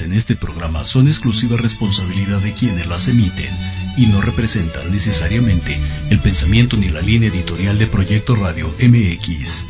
en 0.00 0.12
este 0.12 0.34
programa 0.34 0.82
son 0.82 1.06
exclusiva 1.06 1.56
responsabilidad 1.56 2.40
de 2.40 2.52
quienes 2.52 2.86
las 2.86 3.08
emiten 3.08 3.50
y 3.96 4.06
no 4.06 4.20
representan 4.20 4.90
necesariamente 4.90 5.78
el 6.10 6.18
pensamiento 6.18 6.76
ni 6.76 6.88
la 6.88 7.00
línea 7.00 7.28
editorial 7.28 7.78
de 7.78 7.86
Proyecto 7.86 8.34
Radio 8.34 8.74
MX. 8.80 9.68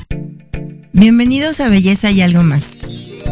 Bienvenidos 0.92 1.60
a 1.60 1.68
Belleza 1.68 2.10
y 2.10 2.22
algo 2.22 2.42
más. 2.42 3.24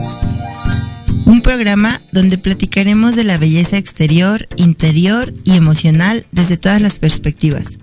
Un 1.26 1.40
programa 1.40 2.00
donde 2.10 2.36
platicaremos 2.36 3.16
de 3.16 3.24
la 3.24 3.38
belleza 3.38 3.78
exterior, 3.78 4.46
interior 4.56 5.32
y 5.44 5.56
emocional 5.56 6.26
desde 6.32 6.56
todas 6.56 6.82
las 6.82 6.98
perspectivas. 6.98 7.78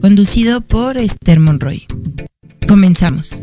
Conducido 0.00 0.60
por 0.60 0.96
Esther 0.96 1.40
Monroy. 1.40 1.86
Comenzamos. 2.68 3.42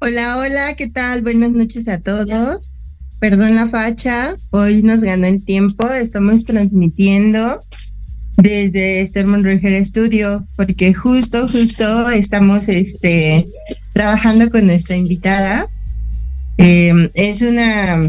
Hola, 0.00 0.36
hola, 0.36 0.74
¿qué 0.76 0.88
tal? 0.88 1.22
Buenas 1.22 1.50
noches 1.50 1.88
a 1.88 1.98
todos. 1.98 2.70
Perdón 3.18 3.56
la 3.56 3.66
facha, 3.66 4.36
hoy 4.50 4.80
nos 4.80 5.02
ganó 5.02 5.26
el 5.26 5.44
tiempo, 5.44 5.90
estamos 5.90 6.44
transmitiendo 6.44 7.58
desde 8.36 9.00
Esther 9.00 9.26
Monroy 9.26 9.58
Hair 9.60 9.84
Studio, 9.84 10.46
porque 10.54 10.94
justo, 10.94 11.48
justo 11.48 12.10
estamos 12.10 12.68
este, 12.68 13.44
trabajando 13.92 14.48
con 14.50 14.66
nuestra 14.66 14.96
invitada. 14.96 15.66
Eh, 16.58 17.08
es 17.14 17.42
una 17.42 18.06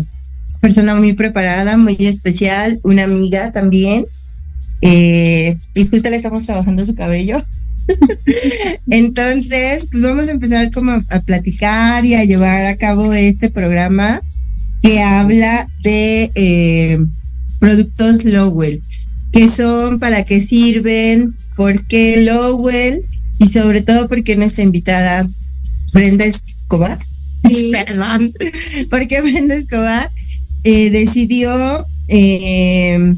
persona 0.62 0.96
muy 0.96 1.14
preparada, 1.14 1.76
muy 1.76 1.98
especial, 2.02 2.80
una 2.84 3.06
amiga 3.06 3.52
también, 3.52 4.06
eh, 4.84 5.58
y 5.74 5.88
justo 5.88 6.08
le 6.08 6.18
estamos 6.18 6.46
trabajando 6.46 6.86
su 6.86 6.94
cabello. 6.94 7.42
Entonces, 8.90 9.88
pues 9.92 10.04
vamos 10.04 10.28
a 10.28 10.32
empezar 10.32 10.72
como 10.72 10.92
a, 10.92 11.04
a 11.10 11.20
platicar 11.22 12.06
y 12.06 12.16
a 12.16 12.24
llevar 12.24 12.66
a 12.66 12.76
cabo 12.78 13.14
este 13.14 13.50
programa 13.50 14.22
que 14.82 15.02
habla 15.02 15.68
de 15.84 16.32
eh, 16.36 17.00
productos 17.60 18.24
Lowell 18.24 18.82
qué 19.32 19.48
son, 19.48 20.00
para 20.00 20.24
qué 20.24 20.42
sirven, 20.42 21.36
por 21.56 21.86
qué 21.88 22.18
Lowell 22.24 23.02
y 23.40 23.48
sobre 23.48 23.82
todo 23.82 24.08
porque 24.08 24.36
nuestra 24.36 24.64
invitada 24.64 25.28
Brenda 25.94 26.26
Escobar, 26.26 26.98
Sí. 27.50 27.72
perdón, 27.86 28.32
porque 28.90 29.22
Brenda 29.22 29.56
Escobar 29.56 30.10
eh, 30.64 30.90
decidió 30.90 31.86
eh, 32.08 33.14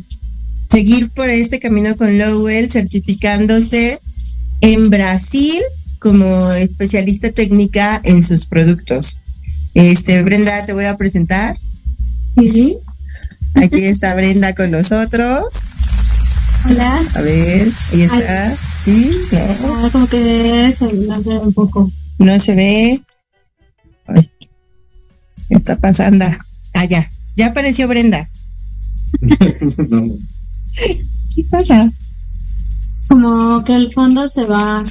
seguir 0.70 1.10
por 1.12 1.30
este 1.30 1.60
camino 1.60 1.96
con 1.96 2.18
Lowell, 2.18 2.70
certificándose 2.70 4.00
en 4.62 4.90
Brasil 4.90 5.62
como 6.00 6.52
especialista 6.54 7.32
técnica 7.32 8.00
en 8.04 8.24
sus 8.24 8.46
productos. 8.48 9.18
Este, 9.74 10.22
Brenda, 10.24 10.66
te 10.66 10.74
voy 10.74 10.86
a 10.86 10.98
presentar. 10.98 11.56
Sí, 12.36 12.48
sí. 12.48 12.78
Aquí 13.56 13.84
está 13.86 14.16
Brenda 14.16 14.56
con 14.56 14.72
nosotros. 14.72 15.44
Hola. 16.70 17.02
A 17.16 17.22
ver, 17.22 17.68
ahí 17.94 18.02
está. 18.02 18.56
Sí, 18.84 19.12
no, 19.32 19.40
Ah, 19.40 19.90
como 19.92 20.08
que 20.08 20.74
se 20.78 20.88
me 20.94 21.14
hace 21.14 21.30
un 21.30 21.54
poco. 21.54 21.92
no 22.20 22.40
se 22.40 22.56
ve. 22.56 23.04
Ay, 24.08 24.30
¿Qué 25.50 25.56
está 25.56 25.76
pasando? 25.78 26.26
Ah, 26.74 26.86
ya. 26.86 27.10
Ya 27.36 27.48
apareció 27.48 27.88
Brenda. 27.88 28.30
¿Qué 31.36 31.44
pasa? 31.50 31.90
Como 33.12 33.62
que 33.66 33.76
el 33.76 33.92
fondo 33.92 34.26
se 34.30 34.46
va. 34.46 34.82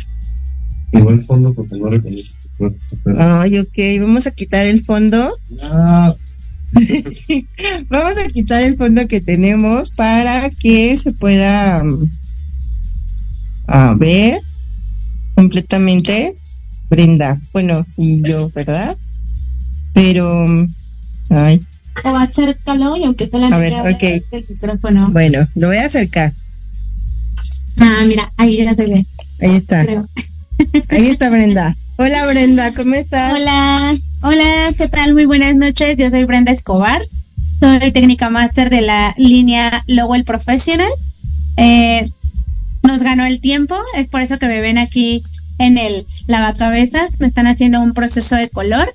Igual 0.92 1.22
fondo 1.22 1.54
porque 1.54 1.76
no 1.76 1.88
reconoce 1.88 2.22
su 2.24 2.48
cuerpo. 2.58 2.78
pero- 3.02 3.16
Ay, 3.40 3.58
ok. 3.58 3.78
Vamos 4.00 4.26
a 4.26 4.30
quitar 4.32 4.66
el 4.66 4.82
fondo. 4.84 5.32
Ah, 5.62 6.12
Vamos 7.88 8.16
a 8.18 8.28
quitar 8.28 8.62
el 8.62 8.76
fondo 8.76 9.08
que 9.08 9.20
tenemos 9.22 9.90
para 9.92 10.50
que 10.50 10.96
se 10.96 11.12
pueda 11.12 11.82
mm, 11.82 12.10
a 13.68 13.94
ver 13.94 14.38
completamente 15.34 16.34
Brenda. 16.90 17.40
Bueno, 17.52 17.86
y 17.96 18.22
yo, 18.22 18.50
¿verdad? 18.54 18.96
Pero, 19.94 20.46
mm, 20.46 20.66
ay, 21.30 21.60
O 22.04 22.08
acércalo 22.16 22.96
y 22.96 23.04
aunque 23.04 23.28
solamente 23.30 23.54
A 23.56 23.58
ver, 23.58 23.74
hable 23.74 23.94
ok. 23.94 24.30
del 24.30 24.44
micrófono. 24.48 25.08
bueno, 25.12 25.46
lo 25.54 25.68
voy 25.68 25.76
a 25.78 25.86
acercar. 25.86 26.32
Ah, 27.80 28.04
mira, 28.06 28.30
ahí 28.36 28.56
ya 28.58 28.74
se 28.74 28.84
ve, 28.86 29.06
Ahí 29.40 29.56
está. 29.56 29.84
creo. 29.84 30.06
Ahí 30.90 31.06
está 31.08 31.30
Brenda. 31.30 31.74
Hola 31.96 32.26
Brenda, 32.26 32.72
¿cómo 32.74 32.94
estás? 32.94 33.32
Hola, 33.32 33.94
hola, 34.22 34.74
¿qué 34.76 34.88
tal? 34.88 35.14
Muy 35.14 35.24
buenas 35.24 35.54
noches. 35.56 35.96
Yo 35.96 36.10
soy 36.10 36.24
Brenda 36.24 36.52
Escobar. 36.52 37.00
Soy 37.58 37.90
técnica 37.92 38.28
máster 38.30 38.68
de 38.70 38.82
la 38.82 39.14
línea 39.16 39.82
Lowell 39.86 40.24
Professional. 40.24 40.90
Eh, 41.56 42.08
nos 42.82 43.02
ganó 43.02 43.24
el 43.24 43.40
tiempo, 43.40 43.74
es 43.96 44.08
por 44.08 44.22
eso 44.22 44.38
que 44.38 44.46
me 44.46 44.60
ven 44.60 44.78
aquí 44.78 45.22
en 45.58 45.78
el 45.78 46.04
lavacabezas. 46.26 47.18
Me 47.18 47.26
están 47.26 47.46
haciendo 47.46 47.80
un 47.80 47.92
proceso 47.94 48.36
de 48.36 48.48
color. 48.48 48.90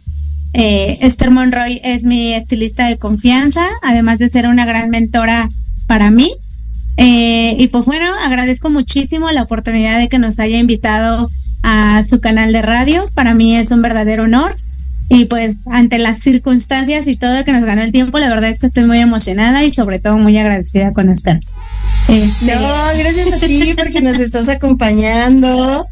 Eh, 0.54 0.98
Esther 1.02 1.32
Monroy 1.32 1.82
es 1.84 2.04
mi 2.06 2.34
estilista 2.34 2.88
de 2.88 2.98
confianza, 2.98 3.62
además 3.84 4.20
de 4.20 4.30
ser 4.30 4.48
una 4.48 4.66
gran 4.66 4.90
mentora 4.90 5.48
para 5.88 6.12
mí. 6.12 6.32
Eh, 6.98 7.56
y 7.58 7.68
pues 7.68 7.86
bueno, 7.86 8.06
agradezco 8.24 8.70
muchísimo 8.70 9.30
la 9.32 9.44
oportunidad 9.44 10.00
de 10.00 10.08
que 10.08 10.20
nos 10.20 10.40
haya 10.40 10.58
invitado 10.58 11.30
a 11.64 12.04
su 12.06 12.20
canal 12.20 12.54
de 12.54 12.62
radio. 12.62 13.08
Para 13.14 13.34
mí 13.34 13.56
es 13.56 13.72
un 13.72 13.82
verdadero 13.82 14.24
honor. 14.24 14.56
Y 15.08 15.26
pues 15.26 15.68
ante 15.68 16.00
las 16.00 16.20
circunstancias 16.20 17.08
y 17.08 17.16
todo 17.16 17.46
que 17.46 17.52
nos 17.52 17.64
ganó 17.64 17.84
el 17.84 17.92
tiempo, 17.92 18.18
la 18.18 18.30
verdad 18.30 18.50
es 18.50 18.60
que 18.60 18.68
estoy 18.68 18.86
muy 18.86 19.00
emocionada 19.00 19.64
y 19.64 19.72
sobre 19.72 20.00
todo 20.00 20.18
muy 20.18 20.36
agradecida 20.38 20.94
con 20.94 21.10
Esther. 21.10 21.40
Este, 22.10 22.56
No, 22.56 22.62
gracias 22.98 23.34
a 23.34 23.46
ti 23.46 23.74
porque 23.76 24.02
nos 24.02 24.20
estás 24.20 24.50
acompañando. 24.50 25.88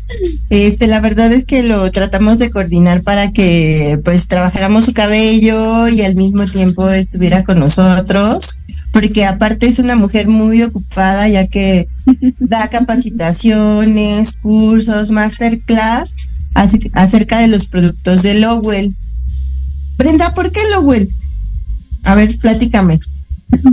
Este, 0.49 0.87
la 0.87 0.99
verdad 0.99 1.31
es 1.31 1.45
que 1.45 1.61
lo 1.61 1.91
tratamos 1.91 2.39
de 2.39 2.49
coordinar 2.49 3.03
para 3.03 3.31
que 3.31 3.99
pues 4.03 4.27
trabajáramos 4.27 4.85
su 4.85 4.93
cabello 4.93 5.87
y 5.89 6.01
al 6.01 6.15
mismo 6.15 6.45
tiempo 6.45 6.89
estuviera 6.89 7.43
con 7.43 7.59
nosotros, 7.59 8.57
porque 8.93 9.25
aparte 9.25 9.67
es 9.67 9.79
una 9.79 9.95
mujer 9.97 10.27
muy 10.29 10.61
ocupada 10.63 11.27
ya 11.27 11.47
que 11.47 11.87
da 12.39 12.69
capacitaciones, 12.69 14.33
cursos, 14.37 15.11
masterclass 15.11 16.13
ace- 16.55 16.89
acerca 16.93 17.39
de 17.39 17.47
los 17.47 17.65
productos 17.67 18.23
de 18.23 18.35
Lowell. 18.35 18.95
Brenda, 19.97 20.33
¿por 20.33 20.51
qué 20.51 20.61
Lowell? 20.71 21.09
A 22.03 22.15
ver, 22.15 22.37
platícame. 22.37 22.99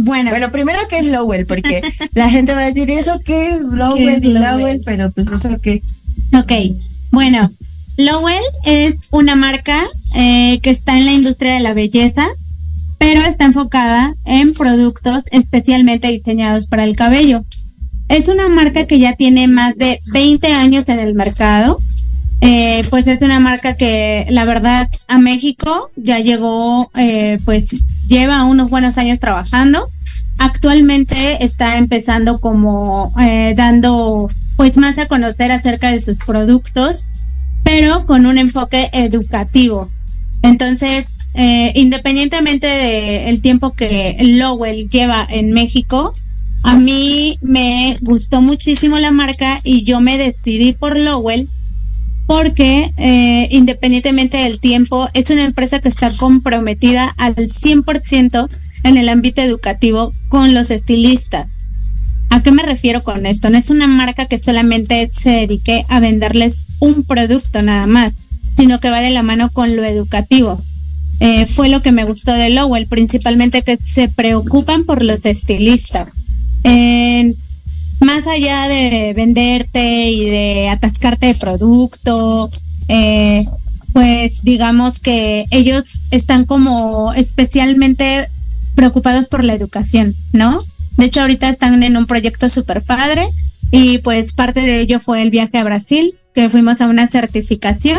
bueno, 0.01 0.31
Bueno, 0.31 0.51
primero 0.51 0.79
que 0.89 0.99
es 0.99 1.05
Lowell, 1.07 1.47
porque 1.47 1.81
la 2.15 2.29
gente 2.31 2.55
va 2.55 2.61
a 2.63 2.67
decir, 2.73 2.91
¿eso 2.91 3.19
qué? 3.25 3.59
Lowell, 3.61 4.21
¿Qué 4.21 4.29
es 4.29 4.35
Lowell? 4.35 4.59
Lowell, 4.59 4.81
pero 4.85 5.11
pues 5.13 5.29
eso 5.29 5.57
qué. 5.63 5.83
Ok, 6.39 6.53
bueno, 7.13 7.51
Lowell 7.97 8.43
es 8.67 8.95
una 9.11 9.37
marca 9.37 9.77
eh, 10.17 10.61
que 10.63 10.71
está 10.71 10.97
en 10.97 11.07
la 11.07 11.13
industria 11.13 11.55
de 11.55 11.61
la 11.61 11.75
belleza, 11.75 12.25
pero 13.01 13.23
está 13.23 13.47
enfocada 13.47 14.15
en 14.27 14.53
productos 14.53 15.25
especialmente 15.33 16.09
diseñados 16.09 16.67
para 16.67 16.85
el 16.85 16.97
cabello. 16.97 17.43
Es 18.09 18.29
una 18.29 18.51
marca 18.51 18.87
que 18.87 18.99
ya 18.99 19.15
tiene 19.15 19.49
más 19.49 19.79
de 19.79 19.99
20 20.13 20.47
años 20.53 20.87
en 20.91 21.01
el 21.01 21.15
mercado. 21.15 21.81
Eh, 22.43 22.85
pues 22.91 23.07
es 23.07 23.23
una 23.23 23.41
marca 23.41 23.75
que 23.75 24.27
la 24.29 24.45
verdad 24.45 24.87
a 25.09 25.19
México 25.19 25.91
ya 25.97 26.19
llegó, 26.19 26.91
eh, 26.95 27.39
pues 27.47 27.71
lleva 28.07 28.45
unos 28.45 28.71
buenos 28.71 28.99
años 28.99 29.19
trabajando. 29.19 29.83
Actualmente 30.37 31.43
está 31.43 31.79
empezando 31.79 32.39
como 32.39 33.15
eh, 33.19 33.55
dando 33.57 34.29
pues 34.57 34.77
más 34.77 34.99
a 34.99 35.07
conocer 35.07 35.51
acerca 35.53 35.91
de 35.91 36.01
sus 36.01 36.19
productos, 36.19 37.07
pero 37.65 38.05
con 38.05 38.27
un 38.27 38.37
enfoque 38.37 38.91
educativo. 38.93 39.89
Entonces, 40.43 41.20
eh, 41.35 41.73
independientemente 41.75 42.67
del 42.67 43.43
tiempo 43.43 43.73
que 43.73 44.17
Lowell 44.21 44.89
lleva 44.89 45.27
en 45.31 45.53
México, 45.53 46.13
a 46.63 46.77
mí 46.77 47.39
me 47.41 47.97
gustó 48.03 48.43
muchísimo 48.43 48.99
la 48.99 49.13
marca 49.13 49.59
y 49.65 49.83
yo 49.85 50.01
me 50.01 50.19
decidí 50.19 50.73
por 50.73 50.99
Lowell 50.99 51.47
porque 52.31 52.89
eh, 52.97 53.49
independientemente 53.51 54.37
del 54.37 54.61
tiempo, 54.61 55.09
es 55.15 55.31
una 55.31 55.45
empresa 55.45 55.81
que 55.81 55.89
está 55.89 56.09
comprometida 56.17 57.13
al 57.17 57.35
100% 57.35 58.49
en 58.85 58.97
el 58.97 59.09
ámbito 59.09 59.43
educativo 59.43 60.13
con 60.29 60.55
los 60.55 60.71
estilistas. 60.71 61.59
¿A 62.29 62.41
qué 62.41 62.53
me 62.53 62.63
refiero 62.63 63.03
con 63.03 63.27
esto? 63.27 63.51
No 63.51 63.59
es 63.59 63.71
una 63.71 63.89
marca 63.89 64.27
que 64.27 64.39
solamente 64.39 65.11
se 65.13 65.31
dedique 65.31 65.85
a 65.89 65.99
venderles 65.99 66.67
un 66.79 67.03
producto 67.03 67.63
nada 67.63 67.89
más, 67.89 68.13
sino 68.57 68.79
que 68.79 68.91
va 68.91 69.01
de 69.01 69.11
la 69.11 69.25
mano 69.25 69.51
con 69.51 69.75
lo 69.75 69.83
educativo. 69.83 70.57
Eh, 71.21 71.47
fue 71.47 71.69
lo 71.69 71.83
que 71.83 71.93
me 71.93 72.05
gustó 72.05 72.33
de 72.33 72.49
Lowell, 72.49 72.87
principalmente 72.87 73.63
que 73.63 73.77
se 73.77 74.09
preocupan 74.09 74.85
por 74.85 75.03
los 75.03 75.27
estilistas. 75.27 76.09
más 78.01 78.27
allá 78.27 78.67
de 78.69 79.13
venderte 79.15 80.11
y 80.11 80.25
de 80.31 80.69
atascarte 80.71 81.27
de 81.27 81.35
producto, 81.35 82.51
eh, 82.89 83.43
pues 83.93 84.43
digamos 84.43 85.01
que 85.01 85.45
ellos 85.51 86.07
están 86.11 86.47
como 86.47 87.13
especialmente 87.13 88.27
preocupados 88.75 89.29
por 89.29 89.45
la 89.45 89.55
educación, 89.55 90.15
¿no? 90.33 90.63
De 90.97 91.07
hecho, 91.07 91.21
ahorita 91.21 91.49
están 91.49 91.83
en 91.83 91.97
un 91.97 92.07
proyecto 92.07 92.49
súper 92.49 92.83
padre 92.83 93.27
y 93.71 93.99
pues 93.99 94.33
parte 94.33 94.61
de 94.61 94.81
ello 94.81 94.99
fue 94.99 95.23
el 95.23 95.31
viaje 95.31 95.59
a 95.59 95.65
Brasil, 95.65 96.15
que 96.35 96.49
fuimos 96.49 96.81
a 96.81 96.89
una 96.89 97.07
certificación 97.07 97.99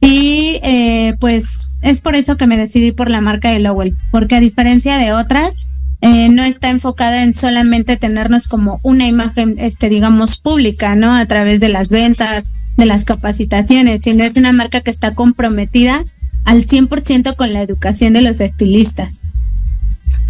y 0.00 0.58
eh, 0.62 1.14
pues 1.20 1.68
es 1.82 2.00
por 2.00 2.14
eso 2.14 2.36
que 2.36 2.46
me 2.46 2.56
decidí 2.56 2.92
por 2.92 3.10
la 3.10 3.20
marca 3.20 3.50
de 3.50 3.58
Lowell, 3.60 3.96
porque 4.10 4.36
a 4.36 4.40
diferencia 4.40 4.96
de 4.96 5.12
otras, 5.12 5.68
eh, 6.00 6.28
no 6.28 6.42
está 6.42 6.68
enfocada 6.68 7.24
en 7.24 7.32
solamente 7.32 7.96
tenernos 7.96 8.46
como 8.46 8.78
una 8.82 9.06
imagen, 9.06 9.54
este, 9.58 9.88
digamos, 9.88 10.36
pública, 10.36 10.96
¿no? 10.96 11.14
A 11.14 11.24
través 11.24 11.60
de 11.60 11.70
las 11.70 11.88
ventas, 11.88 12.44
de 12.76 12.84
las 12.84 13.04
capacitaciones, 13.04 14.00
sino 14.04 14.24
es 14.24 14.34
una 14.36 14.52
marca 14.52 14.82
que 14.82 14.90
está 14.90 15.14
comprometida 15.14 16.02
al 16.44 16.66
100% 16.66 17.36
con 17.36 17.52
la 17.54 17.62
educación 17.62 18.12
de 18.12 18.20
los 18.20 18.40
estilistas. 18.40 19.22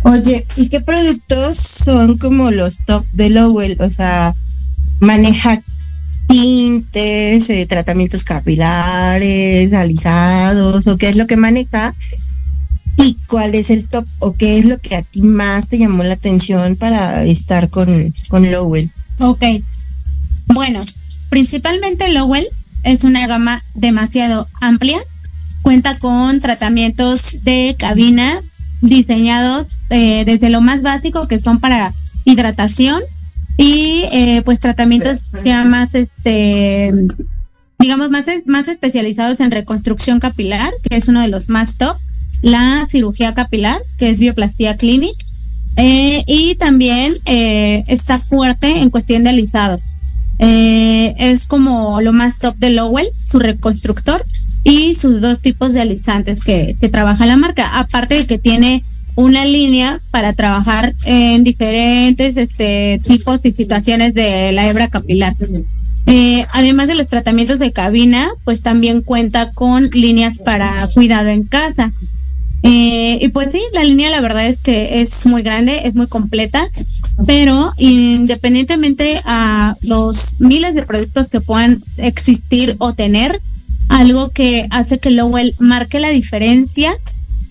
Oye, 0.02 0.47
¿y 0.56 0.68
qué 0.68 0.80
productos 0.80 1.59
son 1.59 2.18
como 2.18 2.50
los 2.50 2.78
top 2.87 3.04
de 3.12 3.30
Lowell? 3.30 3.76
O 3.80 3.90
sea, 3.90 4.35
maneja 5.00 5.61
tintes, 6.28 7.50
eh, 7.50 7.66
tratamientos 7.66 8.24
capilares, 8.24 9.72
alisados, 9.72 10.87
o 10.87 10.96
qué 10.96 11.08
es 11.08 11.16
lo 11.16 11.26
que 11.26 11.37
maneja. 11.37 11.94
¿Y 12.96 13.16
cuál 13.26 13.54
es 13.54 13.70
el 13.70 13.88
top 13.88 14.06
o 14.20 14.34
qué 14.34 14.58
es 14.58 14.64
lo 14.64 14.78
que 14.78 14.96
a 14.96 15.02
ti 15.02 15.22
más 15.22 15.68
te 15.68 15.78
llamó 15.78 16.04
la 16.04 16.14
atención 16.14 16.76
para 16.76 17.24
estar 17.24 17.68
con, 17.68 18.12
con 18.28 18.50
Lowell? 18.50 18.88
Ok. 19.18 19.42
Bueno, 20.46 20.84
principalmente 21.28 22.08
Lowell 22.12 22.46
es 22.84 23.04
una 23.04 23.26
gama 23.26 23.62
demasiado 23.74 24.46
amplia. 24.60 24.98
Cuenta 25.62 25.96
con 25.96 26.38
tratamientos 26.40 27.42
de 27.44 27.74
cabina 27.78 28.40
diseñados 28.82 29.84
eh, 29.90 30.24
desde 30.26 30.50
lo 30.50 30.60
más 30.60 30.82
básico 30.82 31.26
que 31.26 31.38
son 31.38 31.58
para 31.58 31.92
hidratación 32.24 33.02
y 33.56 34.04
eh, 34.12 34.42
pues 34.44 34.60
tratamientos 34.60 35.32
ya 35.44 35.64
más 35.64 35.94
este 35.94 36.92
digamos 37.78 38.10
más 38.10 38.26
más 38.46 38.68
especializados 38.68 39.40
en 39.40 39.50
reconstrucción 39.50 40.20
capilar 40.20 40.72
que 40.88 40.96
es 40.96 41.08
uno 41.08 41.20
de 41.20 41.28
los 41.28 41.48
más 41.48 41.76
top 41.76 41.96
la 42.42 42.86
cirugía 42.90 43.34
capilar 43.34 43.78
que 43.98 44.10
es 44.10 44.18
bioplastía 44.18 44.76
clinic 44.76 45.14
eh, 45.76 46.22
y 46.26 46.54
también 46.56 47.12
está 47.24 48.18
fuerte 48.20 48.78
en 48.78 48.90
cuestión 48.90 49.24
de 49.24 49.30
alisados. 49.30 49.94
Es 50.38 51.46
como 51.46 52.00
lo 52.00 52.12
más 52.12 52.38
top 52.38 52.56
de 52.58 52.70
Lowell 52.70 53.08
su 53.12 53.40
reconstructor 53.40 54.24
y 54.64 54.94
sus 54.94 55.20
dos 55.20 55.40
tipos 55.40 55.74
de 55.74 55.82
alisantes 55.82 56.42
que, 56.42 56.74
trabaja 56.90 57.26
la 57.26 57.36
marca, 57.36 57.78
aparte 57.78 58.14
de 58.16 58.26
que 58.26 58.38
tiene 58.38 58.82
una 59.16 59.44
línea 59.44 60.00
para 60.11 60.33
trabajar 60.33 60.92
en 61.05 61.44
diferentes 61.44 62.37
este, 62.37 63.00
tipos 63.03 63.44
y 63.44 63.53
situaciones 63.53 64.14
de 64.14 64.53
la 64.53 64.68
hebra 64.68 64.88
capilar. 64.88 65.35
Eh, 66.07 66.44
además 66.53 66.88
de 66.88 66.96
los 66.96 67.09
tratamientos 67.09 67.59
de 67.59 67.72
cabina, 67.72 68.27
pues 68.44 68.62
también 68.62 69.03
cuenta 69.03 69.50
con 69.53 69.88
líneas 69.90 70.40
para 70.40 70.87
cuidado 70.94 71.29
en 71.29 71.44
casa. 71.44 71.90
Eh, 72.62 73.18
y 73.20 73.29
pues 73.29 73.48
sí, 73.53 73.61
la 73.74 73.85
línea 73.85 74.11
la 74.11 74.22
verdad 74.22 74.46
es 74.46 74.61
que 74.61 75.03
es 75.03 75.27
muy 75.27 75.42
grande, 75.42 75.83
es 75.85 75.94
muy 75.94 76.07
completa, 76.07 76.59
pero 77.27 77.72
independientemente 77.77 79.20
a 79.27 79.77
los 79.83 80.37
miles 80.40 80.74
de 80.74 80.83
productos 80.83 81.29
que 81.29 81.42
puedan 81.42 81.83
existir 81.98 82.74
o 82.79 82.94
tener, 82.94 83.38
algo 83.90 84.31
que 84.31 84.66
hace 84.70 84.98
que 84.98 85.11
Lowell 85.11 85.55
marque 85.59 86.00
la 86.00 86.09
diferencia 86.09 86.90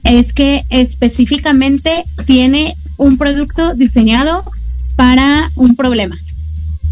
es 0.04 0.34
que 0.34 0.64
específicamente 0.70 1.90
tiene 2.26 2.76
un 2.98 3.18
producto 3.18 3.74
diseñado 3.76 4.44
para 4.96 5.50
un 5.56 5.76
problema. 5.76 6.16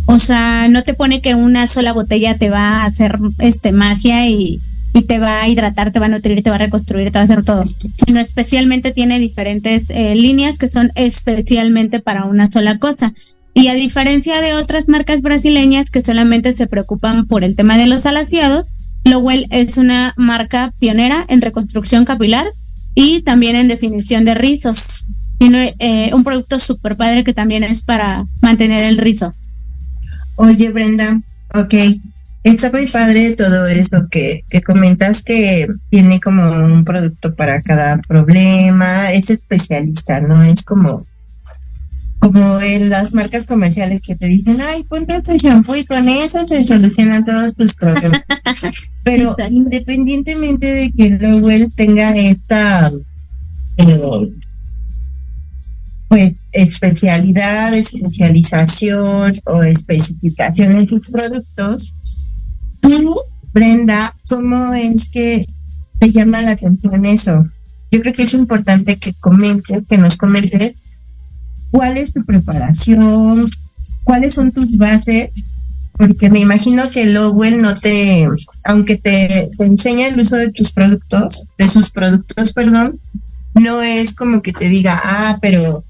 O 0.06 0.20
sea, 0.20 0.68
no 0.70 0.84
te 0.84 0.94
pone 0.94 1.22
que 1.22 1.36
una 1.36 1.68
sola 1.68 1.94
botella 1.94 2.38
te 2.38 2.50
va 2.50 2.82
a 2.82 2.86
hacer 2.86 3.18
este 3.40 3.72
magia 3.72 4.28
y, 4.28 4.60
te 5.08 5.20
va 5.20 5.44
a 5.44 5.48
hidratar, 5.48 5.92
te 5.92 6.00
va 6.00 6.08
a 6.08 6.10
nutrir, 6.10 6.44
te 6.44 6.50
va 6.50 6.58
a 6.58 6.60
reconstruir, 6.60 7.06
te 7.06 7.14
va 7.14 7.22
a 7.22 7.24
hacer 7.24 7.46
todo. 7.46 7.64
Sino 8.06 8.20
especialmente 8.20 8.92
tiene 8.92 9.20
diferentes 9.20 9.86
eh, 9.90 10.16
líneas 10.16 10.58
que 10.58 10.68
son 10.68 10.92
especialmente 10.96 12.02
para 12.02 12.26
una 12.26 12.52
sola 12.52 12.78
cosa. 12.78 13.14
Y 13.54 13.68
a 13.68 13.74
diferencia 13.74 14.40
de 14.42 14.54
otras 14.56 14.90
marcas 14.90 15.22
brasileñas 15.22 15.92
que 15.92 16.02
solamente 16.02 16.52
se 16.52 16.68
preocupan 16.68 17.26
por 17.26 17.46
el 17.46 17.56
tema 17.56 17.78
de 17.78 17.88
los 17.88 18.06
alaciados, 18.06 18.66
Lowell 19.06 19.48
es 19.50 19.78
una 19.78 20.14
marca 20.18 20.74
pionera 20.78 21.26
en 21.30 21.42
reconstrucción 21.42 22.04
capilar 22.04 22.46
y 22.96 23.22
también 23.22 23.56
en 23.56 23.68
definición 23.68 24.26
de 24.26 24.34
rizos. 24.34 25.08
Tiene 25.38 25.74
eh, 25.80 26.14
un 26.14 26.24
producto 26.24 26.60
súper 26.60 26.96
padre 26.96 27.24
que 27.24 27.34
también 27.34 27.64
es 27.64 27.84
para 27.84 28.26
mantener 28.42 28.84
el 28.84 28.98
rizo. 28.98 29.34
Oye, 30.36 30.72
Brenda, 30.72 31.20
ok. 31.54 31.74
Está 32.44 32.72
muy 32.72 32.88
padre 32.88 33.36
todo 33.36 33.68
esto 33.68 34.08
que, 34.10 34.44
que 34.50 34.62
comentas 34.64 35.24
que 35.24 35.68
tiene 35.90 36.20
como 36.20 36.50
un 36.50 36.84
producto 36.84 37.36
para 37.36 37.62
cada 37.62 38.00
problema, 38.08 39.12
es 39.12 39.30
especialista, 39.30 40.20
¿no? 40.22 40.44
Es 40.44 40.64
como 40.64 41.04
como 42.22 42.62
en 42.62 42.90
las 42.90 43.16
marcas 43.16 43.48
comerciales 43.48 44.04
que 44.04 44.16
te 44.16 44.28
dicen, 44.28 44.62
ay, 44.62 44.84
ponte 44.84 45.20
tu 45.22 45.36
shampoo 45.38 45.76
y 45.76 45.84
con 45.86 46.08
eso 46.08 46.46
se 46.46 46.64
solucionan 46.64 47.26
todos 47.26 47.56
tus 47.56 47.74
problemas. 47.74 48.22
Pero 49.04 49.36
independientemente 49.50 50.68
de 50.68 50.92
que 50.92 51.10
Lowell 51.18 51.74
tenga 51.76 52.16
esta, 52.16 52.92
pues, 56.10 56.36
especialidad, 56.52 57.74
especialización 57.74 59.34
o 59.46 59.64
especificación 59.64 60.76
en 60.76 60.88
sus 60.88 61.10
productos, 61.10 61.96
Brenda, 63.52 64.14
¿cómo 64.30 64.76
es 64.76 65.10
que 65.10 65.48
te 65.98 66.12
llama 66.12 66.44
la 66.44 66.52
atención 66.52 67.04
eso? 67.04 67.50
Yo 67.92 68.00
creo 68.02 68.14
que 68.14 68.24
es 68.24 68.34
importante 68.36 68.98
que 68.98 69.12
comentes, 69.16 69.88
que 69.88 69.98
nos 69.98 70.18
comentes 70.18 70.81
cuál 71.72 71.98
es 71.98 72.14
tu 72.14 72.24
preparación, 72.26 73.46
cuáles 74.04 74.34
son 74.34 74.52
tus 74.52 74.78
bases, 74.78 75.32
porque 75.98 76.30
me 76.30 76.40
imagino 76.40 76.90
que 76.90 77.06
Lowell 77.06 77.62
no 77.62 77.76
te, 77.76 78.28
aunque 78.66 78.98
te, 78.98 79.50
enseña 79.60 80.08
el 80.08 80.20
uso 80.20 80.36
de 80.36 80.52
tus 80.52 80.72
productos, 80.72 81.44
de 81.58 81.68
sus 81.68 81.92
productos, 81.92 82.54
perdón, 82.54 83.00
no 83.54 83.82
es 83.82 84.14
como 84.14 84.42
que 84.42 84.54
te 84.54 84.70
diga, 84.70 85.00
ah, 85.04 85.38
pero 85.42 85.84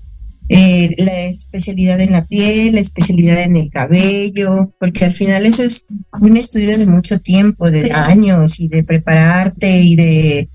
eh, 0.49 0.95
la 0.97 1.21
especialidad 1.21 2.01
en 2.01 2.11
la 2.11 2.25
piel, 2.25 2.75
la 2.75 2.81
especialidad 2.81 3.41
en 3.41 3.55
el 3.55 3.69
cabello, 3.69 4.73
porque 4.79 5.05
al 5.05 5.15
final 5.15 5.45
eso 5.45 5.63
es 5.63 5.85
un 6.19 6.35
estudio 6.35 6.77
de 6.77 6.87
mucho 6.87 7.19
tiempo, 7.19 7.71
de 7.71 7.91
años 7.91 8.59
y 8.59 8.67
de 8.67 8.83
prepararte 8.83 9.81
y 9.81 9.95
de 9.95 10.49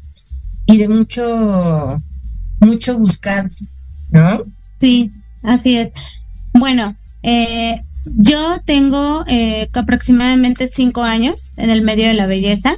y 0.66 0.78
de 0.78 0.88
mucho 0.88 2.02
mucho 2.60 2.98
buscar, 2.98 3.48
¿no? 4.10 4.42
Sí, 4.80 5.10
así 5.42 5.76
es. 5.76 5.90
Bueno, 6.54 6.94
eh, 7.22 7.80
yo 8.16 8.60
tengo 8.64 9.24
eh, 9.26 9.68
aproximadamente 9.72 10.68
cinco 10.68 11.02
años 11.02 11.54
en 11.56 11.70
el 11.70 11.82
medio 11.82 12.06
de 12.06 12.14
la 12.14 12.26
belleza, 12.26 12.74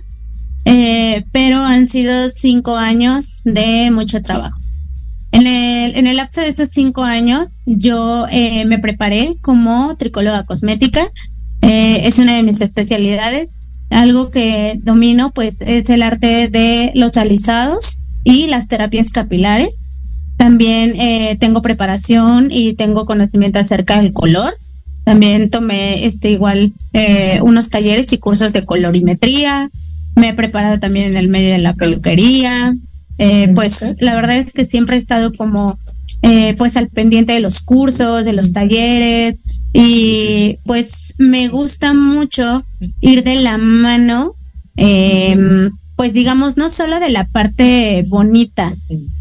eh, 0.64 1.24
pero 1.32 1.58
han 1.58 1.86
sido 1.86 2.30
cinco 2.30 2.76
años 2.76 3.42
de 3.44 3.90
mucho 3.90 4.22
trabajo. 4.22 4.58
En 5.32 5.46
el, 5.46 5.96
en 5.98 6.06
el 6.06 6.16
lapso 6.16 6.40
de 6.40 6.48
estos 6.48 6.70
cinco 6.72 7.04
años, 7.04 7.60
yo 7.66 8.26
me 8.66 8.78
preparé 8.78 9.34
como 9.42 9.94
tricóloga 9.96 10.44
cosmética. 10.44 11.02
es 11.60 12.18
una 12.18 12.34
de 12.34 12.42
mis 12.42 12.62
especialidades. 12.62 13.50
Algo 13.90 14.30
que 14.30 14.78
domino, 14.82 15.30
pues, 15.30 15.60
es 15.60 15.90
el 15.90 16.02
arte 16.02 16.48
de 16.48 16.92
los 16.94 17.18
alisados 17.18 17.98
y 18.24 18.46
las 18.46 18.68
terapias 18.68 19.10
capilares. 19.10 19.88
También 20.38 20.94
eh, 20.98 21.36
tengo 21.38 21.60
preparación 21.60 22.48
y 22.50 22.74
tengo 22.74 23.04
conocimiento 23.04 23.58
acerca 23.58 24.00
del 24.00 24.12
color. 24.12 24.56
También 25.04 25.50
tomé 25.50 26.06
este 26.06 26.30
igual 26.30 26.72
eh, 26.92 27.40
unos 27.42 27.70
talleres 27.70 28.12
y 28.12 28.18
cursos 28.18 28.52
de 28.52 28.64
colorimetría. 28.64 29.68
Me 30.14 30.28
he 30.28 30.34
preparado 30.34 30.78
también 30.78 31.06
en 31.06 31.16
el 31.16 31.28
medio 31.28 31.52
de 31.52 31.58
la 31.58 31.74
peluquería. 31.74 32.72
Eh, 33.18 33.50
pues 33.52 33.96
la 33.98 34.14
verdad 34.14 34.36
es 34.36 34.52
que 34.52 34.64
siempre 34.64 34.94
he 34.94 34.98
estado 35.00 35.32
como 35.34 35.76
eh, 36.22 36.54
pues 36.56 36.76
al 36.76 36.88
pendiente 36.88 37.32
de 37.32 37.40
los 37.40 37.60
cursos, 37.60 38.24
de 38.24 38.32
los 38.32 38.52
talleres 38.52 39.42
y 39.72 40.56
pues 40.64 41.14
me 41.18 41.48
gusta 41.48 41.94
mucho 41.94 42.62
ir 43.00 43.24
de 43.24 43.36
la 43.36 43.58
mano 43.58 44.34
eh, 44.76 45.36
pues 45.98 46.14
digamos, 46.14 46.56
no 46.56 46.68
solo 46.68 47.00
de 47.00 47.10
la 47.10 47.24
parte 47.24 48.04
bonita 48.08 48.72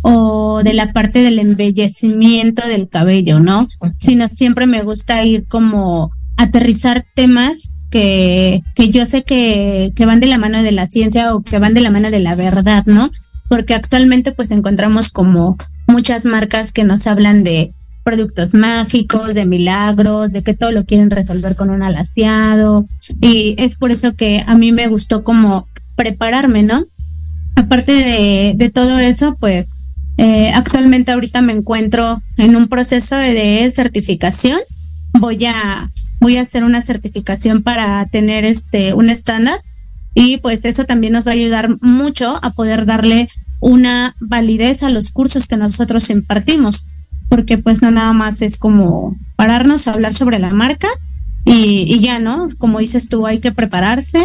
o 0.03 0.61
de 0.63 0.75
la 0.75 0.93
parte 0.93 1.23
del 1.23 1.39
embellecimiento 1.39 2.65
del 2.67 2.87
cabello, 2.87 3.39
¿no? 3.39 3.67
Sino 3.97 4.27
siempre 4.27 4.67
me 4.67 4.83
gusta 4.83 5.25
ir 5.25 5.47
como 5.47 6.11
aterrizar 6.37 7.03
temas 7.15 7.73
que, 7.89 8.61
que 8.75 8.89
yo 8.89 9.07
sé 9.07 9.23
que, 9.23 9.91
que 9.95 10.05
van 10.05 10.19
de 10.19 10.27
la 10.27 10.37
mano 10.37 10.61
de 10.61 10.71
la 10.71 10.85
ciencia 10.85 11.33
o 11.33 11.41
que 11.41 11.57
van 11.57 11.73
de 11.73 11.81
la 11.81 11.89
mano 11.89 12.11
de 12.11 12.19
la 12.19 12.35
verdad, 12.35 12.83
¿no? 12.85 13.09
Porque 13.49 13.73
actualmente 13.73 14.31
pues 14.31 14.51
encontramos 14.51 15.09
como 15.09 15.57
muchas 15.87 16.25
marcas 16.25 16.73
que 16.73 16.83
nos 16.83 17.07
hablan 17.07 17.43
de 17.43 17.71
productos 18.03 18.53
mágicos, 18.53 19.33
de 19.33 19.45
milagros, 19.47 20.31
de 20.31 20.43
que 20.43 20.53
todo 20.53 20.71
lo 20.71 20.85
quieren 20.85 21.09
resolver 21.09 21.55
con 21.55 21.71
un 21.71 21.81
alaciado. 21.81 22.85
Y 23.19 23.55
es 23.57 23.77
por 23.77 23.89
eso 23.89 24.13
que 24.15 24.43
a 24.45 24.55
mí 24.55 24.71
me 24.71 24.87
gustó 24.87 25.23
como 25.23 25.67
prepararme, 25.97 26.63
¿no? 26.63 26.85
Aparte 27.55 28.55
de, 28.57 28.69
todo 28.69 28.99
eso, 28.99 29.35
pues 29.39 29.69
eh, 30.17 30.51
actualmente 30.53 31.11
ahorita 31.11 31.41
me 31.41 31.53
encuentro 31.53 32.21
en 32.37 32.55
un 32.55 32.69
proceso 32.69 33.15
de 33.15 33.69
certificación. 33.71 34.57
Voy 35.13 35.45
a, 35.45 35.89
voy 36.21 36.37
a 36.37 36.43
hacer 36.43 36.63
una 36.63 36.81
certificación 36.81 37.63
para 37.63 38.05
tener 38.05 38.45
este 38.45 38.93
un 38.93 39.09
estándar 39.09 39.59
y 40.13 40.37
pues 40.37 40.65
eso 40.65 40.85
también 40.85 41.13
nos 41.13 41.27
va 41.27 41.31
a 41.31 41.35
ayudar 41.35 41.69
mucho 41.81 42.39
a 42.43 42.51
poder 42.51 42.85
darle 42.85 43.27
una 43.59 44.13
validez 44.21 44.83
a 44.83 44.89
los 44.89 45.11
cursos 45.11 45.47
que 45.47 45.57
nosotros 45.57 46.11
impartimos, 46.11 46.85
porque 47.27 47.57
pues 47.57 47.81
no 47.81 47.89
nada 47.89 48.13
más 48.13 48.43
es 48.43 48.57
como 48.57 49.15
pararnos 49.35 49.87
a 49.87 49.93
hablar 49.93 50.13
sobre 50.13 50.37
la 50.37 50.51
marca 50.51 50.87
y, 51.43 51.85
y 51.87 51.99
ya, 51.99 52.19
¿no? 52.19 52.49
Como 52.59 52.79
dices 52.79 53.09
tú, 53.09 53.25
hay 53.25 53.39
que 53.39 53.51
prepararse, 53.51 54.19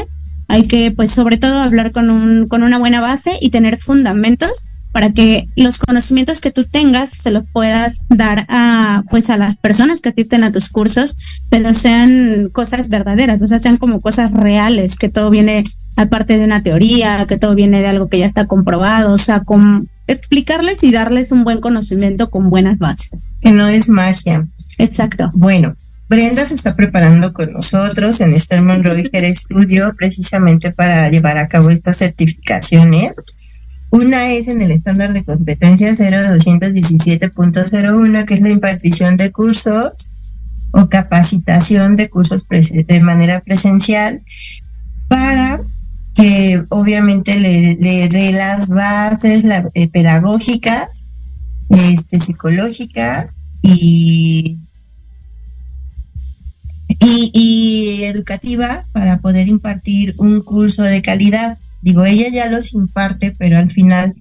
hay 0.52 0.64
que 0.64 0.90
pues 0.90 1.10
sobre 1.10 1.38
todo 1.38 1.62
hablar 1.62 1.92
con, 1.92 2.10
un, 2.10 2.46
con 2.46 2.62
una 2.62 2.76
buena 2.76 3.00
base 3.00 3.30
y 3.40 3.48
tener 3.48 3.78
fundamentos 3.78 4.66
para 4.92 5.10
que 5.10 5.48
los 5.56 5.78
conocimientos 5.78 6.42
que 6.42 6.50
tú 6.50 6.64
tengas 6.64 7.08
se 7.08 7.30
los 7.30 7.44
puedas 7.54 8.04
dar 8.10 8.44
a 8.50 9.02
pues 9.08 9.30
a 9.30 9.38
las 9.38 9.56
personas 9.56 10.02
que 10.02 10.10
asisten 10.10 10.44
a 10.44 10.52
tus 10.52 10.68
cursos, 10.68 11.16
pero 11.48 11.72
sean 11.72 12.50
cosas 12.52 12.90
verdaderas, 12.90 13.42
o 13.42 13.46
sea, 13.46 13.58
sean 13.58 13.78
como 13.78 14.02
cosas 14.02 14.30
reales, 14.30 14.96
que 14.96 15.08
todo 15.08 15.30
viene 15.30 15.64
aparte 15.96 16.36
de 16.36 16.44
una 16.44 16.62
teoría, 16.62 17.24
que 17.26 17.38
todo 17.38 17.54
viene 17.54 17.80
de 17.80 17.88
algo 17.88 18.10
que 18.10 18.18
ya 18.18 18.26
está 18.26 18.46
comprobado, 18.46 19.14
o 19.14 19.18
sea, 19.18 19.40
con 19.40 19.80
explicarles 20.06 20.84
y 20.84 20.92
darles 20.92 21.32
un 21.32 21.44
buen 21.44 21.62
conocimiento 21.62 22.28
con 22.28 22.50
buenas 22.50 22.76
bases. 22.76 23.22
Que 23.40 23.52
no 23.52 23.66
es 23.68 23.88
magia. 23.88 24.46
Exacto. 24.76 25.30
Bueno, 25.32 25.74
Brenda 26.12 26.44
se 26.44 26.56
está 26.56 26.76
preparando 26.76 27.32
con 27.32 27.54
nosotros 27.54 28.20
en 28.20 28.34
este 28.34 28.60
Monroe 28.60 29.10
Studio 29.34 29.94
precisamente 29.96 30.70
para 30.70 31.08
llevar 31.08 31.38
a 31.38 31.48
cabo 31.48 31.70
estas 31.70 31.96
certificaciones. 31.96 33.16
Una 33.88 34.30
es 34.30 34.48
en 34.48 34.60
el 34.60 34.72
estándar 34.72 35.14
de 35.14 35.24
competencia 35.24 35.90
0217.01, 35.90 38.26
que 38.26 38.34
es 38.34 38.42
la 38.42 38.50
impartición 38.50 39.16
de 39.16 39.32
cursos 39.32 39.94
o 40.72 40.90
capacitación 40.90 41.96
de 41.96 42.10
cursos 42.10 42.46
de 42.46 43.00
manera 43.00 43.40
presencial 43.40 44.20
para 45.08 45.58
que 46.14 46.62
obviamente 46.68 47.40
le, 47.40 48.08
dé 48.10 48.32
las 48.32 48.68
bases 48.68 49.44
eh, 49.72 49.88
pedagógicas, 49.88 51.06
este, 51.70 52.20
psicológicas 52.20 53.40
y 53.62 54.58
y, 57.02 58.04
educativas 58.04 58.88
para 58.88 59.18
poder 59.18 59.48
impartir 59.48 60.14
un 60.18 60.42
curso 60.42 60.82
de 60.82 61.02
calidad. 61.02 61.58
Digo, 61.80 62.04
ella 62.04 62.28
ya 62.32 62.46
los 62.46 62.74
imparte, 62.74 63.32
pero 63.38 63.58
al 63.58 63.70
final, 63.70 64.14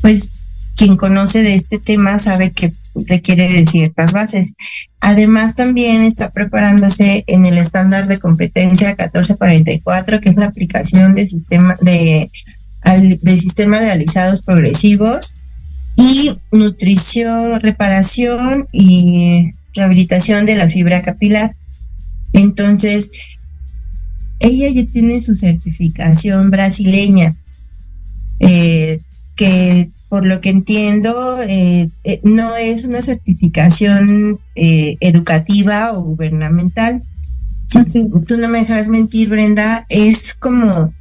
pues 0.00 0.30
quien 0.76 0.96
conoce 0.96 1.42
de 1.42 1.54
este 1.54 1.78
tema 1.78 2.18
sabe 2.18 2.50
que 2.50 2.72
requiere 3.06 3.48
de 3.48 3.66
ciertas 3.66 4.12
bases. 4.12 4.54
Además, 5.00 5.54
también 5.54 6.02
está 6.02 6.30
preparándose 6.30 7.24
en 7.26 7.46
el 7.46 7.58
estándar 7.58 8.06
de 8.06 8.18
competencia 8.18 8.88
1444, 8.88 10.20
que 10.20 10.30
es 10.30 10.36
la 10.36 10.46
aplicación 10.46 11.14
de 11.14 11.26
sistema 11.26 11.76
de, 11.80 12.30
de 13.20 13.36
sistema 13.36 13.80
de 13.80 13.90
alisados 13.90 14.44
progresivos 14.44 15.34
y 15.96 16.32
nutrición, 16.50 17.60
reparación 17.60 18.68
y 18.72 19.50
rehabilitación 19.74 20.46
de 20.46 20.56
la 20.56 20.68
fibra 20.68 21.02
capilar. 21.02 21.54
Entonces, 22.32 23.10
ella 24.42 24.68
ya 24.70 24.86
tiene 24.86 25.20
su 25.20 25.34
certificación 25.34 26.50
brasileña, 26.50 27.34
eh, 28.40 29.00
que 29.36 29.88
por 30.08 30.26
lo 30.26 30.40
que 30.40 30.50
entiendo 30.50 31.40
eh, 31.42 31.88
eh, 32.04 32.20
no 32.22 32.54
es 32.56 32.84
una 32.84 33.00
certificación 33.00 34.38
educativa 34.54 35.92
o 35.92 36.02
gubernamental. 36.02 37.00
Tú 38.28 38.36
no 38.36 38.48
me 38.48 38.58
dejas 38.58 38.88
mentir, 38.88 39.30
Brenda, 39.30 39.86
es 39.88 40.34
como 40.34 40.92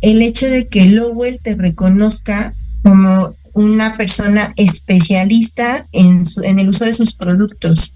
el 0.00 0.22
hecho 0.22 0.46
de 0.46 0.66
que 0.66 0.86
Lowell 0.86 1.38
te 1.42 1.54
reconozca 1.54 2.52
como 2.82 3.30
una 3.52 3.96
persona 3.96 4.52
especialista 4.56 5.84
en, 5.92 6.24
en 6.42 6.58
el 6.58 6.68
uso 6.68 6.86
de 6.86 6.94
sus 6.94 7.14
productos 7.14 7.92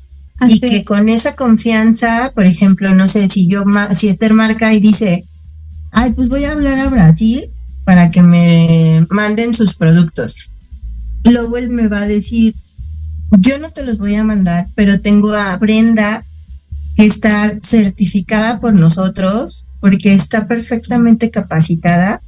y 0.47 0.61
que 0.61 0.85
con 0.85 1.09
esa 1.09 1.35
confianza, 1.35 2.31
por 2.35 2.45
ejemplo, 2.45 2.95
no 2.95 3.09
sé, 3.09 3.29
si 3.29 3.47
yo, 3.47 3.65
si 3.95 4.09
Esther 4.09 4.35
marca 4.35 4.73
y 4.73 4.81
dice, 4.81 5.25
ay, 5.93 6.13
pues 6.13 6.29
voy 6.29 6.45
a 6.45 6.53
hablar 6.53 6.79
a 6.79 6.91
Brasil 6.91 7.45
para 7.85 8.11
que 8.11 8.23
me 8.23 9.07
manden 9.11 9.55
sus 9.55 9.75
productos. 9.75 10.49
Luego 11.25 11.57
él 11.57 11.71
me 11.71 11.89
va 11.89 12.03
a 12.03 12.07
decir, 12.07 12.55
yo 13.39 13.59
no 13.59 13.71
te 13.71 13.85
los 13.85 13.99
voy 13.99 14.15
a 14.15 14.25
mandar, 14.25 14.67
pero 14.75 15.01
tengo 15.01 15.33
a 15.33 15.57
Brenda 15.57 16.23
que 16.97 17.07
está 17.07 17.59
certificada 17.63 18.61
por 18.61 18.75
nosotros 18.75 19.67
porque 19.81 20.15
está 20.15 20.47
perfectamente 20.47 21.31
capacitada 21.31 22.21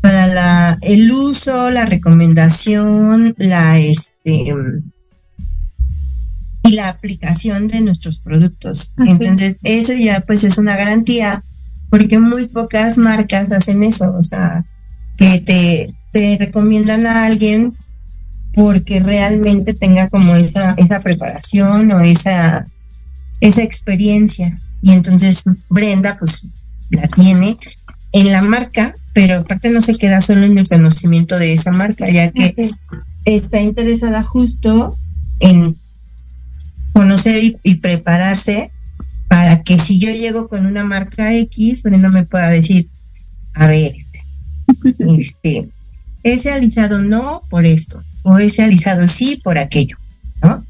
para 0.00 0.26
la, 0.26 0.78
el 0.80 1.12
uso, 1.12 1.70
la 1.70 1.86
recomendación, 1.86 3.34
la 3.38 3.78
este 3.78 4.54
y 6.70 6.74
la 6.74 6.88
aplicación 6.88 7.66
de 7.66 7.80
nuestros 7.80 8.20
productos. 8.20 8.92
Entonces, 8.98 9.58
eso 9.64 9.92
ya 9.92 10.20
pues 10.20 10.44
es 10.44 10.56
una 10.56 10.76
garantía 10.76 11.42
porque 11.90 12.20
muy 12.20 12.46
pocas 12.46 12.96
marcas 12.96 13.50
hacen 13.50 13.82
eso, 13.82 14.14
o 14.16 14.22
sea, 14.22 14.64
que 15.16 15.40
te, 15.40 15.92
te 16.12 16.36
recomiendan 16.38 17.06
a 17.06 17.24
alguien 17.24 17.74
porque 18.54 19.00
realmente 19.00 19.74
tenga 19.74 20.08
como 20.08 20.36
esa, 20.36 20.74
esa 20.76 21.00
preparación 21.00 21.90
o 21.90 22.00
esa, 22.00 22.64
esa 23.40 23.62
experiencia. 23.62 24.56
Y 24.80 24.92
entonces 24.92 25.42
Brenda 25.68 26.16
pues 26.18 26.52
la 26.90 27.06
tiene 27.08 27.56
en 28.12 28.32
la 28.32 28.42
marca, 28.42 28.94
pero 29.12 29.40
aparte 29.40 29.70
no 29.70 29.82
se 29.82 29.96
queda 29.96 30.20
solo 30.20 30.46
en 30.46 30.56
el 30.56 30.68
conocimiento 30.68 31.36
de 31.36 31.52
esa 31.52 31.72
marca, 31.72 32.08
ya 32.08 32.30
que 32.30 32.68
está 33.24 33.60
interesada 33.60 34.22
justo 34.22 34.94
en 35.40 35.74
conocer 36.92 37.42
y, 37.62 37.74
prepararse 37.76 38.70
para 39.28 39.62
que 39.62 39.78
si 39.78 39.98
yo 39.98 40.10
llego 40.10 40.48
con 40.48 40.66
una 40.66 40.84
marca 40.84 41.32
X, 41.34 41.82
Brenda 41.82 42.08
me 42.08 42.26
pueda 42.26 42.50
decir, 42.50 42.88
a 43.54 43.66
ver, 43.68 43.94
este, 43.96 44.20
este, 45.20 45.68
ese 46.22 46.52
alisado 46.52 46.98
no 46.98 47.40
por 47.48 47.66
esto, 47.66 48.02
o 48.22 48.38
ese 48.38 48.62
alisado 48.62 49.06
sí 49.08 49.40
por 49.42 49.58
aquello, 49.58 49.96
¿no? 50.42 50.64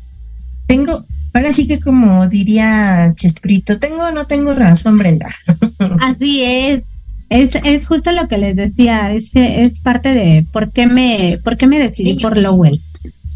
Tengo, 0.66 1.04
ahora 1.33 1.52
sí 1.52 1.66
que 1.66 1.80
como 1.80 2.28
diría 2.28 3.12
Chesprito, 3.16 3.78
tengo 3.78 4.04
o 4.04 4.12
no 4.12 4.26
tengo 4.26 4.54
razón, 4.54 4.98
Brenda. 4.98 5.28
Así 6.00 6.42
es. 6.44 6.83
Es, 7.28 7.54
es 7.64 7.87
justo 7.87 8.11
lo 8.11 8.26
que 8.26 8.38
les 8.38 8.56
decía, 8.56 9.12
es 9.12 9.30
que 9.30 9.64
es 9.64 9.80
parte 9.80 10.12
de 10.12 10.44
por 10.52 10.72
qué 10.72 10.88
me, 10.88 11.38
por 11.44 11.56
qué 11.56 11.68
me 11.68 11.78
decidí 11.78 12.20
por 12.20 12.37
Lowell. 12.37 12.80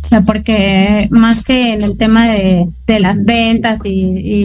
O 0.05 0.07
sea, 0.07 0.21
porque 0.21 1.09
más 1.11 1.45
que 1.45 1.73
en 1.73 1.83
el 1.83 1.97
tema 1.97 2.29
de, 2.29 2.69
las 3.01 3.25
ventas 3.25 3.81
y, 3.85 4.45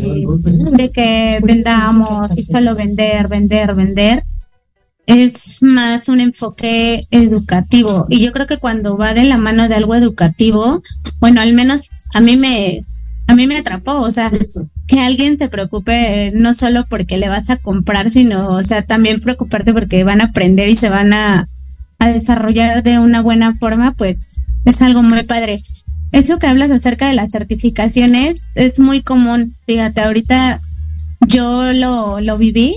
de 0.72 0.90
que 0.90 1.40
vendamos 1.44 2.32
y 2.38 2.44
solo 2.46 2.76
vender, 2.76 3.28
vender, 3.28 3.76
vender, 3.76 4.24
es 5.06 5.62
más 5.62 6.08
un 6.08 6.22
enfoque 6.22 7.06
educativo. 7.12 8.06
Y 8.10 8.22
yo 8.22 8.32
creo 8.32 8.48
que 8.48 8.56
cuando 8.56 8.98
va 8.98 9.14
de 9.14 9.26
la 9.26 9.38
mano 9.38 9.68
de 9.68 9.76
algo 9.76 9.96
educativo, 9.96 10.82
bueno, 11.20 11.42
al 11.42 11.52
menos 11.52 11.90
a 12.14 12.22
mí 12.22 12.38
me, 12.38 12.80
a 13.28 13.36
mí 13.36 13.46
me 13.46 13.58
atrapó, 13.58 14.00
o 14.00 14.12
sea, 14.12 14.32
que 14.88 15.02
alguien 15.02 15.38
se 15.38 15.50
preocupe 15.50 16.32
no 16.36 16.54
solo 16.54 16.86
porque 16.90 17.18
le 17.18 17.28
vas 17.28 17.50
a 17.50 17.58
comprar, 17.58 18.10
sino, 18.10 18.52
o 18.52 18.64
sea, 18.64 18.82
también 18.84 19.20
preocuparte 19.20 19.74
porque 19.74 20.06
van 20.06 20.22
a 20.22 20.26
aprender 20.26 20.70
y 20.70 20.78
se 20.78 20.88
van 20.88 21.12
a, 21.12 21.46
a 22.00 22.08
desarrollar 22.10 22.82
de 22.84 23.00
una 23.00 23.22
buena 23.22 23.56
forma, 23.56 23.92
pues 23.92 24.54
es 24.66 24.82
algo 24.82 25.04
muy 25.04 25.24
padre. 25.24 25.58
Eso 26.12 26.40
que 26.40 26.48
hablas 26.48 26.72
acerca 26.72 27.08
de 27.08 27.14
las 27.14 27.32
certificaciones 27.32 28.52
es 28.56 28.80
muy 28.80 29.02
común. 29.02 29.54
Fíjate, 29.66 30.02
ahorita 30.02 30.60
yo 31.28 31.74
lo, 31.74 32.20
lo 32.20 32.38
viví 32.38 32.76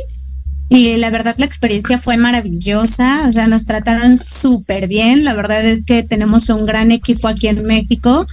y 0.69 0.97
la 0.97 1.11
verdad 1.11 1.35
la 1.39 1.45
experiencia 1.45 1.99
fue 1.99 2.17
maravillosa, 2.17 3.27
o 3.29 3.33
sea, 3.33 3.47
nos 3.47 3.67
trataron 3.67 4.17
súper 4.17 4.89
bien, 4.89 5.23
la 5.23 5.35
verdad 5.35 5.63
es 5.65 5.85
que 5.85 6.03
tenemos 6.03 6.49
un 6.49 6.65
gran 6.65 6.91
equipo 6.91 7.29
aquí 7.29 7.49
en 7.49 7.63
México. 7.65 8.27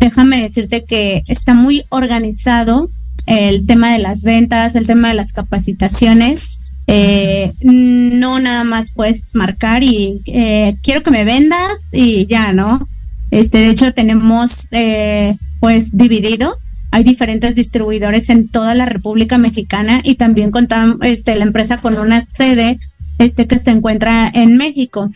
Déjame 0.00 0.42
decirte 0.42 0.82
que 0.82 1.22
está 1.28 1.54
muy 1.54 1.84
organizado 1.90 2.88
el 3.26 3.66
tema 3.66 3.92
de 3.92 4.00
las 4.00 4.22
ventas, 4.22 4.74
el 4.74 4.86
tema 4.86 5.08
de 5.08 5.14
las 5.14 5.32
capacitaciones. 5.32 6.65
Eh, 6.88 7.52
no 7.62 8.38
nada 8.38 8.64
más 8.64 8.92
puedes 8.92 9.34
marcar 9.34 9.82
y 9.82 10.20
eh, 10.26 10.76
quiero 10.82 11.02
que 11.02 11.10
me 11.10 11.24
vendas 11.24 11.88
y 11.92 12.26
ya, 12.26 12.52
¿no? 12.52 12.86
Este, 13.30 13.58
de 13.58 13.70
hecho, 13.70 13.92
tenemos 13.92 14.68
eh, 14.70 15.34
pues 15.60 15.96
dividido 15.96 16.56
hay 16.96 17.04
diferentes 17.04 17.54
distribuidores 17.54 18.30
en 18.30 18.48
toda 18.48 18.74
la 18.74 18.86
República 18.86 19.36
Mexicana 19.36 20.00
y 20.02 20.14
también 20.14 20.50
contamos 20.50 20.96
este, 21.02 21.36
la 21.36 21.44
empresa 21.44 21.76
con 21.76 21.98
una 21.98 22.22
sede 22.22 22.78
este, 23.18 23.46
que 23.46 23.58
se 23.58 23.70
encuentra 23.70 24.30
en 24.32 24.56
México. 24.56 25.10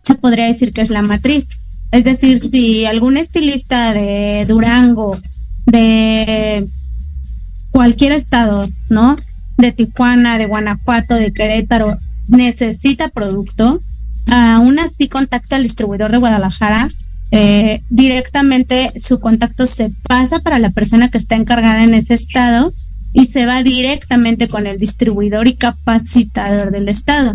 Se 0.00 0.14
podría 0.14 0.46
decir 0.46 0.72
que 0.72 0.82
es 0.82 0.90
la 0.90 1.02
matriz. 1.02 1.48
Es 1.90 2.04
decir, 2.04 2.38
si 2.38 2.84
algún 2.84 3.16
estilista 3.16 3.92
de 3.92 4.44
Durango, 4.46 5.18
de 5.66 6.64
cualquier 7.72 8.12
estado, 8.12 8.68
¿no? 8.88 9.16
De 9.60 9.72
Tijuana, 9.72 10.38
de 10.38 10.46
Guanajuato, 10.46 11.14
de 11.14 11.32
Querétaro, 11.32 11.96
necesita 12.28 13.08
producto, 13.08 13.80
aún 14.26 14.78
así 14.78 15.08
contacta 15.08 15.56
al 15.56 15.62
distribuidor 15.62 16.12
de 16.12 16.18
Guadalajara 16.18 16.88
eh, 17.32 17.82
directamente 17.90 18.90
su 18.98 19.20
contacto 19.20 19.66
se 19.66 19.88
pasa 20.08 20.40
para 20.40 20.58
la 20.58 20.70
persona 20.70 21.08
que 21.08 21.18
está 21.18 21.36
encargada 21.36 21.84
en 21.84 21.94
ese 21.94 22.14
estado 22.14 22.72
y 23.12 23.26
se 23.26 23.46
va 23.46 23.62
directamente 23.62 24.48
con 24.48 24.66
el 24.66 24.78
distribuidor 24.78 25.46
y 25.46 25.54
capacitador 25.54 26.70
del 26.70 26.88
estado. 26.88 27.34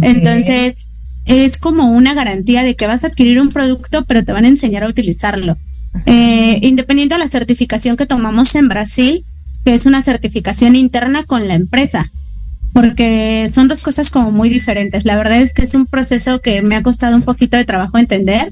Entonces, 0.00 0.88
es 1.26 1.58
como 1.58 1.90
una 1.92 2.14
garantía 2.14 2.62
de 2.64 2.76
que 2.76 2.86
vas 2.86 3.04
a 3.04 3.08
adquirir 3.08 3.40
un 3.40 3.50
producto, 3.50 4.04
pero 4.04 4.24
te 4.24 4.32
van 4.32 4.44
a 4.44 4.48
enseñar 4.48 4.84
a 4.84 4.88
utilizarlo. 4.88 5.56
Eh, 6.04 6.58
independiente 6.62 7.14
de 7.14 7.18
la 7.18 7.28
certificación 7.28 7.96
que 7.96 8.06
tomamos 8.06 8.54
en 8.54 8.68
Brasil, 8.68 9.24
que 9.66 9.74
es 9.74 9.84
una 9.84 10.00
certificación 10.00 10.76
interna 10.76 11.24
con 11.24 11.48
la 11.48 11.56
empresa, 11.56 12.04
porque 12.72 13.50
son 13.52 13.66
dos 13.66 13.82
cosas 13.82 14.10
como 14.10 14.30
muy 14.30 14.48
diferentes. 14.48 15.04
La 15.04 15.16
verdad 15.16 15.40
es 15.40 15.54
que 15.54 15.62
es 15.62 15.74
un 15.74 15.86
proceso 15.86 16.40
que 16.40 16.62
me 16.62 16.76
ha 16.76 16.84
costado 16.84 17.16
un 17.16 17.22
poquito 17.22 17.56
de 17.56 17.64
trabajo 17.64 17.98
entender, 17.98 18.48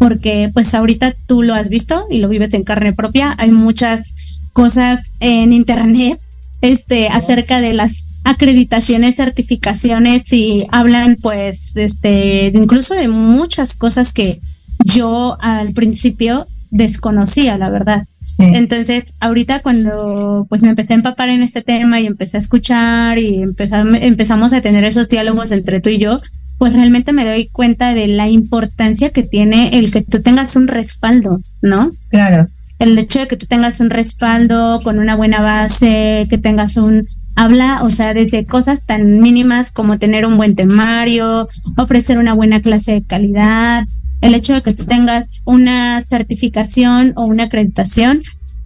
porque 0.00 0.50
pues 0.52 0.74
ahorita 0.74 1.14
tú 1.28 1.44
lo 1.44 1.54
has 1.54 1.68
visto 1.68 2.04
y 2.10 2.18
lo 2.18 2.28
vives 2.28 2.52
en 2.52 2.64
carne 2.64 2.92
propia. 2.92 3.32
Hay 3.38 3.52
muchas 3.52 4.16
cosas 4.54 5.12
en 5.20 5.52
internet 5.52 6.18
este 6.62 7.06
acerca 7.10 7.60
de 7.60 7.72
las 7.72 8.22
acreditaciones, 8.24 9.14
certificaciones 9.14 10.32
y 10.32 10.66
hablan 10.72 11.16
pues 11.22 11.76
este 11.76 12.50
incluso 12.52 12.94
de 12.94 13.06
muchas 13.06 13.76
cosas 13.76 14.12
que 14.12 14.40
yo 14.84 15.36
al 15.40 15.74
principio 15.74 16.44
desconocía, 16.72 17.56
la 17.56 17.70
verdad. 17.70 18.04
Entonces, 18.38 19.14
ahorita 19.20 19.60
cuando 19.60 20.46
pues 20.48 20.62
me 20.62 20.70
empecé 20.70 20.92
a 20.92 20.96
empapar 20.96 21.28
en 21.28 21.42
este 21.42 21.62
tema 21.62 22.00
y 22.00 22.06
empecé 22.06 22.36
a 22.36 22.40
escuchar 22.40 23.18
y 23.18 23.42
empezamos 23.42 24.52
a 24.52 24.60
tener 24.60 24.84
esos 24.84 25.08
diálogos 25.08 25.52
entre 25.52 25.80
tú 25.80 25.90
y 25.90 25.98
yo, 25.98 26.18
pues 26.58 26.72
realmente 26.72 27.12
me 27.12 27.24
doy 27.24 27.48
cuenta 27.48 27.94
de 27.94 28.08
la 28.08 28.28
importancia 28.28 29.10
que 29.10 29.22
tiene 29.22 29.78
el 29.78 29.90
que 29.90 30.02
tú 30.02 30.22
tengas 30.22 30.56
un 30.56 30.68
respaldo, 30.68 31.40
¿no? 31.62 31.90
Claro. 32.08 32.46
El 32.78 32.98
hecho 32.98 33.20
de 33.20 33.28
que 33.28 33.36
tú 33.36 33.46
tengas 33.46 33.80
un 33.80 33.90
respaldo 33.90 34.80
con 34.82 34.98
una 34.98 35.16
buena 35.16 35.40
base, 35.40 36.26
que 36.28 36.38
tengas 36.38 36.76
un 36.76 37.06
habla, 37.36 37.80
o 37.82 37.90
sea, 37.90 38.14
desde 38.14 38.46
cosas 38.46 38.86
tan 38.86 39.20
mínimas 39.20 39.70
como 39.70 39.98
tener 39.98 40.24
un 40.24 40.36
buen 40.38 40.54
temario, 40.56 41.46
ofrecer 41.76 42.18
una 42.18 42.32
buena 42.32 42.60
clase 42.60 42.92
de 42.92 43.04
calidad, 43.04 43.84
el 44.20 44.34
hecho 44.34 44.54
de 44.54 44.62
que 44.62 44.72
tú 44.72 44.84
tengas 44.84 45.42
una 45.46 46.00
certificación 46.00 47.12
o 47.16 47.24
una 47.24 47.44
acreditación, 47.44 48.22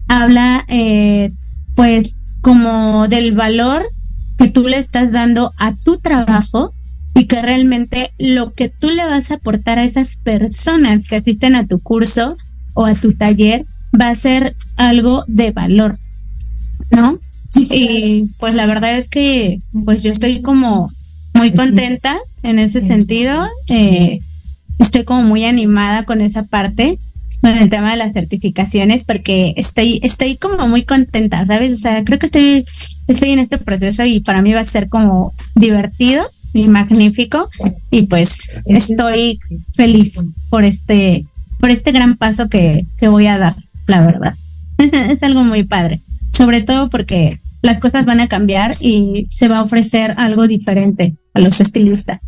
habla 0.09 0.65
eh, 0.69 1.29
pues 1.75 2.17
como 2.41 3.09
del 3.09 3.33
valor 3.33 3.83
que 4.39 4.49
tú 4.49 4.67
le 4.69 4.79
estás 4.79 5.13
dando 5.13 5.53
a 5.59 5.75
tu 5.75 5.99
trabajo 5.99 6.75
y 7.15 7.27
que 7.27 7.43
realmente 7.43 8.11
lo 8.19 8.53
que 8.53 8.69
tú 8.69 8.91
le 8.91 9.05
vas 9.07 9.31
a 9.31 9.35
aportar 9.35 9.79
a 9.79 9.85
esas 9.85 10.19
personas 10.19 11.09
que 11.09 11.17
asisten 11.17 11.55
a 11.55 11.67
tu 11.67 11.81
curso 11.81 12.37
o 12.75 12.87
a 12.87 12.95
tu 12.95 13.15
taller 13.15 13.65
va 13.99 14.09
a 14.09 14.15
ser 14.15 14.55
algo 14.77 15.25
de 15.27 15.51
valor, 15.51 15.99
¿no? 16.91 17.19
Y 17.55 18.31
pues 18.39 18.55
la 18.55 18.67
verdad 18.67 18.97
es 18.97 19.09
que 19.09 19.59
pues 19.85 20.03
yo 20.03 20.13
estoy 20.13 20.41
como 20.41 20.89
muy 21.35 21.53
contenta 21.53 22.17
en 22.43 22.59
ese 22.59 22.87
sentido, 22.87 23.47
eh, 23.69 24.21
estoy 24.81 25.05
como 25.05 25.23
muy 25.23 25.45
animada 25.45 26.05
con 26.05 26.21
esa 26.21 26.43
parte, 26.43 26.99
con 27.41 27.57
el 27.57 27.71
tema 27.71 27.93
de 27.93 27.97
las 27.97 28.13
certificaciones, 28.13 29.05
porque 29.05 29.55
estoy, 29.57 30.01
estoy 30.03 30.37
como 30.37 30.69
muy 30.69 30.83
contenta, 30.83 31.47
¿sabes? 31.47 31.75
O 31.75 31.79
sea, 31.79 32.05
creo 32.05 32.19
que 32.19 32.27
estoy, 32.27 32.65
estoy 33.09 33.31
en 33.31 33.39
este 33.39 33.59
proceso 33.59 34.05
y 34.05 34.21
para 34.21 34.43
mí 34.43 34.53
va 34.53 34.61
a 34.61 34.65
ser 34.65 34.89
como 34.89 35.33
divertido 35.55 36.23
y 36.53 36.69
magnífico 36.69 37.49
y 37.91 38.03
pues 38.03 38.61
estoy 38.67 39.39
feliz 39.75 40.19
por 40.49 40.65
este 40.65 41.25
por 41.61 41.71
este 41.71 41.93
gran 41.93 42.17
paso 42.17 42.49
que, 42.49 42.85
que 42.99 43.09
voy 43.09 43.27
a 43.27 43.39
dar, 43.39 43.55
la 43.87 44.01
verdad. 44.01 44.35
es 44.79 45.23
algo 45.23 45.45
muy 45.45 45.65
padre, 45.65 46.01
sobre 46.33 46.63
todo 46.63 46.89
porque 46.89 47.39
las 47.63 47.79
cosas 47.79 48.07
van 48.07 48.21
a 48.21 48.29
cambiar 48.29 48.77
y 48.81 49.25
se 49.29 49.49
va 49.49 49.59
a 49.59 49.63
ofrecer 49.63 50.15
algo 50.17 50.49
diferente 50.49 51.15
a 51.35 51.41
los 51.41 51.61
estilistas. 51.61 52.21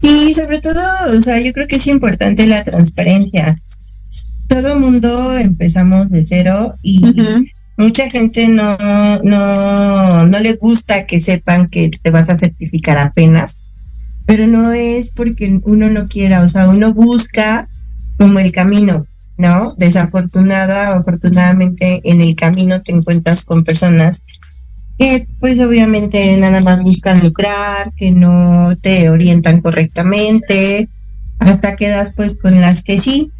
Sí, 0.00 0.34
sobre 0.34 0.60
todo, 0.60 0.80
o 1.16 1.20
sea, 1.20 1.40
yo 1.40 1.52
creo 1.52 1.66
que 1.66 1.76
es 1.76 1.86
importante 1.86 2.46
la 2.46 2.64
transparencia. 2.64 3.60
Todo 4.48 4.80
mundo 4.80 5.36
empezamos 5.36 6.10
de 6.10 6.26
cero 6.26 6.74
y 6.82 7.02
mucha 7.76 8.10
gente 8.10 8.48
no, 8.48 8.76
no, 9.22 10.26
no 10.26 10.40
le 10.40 10.54
gusta 10.54 11.06
que 11.06 11.20
sepan 11.20 11.66
que 11.66 11.90
te 12.02 12.10
vas 12.10 12.30
a 12.30 12.38
certificar 12.38 12.98
apenas, 12.98 13.72
pero 14.26 14.46
no 14.46 14.72
es 14.72 15.10
porque 15.10 15.60
uno 15.64 15.90
no 15.90 16.04
quiera, 16.04 16.42
o 16.42 16.48
sea, 16.48 16.68
uno 16.68 16.92
busca 16.94 17.68
como 18.18 18.38
el 18.38 18.52
camino, 18.52 19.06
¿no? 19.38 19.74
Desafortunada 19.76 20.92
o 20.92 21.00
afortunadamente 21.00 22.00
en 22.04 22.20
el 22.20 22.34
camino 22.34 22.82
te 22.82 22.92
encuentras 22.92 23.44
con 23.44 23.64
personas 23.64 24.24
que 25.00 25.26
pues 25.38 25.58
obviamente 25.60 26.36
nada 26.36 26.60
más 26.60 26.82
buscan 26.82 27.20
lucrar, 27.20 27.90
que 27.96 28.10
no 28.10 28.76
te 28.82 29.08
orientan 29.08 29.62
correctamente, 29.62 30.90
hasta 31.38 31.74
quedas 31.74 32.12
pues 32.14 32.34
con 32.34 32.60
las 32.60 32.82
que 32.82 33.00
sí. 33.00 33.32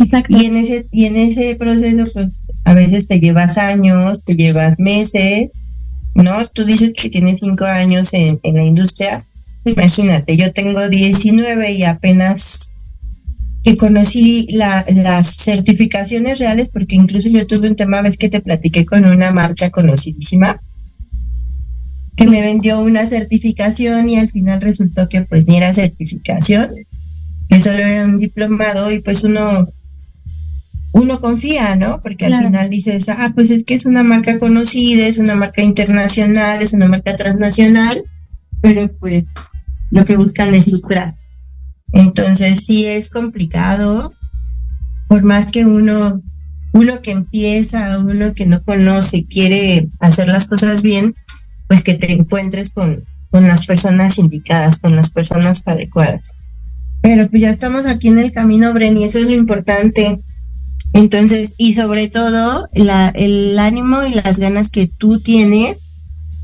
Exacto. 0.00 0.36
Y 0.36 0.46
en 0.46 0.56
ese, 0.56 0.86
y 0.90 1.04
en 1.04 1.14
ese 1.14 1.54
proceso 1.54 2.04
pues 2.12 2.40
a 2.64 2.74
veces 2.74 3.06
te 3.06 3.20
llevas 3.20 3.58
años, 3.58 4.24
te 4.24 4.34
llevas 4.34 4.80
meses, 4.80 5.52
¿no? 6.16 6.32
Tú 6.48 6.64
dices 6.64 6.94
que 6.94 7.10
tienes 7.10 7.38
cinco 7.38 7.64
años 7.64 8.12
en, 8.12 8.40
la 8.42 8.64
industria. 8.64 9.22
Imagínate, 9.66 10.36
yo 10.36 10.52
tengo 10.52 10.88
19 10.88 11.72
y 11.74 11.84
apenas 11.84 12.72
que 13.62 13.76
conocí 13.76 14.48
las 14.50 15.36
certificaciones 15.36 16.40
reales, 16.40 16.70
porque 16.70 16.96
incluso 16.96 17.28
yo 17.28 17.46
tuve 17.46 17.68
un 17.68 17.76
tema, 17.76 18.02
ves 18.02 18.16
que 18.16 18.28
te 18.28 18.40
platiqué 18.40 18.84
con 18.84 19.04
una 19.04 19.30
marca 19.30 19.70
conocidísima, 19.70 20.58
que 22.18 22.28
me 22.28 22.42
vendió 22.42 22.80
una 22.80 23.06
certificación 23.06 24.08
y 24.08 24.18
al 24.18 24.28
final 24.28 24.60
resultó 24.60 25.08
que 25.08 25.22
pues 25.22 25.46
ni 25.46 25.56
era 25.56 25.72
certificación, 25.72 26.68
que 27.48 27.62
solo 27.62 27.78
era 27.78 28.04
un 28.04 28.18
diplomado 28.18 28.90
y 28.90 29.00
pues 29.00 29.22
uno 29.22 29.68
uno 30.94 31.20
confía, 31.20 31.76
¿no? 31.76 32.00
Porque 32.02 32.26
al 32.26 32.42
final 32.42 32.70
dices, 32.70 33.08
ah, 33.08 33.30
pues 33.36 33.50
es 33.50 33.62
que 33.62 33.74
es 33.74 33.86
una 33.86 34.02
marca 34.02 34.40
conocida, 34.40 35.06
es 35.06 35.18
una 35.18 35.36
marca 35.36 35.62
internacional, 35.62 36.60
es 36.60 36.72
una 36.72 36.88
marca 36.88 37.16
transnacional, 37.16 38.02
pero 38.62 38.90
pues 38.98 39.28
lo 39.92 40.04
que 40.04 40.16
buscan 40.16 40.56
es 40.56 40.66
lucrar. 40.66 41.14
Entonces 41.92 42.64
sí 42.66 42.84
es 42.84 43.10
complicado, 43.10 44.12
por 45.06 45.22
más 45.22 45.52
que 45.52 45.66
uno, 45.66 46.20
uno 46.72 47.00
que 47.00 47.12
empieza, 47.12 47.98
uno 48.00 48.32
que 48.32 48.46
no 48.46 48.60
conoce, 48.60 49.24
quiere 49.24 49.88
hacer 50.00 50.26
las 50.26 50.48
cosas 50.48 50.82
bien, 50.82 51.14
pues 51.68 51.82
que 51.82 51.94
te 51.94 52.12
encuentres 52.12 52.70
con, 52.70 53.00
con 53.30 53.46
las 53.46 53.66
personas 53.66 54.18
indicadas, 54.18 54.78
con 54.78 54.96
las 54.96 55.10
personas 55.10 55.62
adecuadas. 55.66 56.34
Pero 57.02 57.28
pues 57.28 57.42
ya 57.42 57.50
estamos 57.50 57.86
aquí 57.86 58.08
en 58.08 58.18
el 58.18 58.32
camino, 58.32 58.72
Bren, 58.72 58.96
eso 58.98 59.18
es 59.18 59.24
lo 59.24 59.34
importante. 59.34 60.18
Entonces, 60.94 61.54
y 61.58 61.74
sobre 61.74 62.08
todo, 62.08 62.66
el 62.72 63.58
ánimo 63.58 64.02
y 64.04 64.14
las 64.14 64.38
ganas 64.38 64.70
que 64.70 64.88
tú 64.88 65.20
tienes 65.20 65.84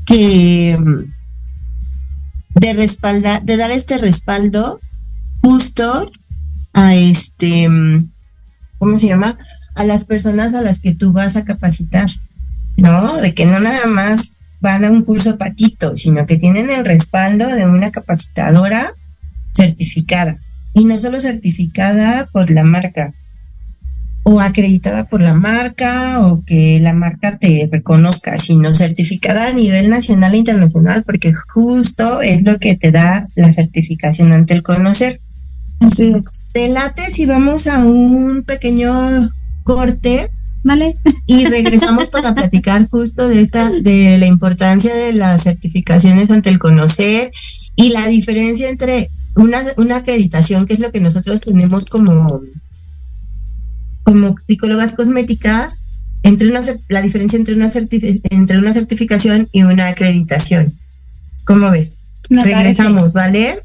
que 0.05 0.77
de 2.55 2.73
respaldar, 2.73 3.41
de 3.43 3.57
dar 3.57 3.71
este 3.71 3.97
respaldo 3.97 4.79
justo 5.41 6.09
a 6.73 6.95
este, 6.95 7.67
¿cómo 8.77 8.99
se 8.99 9.07
llama? 9.07 9.37
A 9.73 9.83
las 9.83 10.05
personas 10.05 10.53
a 10.53 10.61
las 10.61 10.79
que 10.79 10.95
tú 10.95 11.11
vas 11.11 11.35
a 11.35 11.43
capacitar, 11.43 12.09
¿no? 12.77 13.17
De 13.17 13.33
que 13.33 13.45
no 13.45 13.59
nada 13.59 13.87
más 13.87 14.39
van 14.61 14.85
a 14.85 14.91
un 14.91 15.03
curso 15.03 15.37
patito, 15.37 15.95
sino 15.95 16.25
que 16.25 16.37
tienen 16.37 16.69
el 16.69 16.85
respaldo 16.85 17.47
de 17.47 17.65
una 17.65 17.91
capacitadora 17.91 18.91
certificada. 19.53 20.35
Y 20.73 20.85
no 20.85 20.99
solo 20.99 21.21
certificada 21.21 22.27
por 22.31 22.49
la 22.49 22.63
marca, 22.63 23.13
o 24.27 24.41
acreditada 24.41 25.03
por 25.03 25.21
la 25.21 25.35
marca 25.35 26.25
o 26.25 26.43
que 26.47 26.79
la 26.81 26.95
marca 26.95 27.37
te 27.37 27.69
reconozca, 27.71 28.39
sino 28.39 28.73
certificada 28.73 29.47
a 29.47 29.53
nivel 29.53 29.87
nacional 29.87 30.33
e 30.33 30.37
internacional, 30.37 31.03
porque 31.03 31.31
justo 31.31 32.23
es 32.23 32.41
lo 32.41 32.57
que 32.57 32.75
te 32.75 32.91
da 32.91 33.27
la 33.35 33.51
certificación 33.51 34.33
ante 34.33 34.55
el 34.55 34.63
conocer. 34.63 35.19
Así 35.79 36.11
es. 36.11 36.23
Te 36.53 36.69
late 36.69 37.03
si 37.11 37.27
vamos 37.27 37.67
a 37.67 37.85
un 37.85 38.43
pequeño 38.43 39.29
corte 39.63 40.27
Vale. 40.65 40.95
y 41.27 41.45
regresamos 41.45 42.09
para 42.09 42.33
platicar 42.33 42.89
justo 42.89 43.27
de 43.27 43.41
esta, 43.41 43.69
de 43.69 44.17
la 44.17 44.25
importancia 44.25 44.95
de 44.95 45.13
las 45.13 45.43
certificaciones 45.43 46.31
ante 46.31 46.49
el 46.49 46.57
conocer 46.57 47.31
y 47.75 47.89
la 47.89 48.07
diferencia 48.07 48.67
entre 48.67 49.07
una, 49.35 49.59
una 49.77 49.97
acreditación, 49.97 50.65
que 50.65 50.73
es 50.73 50.79
lo 50.79 50.91
que 50.91 50.99
nosotros 50.99 51.39
tenemos 51.39 51.85
como 51.85 52.41
como 54.03 54.35
psicólogas 54.39 54.93
cosméticas 54.93 55.83
entre 56.23 56.49
una, 56.49 56.61
la 56.89 57.01
diferencia 57.01 57.37
entre 57.37 57.53
una, 57.53 57.71
entre 58.31 58.57
una 58.57 58.73
certificación 58.73 59.47
y 59.51 59.63
una 59.63 59.87
acreditación. 59.89 60.65
¿Cómo 61.45 61.69
ves? 61.69 62.07
Me 62.29 62.43
Regresamos, 62.43 63.13
¿vale? 63.13 63.59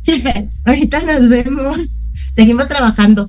Sí. 0.00 0.22
Ahorita 0.64 1.02
nos 1.02 1.28
vemos. 1.28 1.90
Seguimos 2.34 2.66
trabajando. 2.66 3.28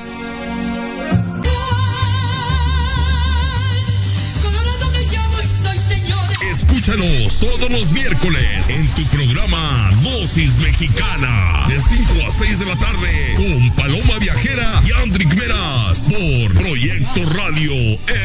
Escúchanos 6.81 7.39
todos 7.39 7.69
los 7.69 7.91
miércoles 7.91 8.71
en 8.71 8.87
tu 8.95 9.05
programa 9.05 9.91
Dosis 10.01 10.57
Mexicana 10.57 11.67
de 11.67 11.79
5 11.79 12.13
a 12.27 12.31
6 12.31 12.57
de 12.57 12.65
la 12.65 12.75
tarde 12.75 13.35
con 13.35 13.69
Paloma 13.75 14.17
Viajera 14.19 14.81
y 14.83 14.91
Andrick 14.91 15.31
Meras 15.35 16.09
por 16.09 16.55
Proyecto 16.55 17.23
Radio 17.33 17.71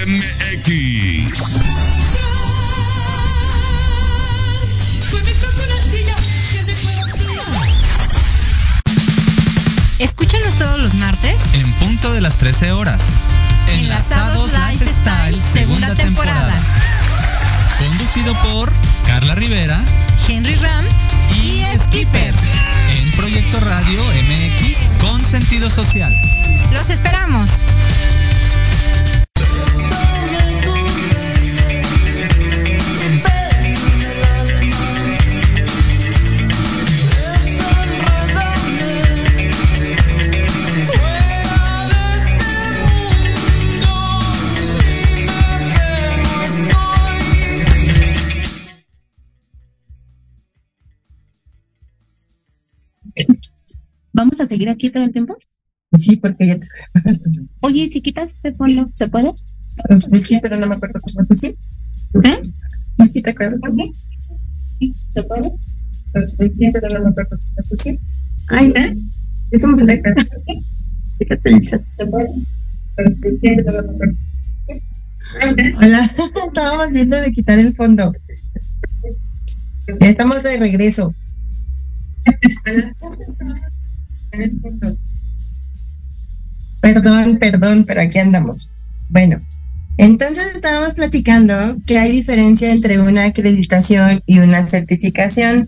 MX. 0.06 1.36
Escúchanos 9.98 10.54
todos 10.54 10.80
los 10.80 10.94
martes 10.94 11.34
En 11.52 11.70
punto 11.74 12.10
de 12.14 12.22
las 12.22 12.38
13 12.38 12.72
horas. 12.72 13.02
Enlazados 13.68 14.52
Lifestyle, 14.70 15.42
segunda 15.42 15.94
temporada. 15.94 16.54
Conducido 17.78 18.34
por 18.42 18.72
Carla 19.06 19.34
Rivera 19.34 19.80
Henry 20.28 20.54
Ram 20.56 20.84
y 21.42 21.62
Skipper. 21.78 22.34
En 22.90 23.10
Proyecto 23.12 23.60
Radio 23.60 24.02
MX 24.04 24.88
con 25.00 25.24
sentido 25.24 25.70
social. 25.70 26.14
Los 26.72 26.90
esperamos. 26.90 27.50
A 54.46 54.48
seguir 54.48 54.68
aquí 54.68 54.90
todo 54.90 55.04
el 55.04 55.12
tiempo? 55.12 55.36
Sí, 55.94 56.16
porque 56.16 56.46
ya 56.46 56.58
te 56.58 56.66
Oye, 57.62 57.88
si 57.88 58.00
quitas 58.00 58.32
ese 58.32 58.52
fondo, 58.52 58.84
¿se 58.94 59.08
puede? 59.08 59.30
Sí, 60.22 60.38
pero 60.40 60.56
no 60.56 60.66
me 60.66 60.74
acuerdo 60.74 61.00
cómo 61.00 61.20
es 61.28 61.38
sí. 61.38 61.54
¿Eh? 62.24 62.42
Sí, 63.04 63.20
te 63.22 63.30
acuerdas 63.30 63.60
también. 63.60 63.92
¿Se 65.10 65.22
puede? 65.24 65.50
Sí, 66.28 66.70
pero 66.72 66.88
no 66.88 67.04
me 67.04 67.10
acuerdo 67.10 67.38
cómo 67.38 67.66
es 67.70 67.80
sí. 67.82 67.98
Ay, 68.48 68.72
¿eh? 68.74 68.94
Es 69.50 69.60
como 69.60 69.76
la 69.76 70.00
cara. 70.00 70.26
Fíjate 71.18 71.48
el 71.50 71.60
chat. 71.60 71.82
¿Se 71.98 72.06
puede? 72.06 72.28
Hola, 75.82 76.14
estábamos 76.46 76.92
viendo 76.92 77.20
de 77.20 77.32
quitar 77.32 77.58
el 77.58 77.74
fondo. 77.74 78.12
Ya 80.00 80.06
estamos 80.06 80.42
de 80.42 80.56
regreso. 80.56 81.14
Perdón, 86.82 87.38
perdón, 87.38 87.84
pero 87.86 88.00
aquí 88.00 88.18
andamos. 88.18 88.70
Bueno, 89.08 89.40
entonces 89.98 90.54
estábamos 90.54 90.94
platicando 90.94 91.54
que 91.86 91.98
hay 91.98 92.12
diferencia 92.12 92.70
entre 92.70 93.00
una 93.00 93.24
acreditación 93.24 94.22
y 94.26 94.40
una 94.40 94.62
certificación. 94.62 95.66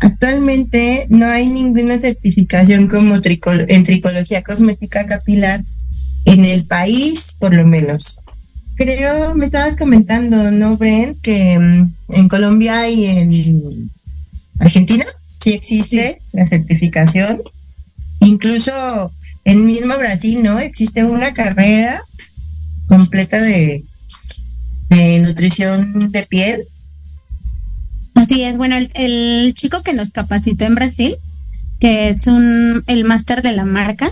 Actualmente 0.00 1.06
no 1.08 1.26
hay 1.26 1.48
ninguna 1.48 1.98
certificación 1.98 2.88
como 2.88 3.16
en 3.16 3.82
tricología 3.82 4.42
cosmética 4.42 5.06
capilar 5.06 5.64
en 6.26 6.44
el 6.44 6.64
país, 6.66 7.36
por 7.38 7.54
lo 7.54 7.66
menos. 7.66 8.20
Creo, 8.76 9.34
me 9.34 9.46
estabas 9.46 9.76
comentando, 9.76 10.50
¿no, 10.52 10.76
Bren? 10.76 11.16
Que 11.20 11.58
mm, 11.58 11.92
en 12.10 12.28
Colombia 12.28 12.88
y 12.88 13.06
en 13.06 13.90
Argentina 14.60 15.04
sí 15.40 15.52
existe 15.54 16.20
la 16.32 16.46
certificación. 16.46 17.40
Incluso 18.20 19.12
en 19.44 19.66
mismo 19.66 19.96
Brasil, 19.96 20.42
¿no? 20.42 20.58
Existe 20.58 21.04
una 21.04 21.32
carrera 21.32 22.00
completa 22.88 23.40
de, 23.40 23.82
de 24.90 25.20
nutrición 25.20 26.10
de 26.10 26.24
piel. 26.24 26.62
Así 28.14 28.42
es, 28.42 28.56
bueno, 28.56 28.76
el, 28.94 29.54
chico 29.54 29.82
que 29.82 29.92
nos 29.92 30.12
capacitó 30.12 30.64
en 30.64 30.74
Brasil, 30.74 31.14
que 31.78 32.08
es 32.08 32.26
un 32.26 32.82
el 32.88 33.04
máster 33.04 33.42
de 33.42 33.52
la 33.52 33.64
marca, 33.64 34.10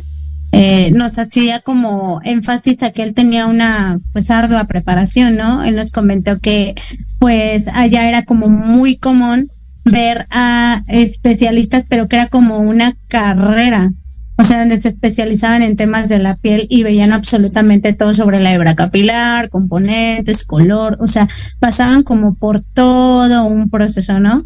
eh, 0.53 0.93
nos 0.93 1.19
hacía 1.19 1.61
como 1.61 2.21
énfasis 2.25 2.83
a 2.83 2.93
que 2.93 3.03
él 3.03 3.15
tenía 3.15 3.47
una 3.47 3.99
pues 4.13 4.31
ardua 4.31 4.65
preparación, 4.65 5.37
¿no? 5.37 5.65
Él 5.65 5.75
nos 5.75 5.91
comentó 5.91 6.39
que 6.39 6.75
pues 7.19 7.69
allá 7.69 8.09
era 8.09 8.25
como 8.25 8.49
muy 8.49 8.97
común 8.97 9.51
ver 9.87 10.27
a 10.31 10.83
especialistas, 10.89 11.87
pero 11.89 12.09
que 12.09 12.17
era 12.17 12.27
como 12.27 12.59
una 12.59 12.95
carrera, 13.09 13.89
o 14.37 14.45
sea, 14.45 14.59
donde 14.59 14.81
se 14.81 14.89
especializaban 14.89 15.63
en 15.63 15.77
temas 15.77 16.09
de 16.09 16.19
la 16.19 16.35
piel 16.35 16.67
y 16.69 16.83
veían 16.83 17.13
absolutamente 17.13 17.93
todo 17.93 18.15
sobre 18.15 18.41
la 18.41 18.53
hebra 18.53 18.75
capilar, 18.75 19.49
componentes, 19.49 20.45
color, 20.45 20.99
o 21.01 21.07
sea, 21.07 21.29
pasaban 21.61 22.03
como 22.03 22.35
por 22.35 22.61
todo 22.61 23.45
un 23.45 23.71
proceso, 23.71 24.21
¿no? 24.21 24.43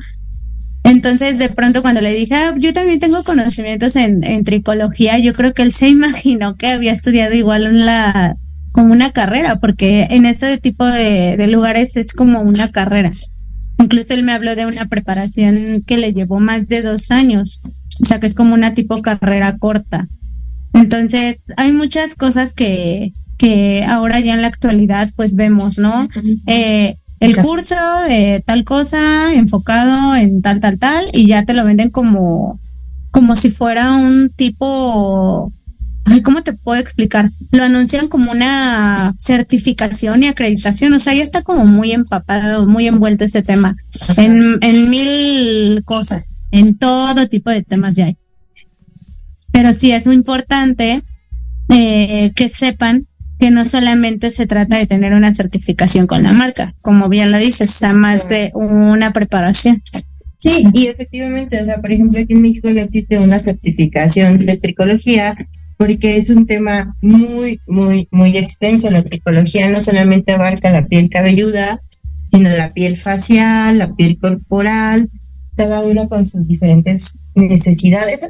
Entonces, 0.84 1.38
de 1.38 1.48
pronto 1.48 1.82
cuando 1.82 2.00
le 2.00 2.14
dije, 2.14 2.34
ah, 2.34 2.54
yo 2.56 2.72
también 2.72 3.00
tengo 3.00 3.22
conocimientos 3.22 3.96
en, 3.96 4.24
en 4.24 4.44
tricología, 4.44 5.18
yo 5.18 5.34
creo 5.34 5.52
que 5.52 5.62
él 5.62 5.72
se 5.72 5.88
imaginó 5.96 6.56
que 6.56 6.68
había 6.68 6.92
estudiado 6.92 7.34
igual 7.34 7.64
en 7.64 7.86
la, 7.86 8.34
como 8.72 8.92
una 8.92 9.10
carrera, 9.10 9.56
porque 9.56 10.06
en 10.10 10.26
ese 10.26 10.58
tipo 10.58 10.86
de, 10.86 11.36
de 11.36 11.46
lugares 11.48 11.96
es 11.96 12.12
como 12.12 12.40
una 12.42 12.70
carrera. 12.70 13.10
Incluso 13.80 14.14
él 14.14 14.22
me 14.22 14.32
habló 14.32 14.54
de 14.54 14.66
una 14.66 14.86
preparación 14.86 15.82
que 15.86 15.98
le 15.98 16.12
llevó 16.12 16.38
más 16.38 16.68
de 16.68 16.82
dos 16.82 17.10
años, 17.10 17.60
o 18.00 18.04
sea 18.04 18.20
que 18.20 18.26
es 18.26 18.34
como 18.34 18.54
una 18.54 18.74
tipo 18.74 19.00
carrera 19.02 19.56
corta. 19.58 20.06
Entonces, 20.74 21.38
hay 21.56 21.72
muchas 21.72 22.14
cosas 22.14 22.54
que, 22.54 23.12
que 23.38 23.84
ahora 23.84 24.20
ya 24.20 24.34
en 24.34 24.42
la 24.42 24.48
actualidad 24.48 25.10
pues 25.16 25.34
vemos, 25.34 25.78
¿no? 25.78 26.08
Eh, 26.46 26.94
el 27.20 27.36
curso 27.36 27.74
de 28.06 28.42
tal 28.46 28.64
cosa 28.64 29.34
enfocado 29.34 30.14
en 30.14 30.42
tal, 30.42 30.60
tal, 30.60 30.78
tal, 30.78 31.06
y 31.12 31.26
ya 31.26 31.44
te 31.44 31.54
lo 31.54 31.64
venden 31.64 31.90
como, 31.90 32.60
como 33.10 33.36
si 33.36 33.50
fuera 33.50 33.92
un 33.92 34.30
tipo 34.30 35.52
ay, 36.04 36.22
¿cómo 36.22 36.42
te 36.42 36.52
puedo 36.52 36.80
explicar? 36.80 37.30
Lo 37.52 37.64
anuncian 37.64 38.08
como 38.08 38.32
una 38.32 39.14
certificación 39.18 40.22
y 40.22 40.26
acreditación, 40.26 40.92
o 40.92 41.00
sea, 41.00 41.14
ya 41.14 41.22
está 41.22 41.42
como 41.42 41.66
muy 41.66 41.92
empapado, 41.92 42.66
muy 42.66 42.86
envuelto 42.86 43.24
este 43.24 43.42
tema, 43.42 43.76
en, 44.16 44.90
mil 44.90 45.82
cosas, 45.84 46.40
en 46.50 46.76
todo 46.76 47.26
tipo 47.26 47.50
de 47.50 47.62
temas 47.62 47.94
ya 47.94 48.06
hay. 48.06 48.16
Pero 49.52 49.72
sí 49.72 49.92
es 49.92 50.06
muy 50.06 50.16
importante 50.16 51.02
eh, 51.68 52.32
que 52.34 52.48
sepan 52.48 53.06
que 53.38 53.50
no 53.50 53.64
solamente 53.64 54.30
se 54.30 54.46
trata 54.46 54.76
de 54.76 54.86
tener 54.86 55.14
una 55.14 55.34
certificación 55.34 56.06
con 56.06 56.22
la 56.22 56.32
marca, 56.32 56.74
como 56.82 57.08
bien 57.08 57.32
lo 57.32 57.38
dices, 57.38 57.70
sea 57.70 57.94
más 57.94 58.28
de 58.28 58.50
una 58.54 59.12
preparación. 59.12 59.82
Sí, 60.36 60.66
y 60.72 60.86
efectivamente, 60.86 61.60
o 61.60 61.64
sea, 61.64 61.78
por 61.78 61.92
ejemplo, 61.92 62.20
aquí 62.20 62.34
en 62.34 62.42
México 62.42 62.70
no 62.70 62.80
existe 62.80 63.18
una 63.18 63.40
certificación 63.40 64.46
de 64.46 64.56
tricología 64.56 65.36
porque 65.80 66.18
es 66.18 66.28
un 66.28 66.44
tema 66.44 66.94
muy, 67.00 67.58
muy, 67.66 68.06
muy 68.10 68.36
extenso. 68.36 68.90
La 68.90 69.02
tricología 69.02 69.70
no 69.70 69.80
solamente 69.80 70.32
abarca 70.32 70.70
la 70.70 70.84
piel 70.84 71.08
cabelluda, 71.08 71.80
sino 72.30 72.50
la 72.50 72.74
piel 72.74 72.98
facial, 72.98 73.78
la 73.78 73.90
piel 73.94 74.18
corporal, 74.18 75.08
cada 75.56 75.80
uno 75.80 76.06
con 76.10 76.26
sus 76.26 76.46
diferentes 76.46 77.30
necesidades. 77.34 78.20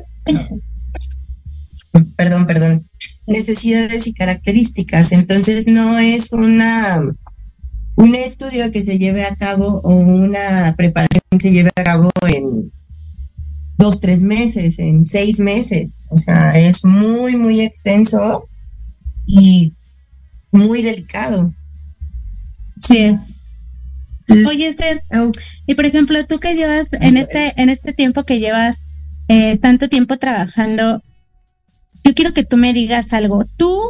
perdón, 2.17 2.47
perdón. 2.47 2.83
Necesidades 3.27 4.07
y 4.07 4.13
características. 4.13 5.11
Entonces 5.11 5.67
no 5.67 5.99
es 5.99 6.33
una 6.33 7.03
un 7.97 8.15
estudio 8.15 8.71
que 8.71 8.85
se 8.85 8.97
lleve 8.97 9.25
a 9.25 9.35
cabo 9.35 9.81
o 9.83 9.91
una 9.97 10.73
preparación 10.77 11.25
que 11.31 11.41
se 11.41 11.51
lleve 11.51 11.71
a 11.75 11.83
cabo 11.83 12.13
en 12.29 12.71
dos, 13.81 14.01
tres 14.01 14.23
meses, 14.23 14.79
en 14.79 15.07
seis 15.07 15.41
meses. 15.41 15.95
O 16.11 16.19
sea, 16.19 16.57
es 16.57 16.85
muy, 16.85 17.37
muy 17.37 17.61
extenso 17.61 18.49
y 19.27 19.73
muy 20.53 20.83
delicado. 20.83 21.53
Sí 22.79 22.99
es. 22.99 23.45
Oye, 24.47 24.69
Esther, 24.69 25.01
oh. 25.17 25.33
y 25.67 25.75
por 25.75 25.87
ejemplo, 25.87 26.25
tú 26.25 26.39
que 26.39 26.55
llevas 26.55 26.93
en 26.93 27.17
este, 27.17 27.53
en 27.57 27.69
este 27.69 27.93
tiempo 27.93 28.23
que 28.23 28.39
llevas 28.39 28.87
eh, 29.27 29.59
tanto 29.59 29.89
tiempo 29.89 30.19
trabajando, 30.19 31.03
yo 32.05 32.15
quiero 32.15 32.33
que 32.33 32.45
tú 32.45 32.57
me 32.57 32.73
digas 32.73 33.13
algo. 33.13 33.45
Tú, 33.57 33.81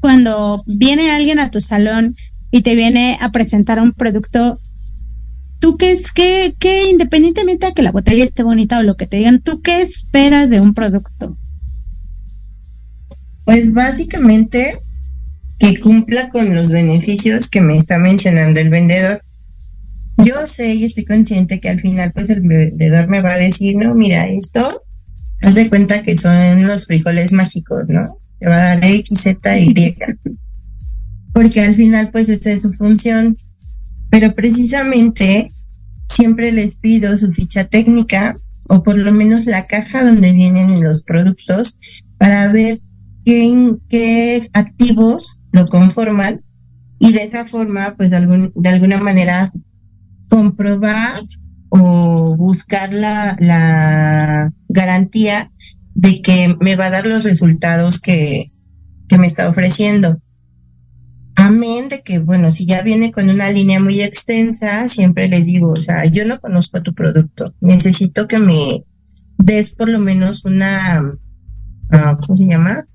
cuando 0.00 0.62
viene 0.66 1.10
alguien 1.10 1.40
a 1.40 1.50
tu 1.50 1.60
salón 1.60 2.14
y 2.52 2.62
te 2.62 2.76
viene 2.76 3.18
a 3.20 3.30
presentar 3.30 3.80
un 3.80 3.92
producto, 3.92 4.58
¿tú 5.60 5.76
qué 5.76 5.90
es, 5.90 6.12
qué, 6.12 6.54
qué, 6.58 6.90
independientemente 6.90 7.66
de 7.66 7.72
que 7.72 7.82
la 7.82 7.92
botella 7.92 8.24
esté 8.24 8.42
bonita 8.42 8.78
o 8.78 8.82
lo 8.82 8.96
que 8.96 9.06
te 9.06 9.16
digan, 9.16 9.40
¿tú 9.40 9.60
qué 9.62 9.82
esperas 9.82 10.50
de 10.50 10.60
un 10.60 10.74
producto? 10.74 11.36
Pues 13.44 13.72
básicamente 13.72 14.76
que 15.58 15.78
cumpla 15.80 16.28
con 16.30 16.54
los 16.54 16.70
beneficios 16.70 17.48
que 17.48 17.60
me 17.60 17.76
está 17.76 17.98
mencionando 17.98 18.60
el 18.60 18.68
vendedor. 18.68 19.20
Yo 20.18 20.46
sé 20.46 20.74
y 20.74 20.84
estoy 20.84 21.04
consciente 21.04 21.60
que 21.60 21.68
al 21.68 21.80
final 21.80 22.12
pues 22.12 22.30
el 22.30 22.40
vendedor 22.40 23.08
me 23.08 23.20
va 23.20 23.34
a 23.34 23.38
decir, 23.38 23.76
no, 23.76 23.94
mira, 23.94 24.28
esto, 24.28 24.82
haz 25.42 25.54
de 25.54 25.68
cuenta 25.68 26.02
que 26.02 26.16
son 26.16 26.66
los 26.66 26.86
frijoles 26.86 27.32
mágicos, 27.32 27.84
¿no? 27.88 28.18
Te 28.40 28.48
va 28.48 28.56
a 28.56 28.76
dar 28.76 28.84
X, 28.84 29.20
Z, 29.20 29.58
Y. 29.58 29.96
Porque 31.32 31.60
al 31.60 31.74
final 31.74 32.10
pues 32.12 32.28
esta 32.28 32.50
es 32.50 32.62
su 32.62 32.72
función 32.72 33.36
pero 34.10 34.32
precisamente 34.32 35.48
siempre 36.06 36.52
les 36.52 36.76
pido 36.76 37.16
su 37.16 37.32
ficha 37.32 37.64
técnica 37.64 38.36
o 38.68 38.82
por 38.82 38.96
lo 38.96 39.12
menos 39.12 39.44
la 39.46 39.66
caja 39.66 40.04
donde 40.04 40.32
vienen 40.32 40.82
los 40.82 41.02
productos 41.02 41.78
para 42.18 42.48
ver 42.48 42.80
qué, 43.24 43.76
qué 43.88 44.48
activos 44.52 45.38
lo 45.52 45.66
conforman 45.66 46.42
y 46.98 47.12
de 47.12 47.22
esa 47.24 47.44
forma, 47.44 47.94
pues 47.96 48.10
de, 48.10 48.16
alguna 48.16 48.98
manera 49.00 49.52
comprobar 50.30 51.22
o 51.68 52.36
buscar 52.36 52.92
la, 52.92 53.36
la 53.38 54.52
garantía 54.68 55.50
de 55.94 56.22
que 56.22 56.56
me 56.60 56.76
va 56.76 56.86
a 56.86 56.90
dar 56.90 57.06
los 57.06 57.24
resultados 57.24 58.00
que, 58.00 58.50
que 59.08 59.18
me 59.18 59.26
está 59.26 59.48
ofreciendo. 59.48 60.20
Amén 61.36 61.88
de 61.90 62.02
que, 62.02 62.18
bueno, 62.18 62.50
si 62.50 62.66
ya 62.66 62.82
viene 62.82 63.12
con 63.12 63.28
una 63.28 63.50
línea 63.50 63.78
muy 63.78 64.00
extensa, 64.00 64.88
siempre 64.88 65.28
les 65.28 65.46
digo, 65.46 65.70
o 65.70 65.82
sea, 65.82 66.06
yo 66.06 66.26
no 66.26 66.40
conozco 66.40 66.82
tu 66.82 66.94
producto, 66.94 67.54
necesito 67.60 68.26
que 68.26 68.38
me 68.38 68.84
des 69.38 69.74
por 69.74 69.88
lo 69.88 70.00
menos 70.00 70.44
una, 70.44 71.02
uh, 71.02 72.16
¿cómo 72.20 72.36
se 72.36 72.46
llama? 72.46 72.86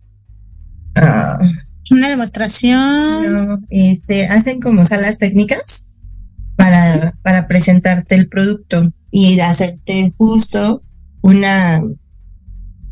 Uh, 0.98 1.44
una 1.92 2.10
demostración. 2.10 3.34
No, 3.34 3.62
este, 3.70 4.28
hacen 4.28 4.60
como 4.60 4.86
salas 4.86 5.20
técnicas 5.20 5.90
para, 6.56 7.14
para 7.22 7.48
presentarte 7.48 8.16
el 8.16 8.28
producto 8.28 8.82
y 9.12 9.40
hacerte 9.40 10.14
justo 10.18 10.84
una, 11.22 11.84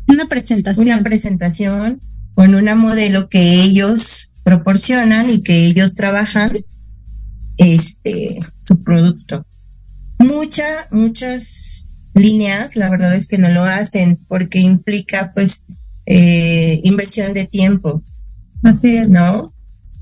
una 0.06 0.26
presentación. 0.28 0.86
Una 0.86 1.02
presentación 1.02 2.00
con 2.34 2.54
una 2.54 2.74
modelo 2.74 3.28
que 3.28 3.62
ellos 3.62 4.29
proporcionan 4.44 5.30
y 5.30 5.42
que 5.42 5.66
ellos 5.66 5.94
trabajan 5.94 6.64
este 7.58 8.38
su 8.60 8.80
producto. 8.80 9.46
Muchas, 10.18 10.90
muchas 10.90 11.86
líneas, 12.14 12.76
la 12.76 12.90
verdad 12.90 13.14
es 13.14 13.28
que 13.28 13.38
no 13.38 13.48
lo 13.48 13.64
hacen 13.64 14.18
porque 14.28 14.60
implica 14.60 15.32
pues 15.34 15.62
eh, 16.06 16.80
inversión 16.84 17.32
de 17.32 17.46
tiempo. 17.46 18.02
Así 18.62 18.96
es. 18.96 19.08
¿no? 19.08 19.52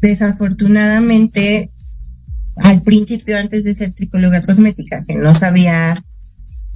Desafortunadamente, 0.01 1.71
al 2.57 2.83
principio, 2.83 3.39
antes 3.39 3.65
de 3.65 3.75
ser 3.75 3.93
tricóloga 3.93 4.41
cosmética, 4.41 5.05
que 5.07 5.15
no 5.15 5.35
sabía, 5.35 5.97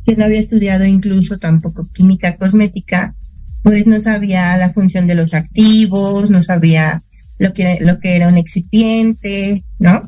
que 0.04 0.16
no 0.16 0.24
había 0.24 0.40
estudiado 0.40 0.84
incluso 0.84 1.38
tampoco 1.38 1.82
química 1.92 2.36
cosmética, 2.36 3.14
pues 3.62 3.86
no 3.86 4.00
sabía 4.00 4.56
la 4.56 4.72
función 4.72 5.06
de 5.06 5.14
los 5.14 5.34
activos, 5.34 6.30
no 6.30 6.40
sabía 6.40 7.00
lo 7.39 7.53
que, 7.53 7.78
lo 7.80 7.99
que 8.01 8.16
era 8.16 8.28
un 8.28 8.39
excipiente, 8.39 9.62
¿no? 9.78 10.01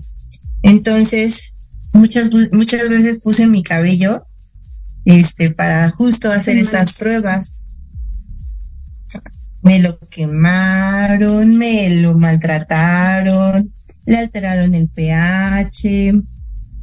Entonces, 0.62 1.54
muchas, 1.92 2.30
muchas 2.52 2.88
veces 2.88 3.18
puse 3.18 3.46
mi 3.46 3.62
cabello 3.62 4.26
este, 5.04 5.50
para 5.50 5.90
justo 5.90 6.30
hacer 6.30 6.56
estas 6.56 6.98
pruebas. 6.98 7.60
me 9.62 9.78
lo 9.80 9.98
quemaron, 10.10 11.56
me 11.56 11.90
lo 11.90 12.18
maltrataron, 12.18 13.72
le 14.06 14.18
alteraron 14.18 14.74
el 14.74 14.88
pH. 14.88 16.12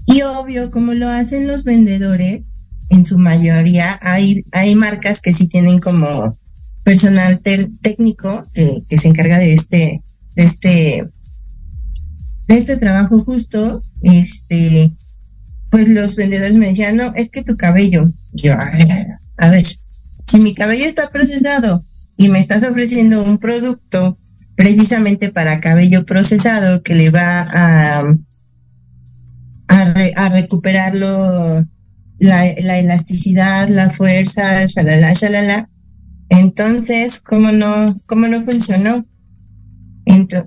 Y 0.08 0.22
obvio, 0.24 0.70
como 0.72 0.94
lo 0.94 1.08
hacen 1.08 1.48
los 1.48 1.64
vendedores, 1.64 2.56
en 2.90 3.06
su 3.06 3.18
mayoría 3.18 3.98
hay, 4.02 4.44
hay 4.52 4.76
marcas 4.76 5.22
que 5.22 5.34
sí 5.34 5.48
tienen 5.48 5.80
como 5.80 6.34
personal 6.84 7.40
técnico 7.40 8.46
que, 8.54 8.82
que, 8.90 8.98
se 8.98 9.08
encarga 9.08 9.38
de 9.38 9.54
este, 9.54 10.02
de 10.36 10.44
este, 10.44 11.04
de 12.48 12.58
este 12.58 12.78
trabajo 12.78 13.24
justo, 13.24 13.82
este, 14.02 14.92
pues 15.70 15.90
los 15.90 16.16
vendedores 16.16 16.54
me 16.54 16.68
decían, 16.68 16.98
no, 16.98 17.14
es 17.16 17.30
que 17.30 17.44
tu 17.44 17.56
cabello, 17.58 18.04
yo, 18.34 18.54
a 18.54 19.50
ver, 19.50 19.66
si 19.66 20.40
mi 20.40 20.54
cabello 20.54 20.86
está 20.86 21.10
procesado 21.10 21.84
y 22.18 22.30
me 22.30 22.40
estás 22.40 22.64
ofreciendo 22.64 23.24
un 23.24 23.38
producto 23.38 24.18
precisamente 24.56 25.32
para 25.32 25.60
cabello 25.60 26.06
procesado 26.06 26.84
que 26.84 26.96
le 26.96 27.10
va 27.10 27.42
a, 27.42 28.00
a, 29.68 29.94
a 30.16 30.30
recuperarlo, 30.30 31.66
la, 32.20 32.44
la, 32.60 32.78
elasticidad, 32.78 33.68
la 33.70 33.90
fuerza, 33.90 34.66
shalala, 34.68 35.14
shalala. 35.14 35.70
Entonces, 36.30 37.22
¿cómo 37.22 37.52
no, 37.52 37.98
cómo 38.06 38.28
no 38.28 38.44
funcionó? 38.44 39.06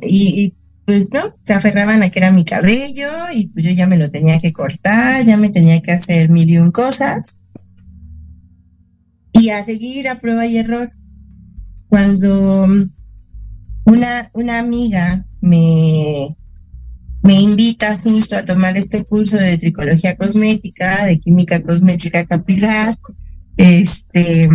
Y, 0.02 0.42
y, 0.42 0.54
pues 0.84 1.08
no, 1.12 1.34
se 1.44 1.54
aferraban 1.54 2.02
a 2.02 2.10
que 2.10 2.18
era 2.18 2.30
mi 2.30 2.44
cabello 2.44 3.10
y 3.32 3.46
pues 3.48 3.64
yo 3.64 3.70
ya 3.70 3.86
me 3.86 3.96
lo 3.96 4.10
tenía 4.10 4.38
que 4.38 4.52
cortar, 4.52 5.24
ya 5.24 5.38
me 5.38 5.48
tenía 5.48 5.80
que 5.80 5.92
hacer 5.92 6.28
mil 6.28 6.50
y 6.50 6.58
un 6.58 6.70
cosas. 6.70 7.42
Y 9.32 9.50
a 9.50 9.64
seguir 9.64 10.08
a 10.08 10.18
prueba 10.18 10.46
y 10.46 10.58
error. 10.58 10.92
Cuando 11.88 12.66
una, 13.84 14.30
una 14.32 14.58
amiga 14.58 15.26
me, 15.40 16.36
me 17.22 17.40
invita 17.40 17.98
justo 17.98 18.36
a 18.36 18.44
tomar 18.44 18.76
este 18.76 19.04
curso 19.04 19.38
de 19.38 19.56
tricología 19.56 20.16
cosmética, 20.16 21.06
de 21.06 21.18
química 21.18 21.62
cosmética 21.62 22.26
capilar, 22.26 22.98
este, 23.56 24.48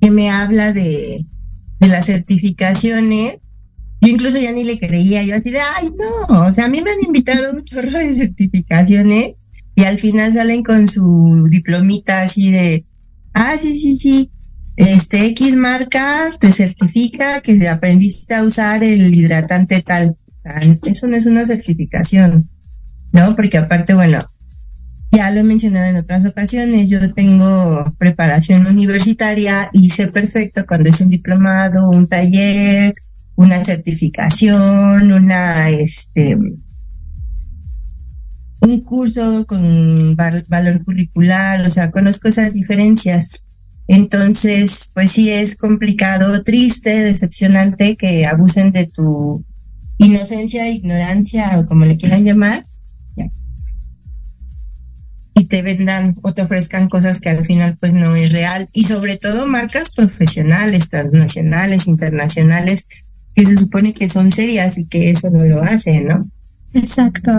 que 0.00 0.10
me 0.10 0.30
habla 0.30 0.72
de, 0.72 1.16
de 1.80 1.88
las 1.88 2.06
certificaciones. 2.06 3.38
Yo 4.00 4.08
incluso 4.08 4.38
ya 4.38 4.52
ni 4.52 4.64
le 4.64 4.78
creía, 4.78 5.22
yo 5.24 5.34
así 5.34 5.50
de, 5.50 5.58
ay, 5.60 5.90
no, 5.98 6.46
o 6.46 6.52
sea, 6.52 6.66
a 6.66 6.68
mí 6.68 6.80
me 6.82 6.90
han 6.90 7.04
invitado 7.04 7.52
un 7.52 7.64
chorro 7.64 7.90
de 7.90 8.14
certificaciones 8.14 9.32
y 9.74 9.84
al 9.84 9.98
final 9.98 10.32
salen 10.32 10.62
con 10.62 10.86
su 10.86 11.46
diplomita 11.50 12.22
así 12.22 12.50
de, 12.52 12.84
ah, 13.34 13.56
sí, 13.58 13.78
sí, 13.78 13.96
sí, 13.96 14.30
este 14.76 15.26
X 15.26 15.56
marca 15.56 16.30
te 16.38 16.52
certifica 16.52 17.40
que 17.40 17.68
aprendiste 17.68 18.34
a 18.34 18.44
usar 18.44 18.84
el 18.84 19.12
hidratante 19.12 19.82
tal. 19.82 20.16
Eso 20.86 21.08
no 21.08 21.16
es 21.16 21.26
una 21.26 21.44
certificación, 21.44 22.48
¿no? 23.12 23.34
Porque 23.34 23.58
aparte, 23.58 23.94
bueno, 23.94 24.18
ya 25.10 25.30
lo 25.32 25.40
he 25.40 25.44
mencionado 25.44 25.86
en 25.86 25.96
otras 25.96 26.24
ocasiones, 26.24 26.88
yo 26.88 27.12
tengo 27.12 27.92
preparación 27.98 28.66
universitaria 28.66 29.68
y 29.72 29.90
sé 29.90 30.08
perfecto 30.08 30.64
cuando 30.66 30.88
es 30.88 31.00
un 31.00 31.08
diplomado, 31.08 31.90
un 31.90 32.06
taller, 32.06 32.94
una 33.38 33.62
certificación, 33.62 35.12
una, 35.12 35.70
este, 35.70 36.36
un 38.60 38.80
curso 38.80 39.46
con 39.46 40.16
valor 40.16 40.84
curricular, 40.84 41.64
o 41.64 41.70
sea, 41.70 41.92
conozco 41.92 42.26
esas 42.26 42.54
diferencias. 42.54 43.44
Entonces, 43.86 44.90
pues 44.92 45.12
sí 45.12 45.30
es 45.30 45.56
complicado, 45.56 46.42
triste, 46.42 46.90
decepcionante 46.90 47.96
que 47.96 48.26
abusen 48.26 48.72
de 48.72 48.86
tu 48.86 49.44
inocencia, 49.98 50.68
ignorancia 50.68 51.60
o 51.60 51.66
como 51.66 51.84
le 51.84 51.96
quieran 51.96 52.24
llamar, 52.24 52.64
y 55.34 55.44
te 55.44 55.62
vendan 55.62 56.16
o 56.22 56.34
te 56.34 56.42
ofrezcan 56.42 56.88
cosas 56.88 57.20
que 57.20 57.28
al 57.28 57.44
final 57.44 57.76
pues 57.78 57.94
no 57.94 58.16
es 58.16 58.32
real. 58.32 58.68
Y 58.72 58.86
sobre 58.86 59.16
todo 59.16 59.46
marcas 59.46 59.92
profesionales, 59.92 60.90
transnacionales, 60.90 61.86
internacionales, 61.86 62.88
que 63.38 63.46
se 63.46 63.56
supone 63.56 63.94
que 63.94 64.08
son 64.08 64.32
serias 64.32 64.78
y 64.78 64.88
que 64.88 65.10
eso 65.10 65.30
no 65.30 65.44
lo 65.44 65.62
hacen, 65.62 66.08
¿no? 66.08 66.28
Exacto. 66.74 67.30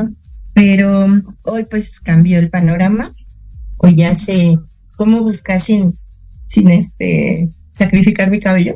Pero 0.53 1.05
hoy 1.43 1.65
pues 1.69 1.99
cambió 1.99 2.39
el 2.39 2.49
panorama, 2.49 3.11
hoy 3.79 3.97
ya 3.97 4.15
sé 4.15 4.57
cómo 4.95 5.23
buscar 5.23 5.59
sin, 5.59 5.93
sin 6.47 6.71
este 6.71 7.49
sacrificar 7.73 8.31
mi 8.31 8.39
cabello. 8.39 8.75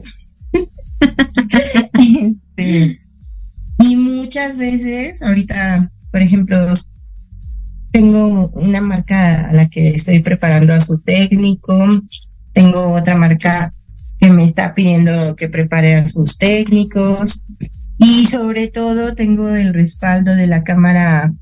este, 1.54 1.92
y 3.80 3.96
muchas 3.96 4.58
veces, 4.58 5.22
ahorita, 5.22 5.90
por 6.12 6.22
ejemplo, 6.22 6.74
tengo 7.94 8.50
una 8.50 8.82
marca 8.82 9.48
a 9.48 9.54
la 9.54 9.70
que 9.70 9.92
estoy 9.92 10.20
preparando 10.20 10.74
a 10.74 10.82
su 10.82 11.00
técnico, 11.00 11.74
tengo 12.52 12.92
otra 12.92 13.16
marca 13.16 13.74
que 14.24 14.32
me 14.32 14.46
está 14.46 14.74
pidiendo 14.74 15.36
que 15.36 15.50
prepare 15.50 15.96
a 15.96 16.08
sus 16.08 16.38
técnicos 16.38 17.44
y 17.98 18.26
sobre 18.26 18.70
todo 18.70 19.16
tengo 19.16 19.50
el 19.50 19.74
respaldo 19.74 20.34
de 20.34 20.48
la 20.48 20.64
Cámara 20.64 21.34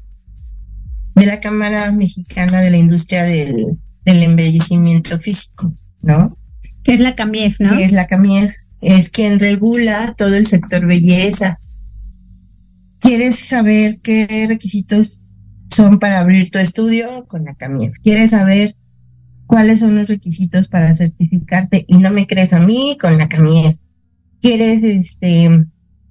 de 1.16 1.26
la 1.28 1.40
Cámara 1.40 1.92
Mexicana 1.92 2.60
de 2.60 2.72
la 2.72 2.78
Industria 2.78 3.24
del, 3.24 3.78
del 4.04 4.24
Embellecimiento 4.24 5.20
Físico, 5.20 5.76
¿no? 6.02 6.36
Que 6.84 6.94
es 6.94 7.00
la 7.02 7.14
CAMIEF, 7.14 7.60
¿no? 7.60 7.78
Que 7.78 7.84
es 7.84 7.92
la 7.92 8.08
CAMIEF, 8.08 8.52
es 8.82 9.12
quien 9.12 9.40
regula 9.40 10.16
todo 10.18 10.34
el 10.34 10.48
sector 10.48 10.88
belleza. 10.88 11.60
¿Quieres 13.00 13.36
saber 13.36 14.00
qué 14.02 14.48
requisitos 14.50 15.22
son 15.70 16.00
para 16.00 16.20
abrir 16.20 16.50
tu 16.50 16.58
estudio? 16.58 17.28
Con 17.28 17.46
la 17.46 17.54
CAMIEF. 17.54 17.94
¿Quieres 18.02 18.32
saber 18.32 18.76
cuáles 19.52 19.82
son 19.82 19.98
los 19.98 20.08
requisitos 20.08 20.70
para 20.70 20.96
certificarte 20.96 21.84
y 21.86 21.98
no 21.98 22.10
me 22.10 22.26
crees 22.26 22.54
a 22.54 22.62
mí? 22.62 22.98
Con 22.98 23.18
la 23.18 23.28
CAMIEF. 23.28 23.76
¿Quieres, 24.40 24.82
este, 24.82 25.66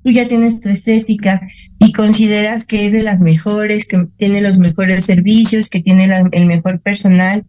tú 0.04 0.12
ya 0.12 0.28
tienes 0.28 0.60
tu 0.60 0.68
estética 0.68 1.40
y 1.78 1.92
consideras 1.92 2.66
que 2.66 2.84
es 2.84 2.92
de 2.92 3.02
las 3.02 3.18
mejores, 3.20 3.88
que 3.88 4.06
tiene 4.18 4.42
los 4.42 4.58
mejores 4.58 5.06
servicios, 5.06 5.70
que 5.70 5.80
tiene 5.80 6.06
la, 6.06 6.28
el 6.32 6.44
mejor 6.44 6.82
personal? 6.82 7.46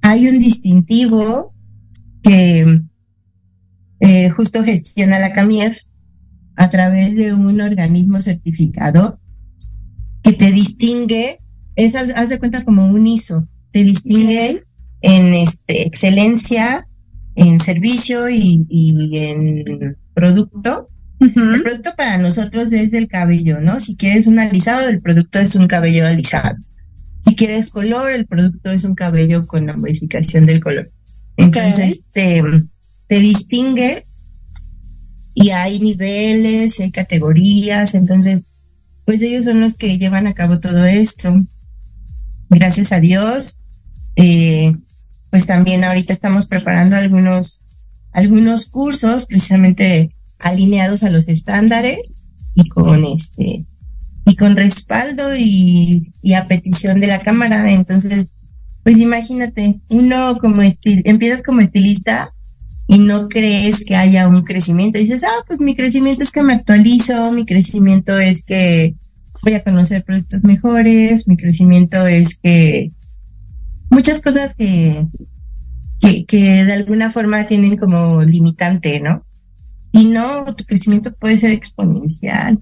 Hay 0.00 0.28
un 0.28 0.38
distintivo 0.38 1.52
que 2.22 2.80
eh, 4.00 4.30
justo 4.30 4.64
gestiona 4.64 5.18
la 5.18 5.34
CAMIEF 5.34 5.82
a 6.56 6.70
través 6.70 7.16
de 7.16 7.34
un 7.34 7.60
organismo 7.60 8.22
certificado 8.22 9.20
que 10.22 10.32
te 10.32 10.50
distingue, 10.52 11.38
es, 11.76 11.96
haz 11.96 12.30
de 12.30 12.38
cuenta 12.38 12.64
como 12.64 12.86
un 12.86 13.06
ISO, 13.06 13.46
te 13.72 13.84
distingue 13.84 14.64
en 15.02 15.34
este, 15.34 15.86
excelencia, 15.86 16.86
en 17.34 17.60
servicio 17.60 18.28
y, 18.28 18.66
y 18.68 19.18
en 19.18 19.96
producto. 20.14 20.88
Uh 21.20 21.26
-huh. 21.26 21.54
El 21.56 21.62
producto 21.62 21.90
para 21.96 22.18
nosotros 22.18 22.72
es 22.72 22.92
el 22.92 23.08
cabello, 23.08 23.60
¿no? 23.60 23.80
Si 23.80 23.96
quieres 23.96 24.26
un 24.26 24.38
alisado, 24.38 24.88
el 24.88 25.00
producto 25.00 25.38
es 25.38 25.54
un 25.56 25.66
cabello 25.66 26.06
alisado. 26.06 26.56
Si 27.20 27.34
quieres 27.34 27.70
color, 27.70 28.10
el 28.10 28.26
producto 28.26 28.70
es 28.70 28.84
un 28.84 28.94
cabello 28.94 29.46
con 29.46 29.66
la 29.66 29.76
modificación 29.76 30.46
del 30.46 30.60
color. 30.60 30.90
Entonces 31.36 32.06
okay. 32.10 32.42
te, 32.42 32.64
te 33.08 33.20
distingue 33.20 34.04
y 35.34 35.50
hay 35.50 35.78
niveles, 35.78 36.80
hay 36.80 36.90
categorías, 36.90 37.94
entonces, 37.94 38.46
pues 39.04 39.22
ellos 39.22 39.44
son 39.44 39.60
los 39.60 39.76
que 39.76 39.96
llevan 39.98 40.26
a 40.26 40.34
cabo 40.34 40.58
todo 40.58 40.84
esto. 40.84 41.34
Gracias 42.50 42.92
a 42.92 43.00
Dios, 43.00 43.58
eh, 44.16 44.74
pues 45.30 45.46
también 45.46 45.84
ahorita 45.84 46.12
estamos 46.12 46.46
preparando 46.46 46.96
algunos, 46.96 47.60
algunos 48.12 48.66
cursos 48.66 49.26
precisamente 49.26 50.14
alineados 50.40 51.02
a 51.02 51.10
los 51.10 51.28
estándares 51.28 51.98
y 52.54 52.68
con 52.68 53.04
este 53.04 53.64
y 54.28 54.36
con 54.36 54.56
respaldo 54.56 55.34
y, 55.34 56.12
a 56.36 56.46
petición 56.46 57.00
de 57.00 57.06
la 57.06 57.20
cámara. 57.20 57.72
Entonces, 57.72 58.30
pues 58.82 58.98
imagínate, 58.98 59.80
uno 59.88 60.38
como 60.38 60.62
estil, 60.62 61.02
empiezas 61.06 61.42
como 61.42 61.60
estilista 61.62 62.34
y 62.86 62.98
no 62.98 63.28
crees 63.28 63.84
que 63.84 63.96
haya 63.96 64.28
un 64.28 64.42
crecimiento. 64.42 64.98
Dices, 64.98 65.24
ah, 65.24 65.44
pues 65.46 65.60
mi 65.60 65.74
crecimiento 65.74 66.22
es 66.22 66.30
que 66.30 66.42
me 66.42 66.54
actualizo, 66.54 67.32
mi 67.32 67.46
crecimiento 67.46 68.18
es 68.18 68.42
que 68.42 68.94
voy 69.42 69.54
a 69.54 69.64
conocer 69.64 70.04
productos 70.04 70.42
mejores, 70.42 71.26
mi 71.26 71.36
crecimiento 71.36 72.06
es 72.06 72.36
que 72.36 72.90
muchas 73.90 74.20
cosas 74.20 74.54
que, 74.54 75.06
que, 76.00 76.24
que 76.24 76.64
de 76.64 76.72
alguna 76.72 77.10
forma 77.10 77.46
tienen 77.46 77.76
como 77.76 78.22
limitante, 78.22 79.00
¿no? 79.00 79.24
Y 79.92 80.06
no, 80.06 80.54
tu 80.54 80.64
crecimiento 80.64 81.12
puede 81.12 81.38
ser 81.38 81.50
exponencial. 81.52 82.60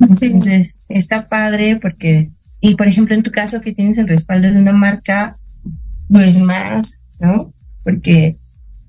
Entonces, 0.00 0.74
está 0.88 1.26
padre 1.26 1.78
porque, 1.80 2.30
y 2.60 2.74
por 2.74 2.88
ejemplo, 2.88 3.14
en 3.14 3.22
tu 3.22 3.30
caso 3.30 3.60
que 3.60 3.72
tienes 3.72 3.98
el 3.98 4.08
respaldo 4.08 4.50
de 4.50 4.60
una 4.60 4.72
marca, 4.72 5.36
pues 6.08 6.38
más, 6.40 7.00
¿no? 7.20 7.52
Porque, 7.84 8.36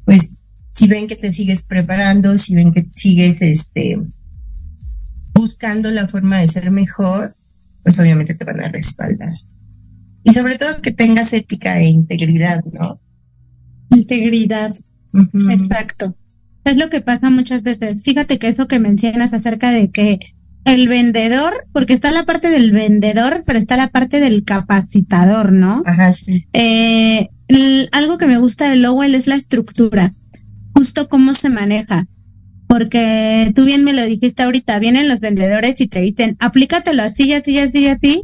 pues, 0.05 0.39
si 0.69 0.87
ven 0.87 1.07
que 1.07 1.15
te 1.15 1.33
sigues 1.33 1.63
preparando, 1.63 2.37
si 2.37 2.55
ven 2.55 2.71
que 2.71 2.83
sigues, 2.83 3.41
este, 3.41 3.97
buscando 5.33 5.91
la 5.91 6.07
forma 6.07 6.39
de 6.39 6.47
ser 6.47 6.69
mejor, 6.71 7.33
pues 7.83 7.99
obviamente 7.99 8.35
te 8.35 8.43
van 8.43 8.59
a 8.61 8.69
respaldar. 8.69 9.33
Y 10.23 10.33
sobre 10.33 10.57
todo 10.57 10.81
que 10.81 10.91
tengas 10.91 11.33
ética 11.33 11.79
e 11.79 11.89
integridad, 11.89 12.63
¿no? 12.65 12.99
Integridad. 13.91 14.73
Exacto. 15.49 16.15
Es 16.65 16.77
lo 16.77 16.89
que 16.89 17.01
pasa 17.01 17.29
muchas 17.29 17.63
veces. 17.63 18.03
Fíjate 18.03 18.37
que 18.37 18.47
eso 18.47 18.67
que 18.67 18.79
mencionas 18.79 19.33
acerca 19.33 19.71
de 19.71 19.89
que 19.89 20.19
el 20.65 20.87
vendedor, 20.87 21.67
porque 21.73 21.93
está 21.93 22.11
la 22.11 22.23
parte 22.23 22.49
del 22.49 22.71
vendedor, 22.71 23.43
pero 23.45 23.57
está 23.57 23.77
la 23.77 23.87
parte 23.87 24.19
del 24.19 24.43
capacitador, 24.43 25.51
¿no? 25.51 25.83
Ajá, 25.85 26.13
sí. 26.13 26.45
Eh, 26.53 27.29
algo 27.91 28.17
que 28.17 28.27
me 28.27 28.37
gusta 28.37 28.69
del 28.69 28.83
Lowell 28.83 29.15
es 29.15 29.27
la 29.27 29.35
estructura, 29.35 30.13
justo 30.73 31.09
cómo 31.09 31.33
se 31.33 31.49
maneja. 31.49 32.07
Porque 32.67 33.51
tú 33.55 33.65
bien 33.65 33.83
me 33.83 33.93
lo 33.93 34.05
dijiste 34.05 34.43
ahorita, 34.43 34.77
vienen 34.77 35.09
los 35.09 35.19
vendedores 35.19 35.81
y 35.81 35.87
te 35.87 36.01
dicen, 36.01 36.37
aplícatelo 36.39 37.01
así, 37.01 37.33
así, 37.33 37.57
así, 37.57 37.87
así, 37.87 38.21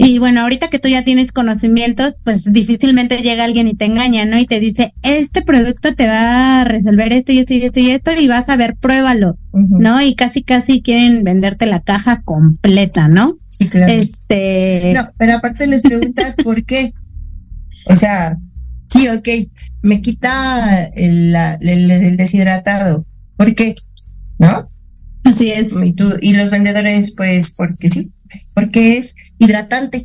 y 0.00 0.18
bueno, 0.20 0.42
ahorita 0.42 0.68
que 0.68 0.78
tú 0.78 0.88
ya 0.88 1.02
tienes 1.02 1.32
conocimientos, 1.32 2.14
pues 2.22 2.52
difícilmente 2.52 3.18
llega 3.18 3.42
alguien 3.42 3.66
y 3.66 3.74
te 3.74 3.84
engaña, 3.84 4.24
¿no? 4.26 4.38
Y 4.38 4.46
te 4.46 4.60
dice, 4.60 4.94
este 5.02 5.42
producto 5.42 5.92
te 5.92 6.06
va 6.06 6.60
a 6.60 6.64
resolver 6.64 7.12
esto 7.12 7.32
y 7.32 7.40
esto 7.40 7.54
y 7.54 7.62
esto 7.62 7.80
y 7.80 7.90
esto 7.90 8.12
y 8.16 8.28
vas 8.28 8.48
a 8.48 8.56
ver, 8.56 8.76
pruébalo, 8.76 9.36
¿no? 9.52 10.00
Y 10.00 10.14
casi, 10.14 10.44
casi 10.44 10.82
quieren 10.82 11.24
venderte 11.24 11.66
la 11.66 11.80
caja 11.80 12.22
completa, 12.22 13.08
¿no? 13.08 13.38
Sí, 13.50 13.68
claro. 13.68 13.92
Este. 13.92 14.92
No, 14.94 15.08
pero 15.18 15.34
aparte 15.34 15.66
les 15.66 15.82
preguntas 15.82 16.36
por 16.44 16.64
qué. 16.64 16.92
O 17.86 17.96
sea, 17.96 18.38
sí, 18.86 19.08
ok, 19.08 19.28
me 19.82 20.00
quita 20.00 20.84
el, 20.94 21.34
el, 21.60 21.90
el 21.90 22.16
deshidratado. 22.16 23.04
¿Por 23.36 23.52
qué? 23.56 23.74
¿No? 24.38 24.70
Así 25.24 25.50
es. 25.50 25.74
Y, 25.84 25.92
tú, 25.92 26.14
y 26.20 26.34
los 26.34 26.50
vendedores, 26.50 27.14
pues, 27.16 27.50
porque 27.50 27.90
sí 27.90 28.12
porque 28.54 28.98
es 28.98 29.14
hidratante. 29.38 30.04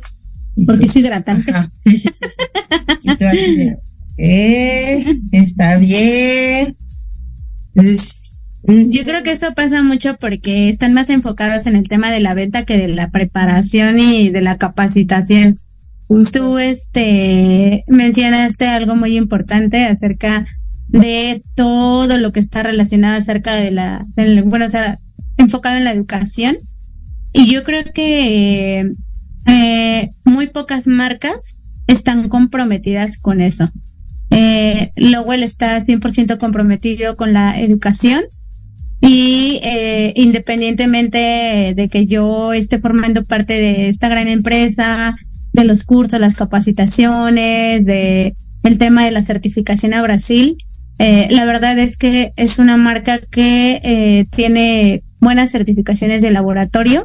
Porque 0.66 0.86
es 0.86 0.96
hidratante. 0.96 1.52
eh, 4.18 5.04
está 5.32 5.78
bien. 5.78 6.76
yo 7.74 9.04
creo 9.04 9.22
que 9.22 9.32
esto 9.32 9.52
pasa 9.54 9.82
mucho 9.82 10.16
porque 10.16 10.68
están 10.68 10.94
más 10.94 11.10
enfocados 11.10 11.66
en 11.66 11.76
el 11.76 11.88
tema 11.88 12.10
de 12.10 12.20
la 12.20 12.34
venta 12.34 12.64
que 12.64 12.78
de 12.78 12.88
la 12.88 13.10
preparación 13.10 13.98
y 13.98 14.30
de 14.30 14.40
la 14.40 14.58
capacitación. 14.58 15.58
Tú 16.32 16.58
este 16.58 17.84
mencionaste 17.88 18.66
algo 18.66 18.94
muy 18.94 19.16
importante 19.16 19.84
acerca 19.84 20.46
de 20.88 21.42
todo 21.56 22.18
lo 22.18 22.32
que 22.32 22.40
está 22.40 22.62
relacionado 22.62 23.18
acerca 23.18 23.54
de 23.54 23.70
la, 23.70 24.04
bueno, 24.44 24.66
o 24.66 24.70
sea, 24.70 24.98
enfocado 25.38 25.76
en 25.76 25.84
la 25.84 25.92
educación 25.92 26.56
y 27.34 27.52
yo 27.52 27.64
creo 27.64 27.82
que 27.92 28.92
eh, 29.46 30.08
muy 30.24 30.46
pocas 30.46 30.86
marcas 30.86 31.56
están 31.86 32.28
comprometidas 32.28 33.18
con 33.18 33.42
eso. 33.42 33.70
Eh, 34.30 34.92
Lowell 34.96 35.42
está 35.42 35.82
100% 35.84 36.38
comprometido 36.38 37.16
con 37.16 37.32
la 37.32 37.60
educación 37.60 38.22
y 39.00 39.60
eh, 39.64 40.12
independientemente 40.16 41.74
de 41.76 41.88
que 41.88 42.06
yo 42.06 42.52
esté 42.52 42.78
formando 42.78 43.22
parte 43.24 43.52
de 43.52 43.88
esta 43.88 44.08
gran 44.08 44.28
empresa, 44.28 45.14
de 45.52 45.64
los 45.64 45.84
cursos, 45.84 46.20
las 46.20 46.36
capacitaciones, 46.36 47.84
de 47.84 48.34
el 48.62 48.78
tema 48.78 49.04
de 49.04 49.10
la 49.10 49.22
certificación 49.22 49.92
a 49.92 50.02
Brasil, 50.02 50.56
eh, 50.98 51.26
la 51.30 51.44
verdad 51.44 51.78
es 51.78 51.96
que 51.96 52.32
es 52.36 52.58
una 52.60 52.76
marca 52.76 53.18
que 53.18 54.26
tiene 54.30 55.02
buenas 55.20 55.50
certificaciones 55.50 56.22
de 56.22 56.30
laboratorio 56.30 57.04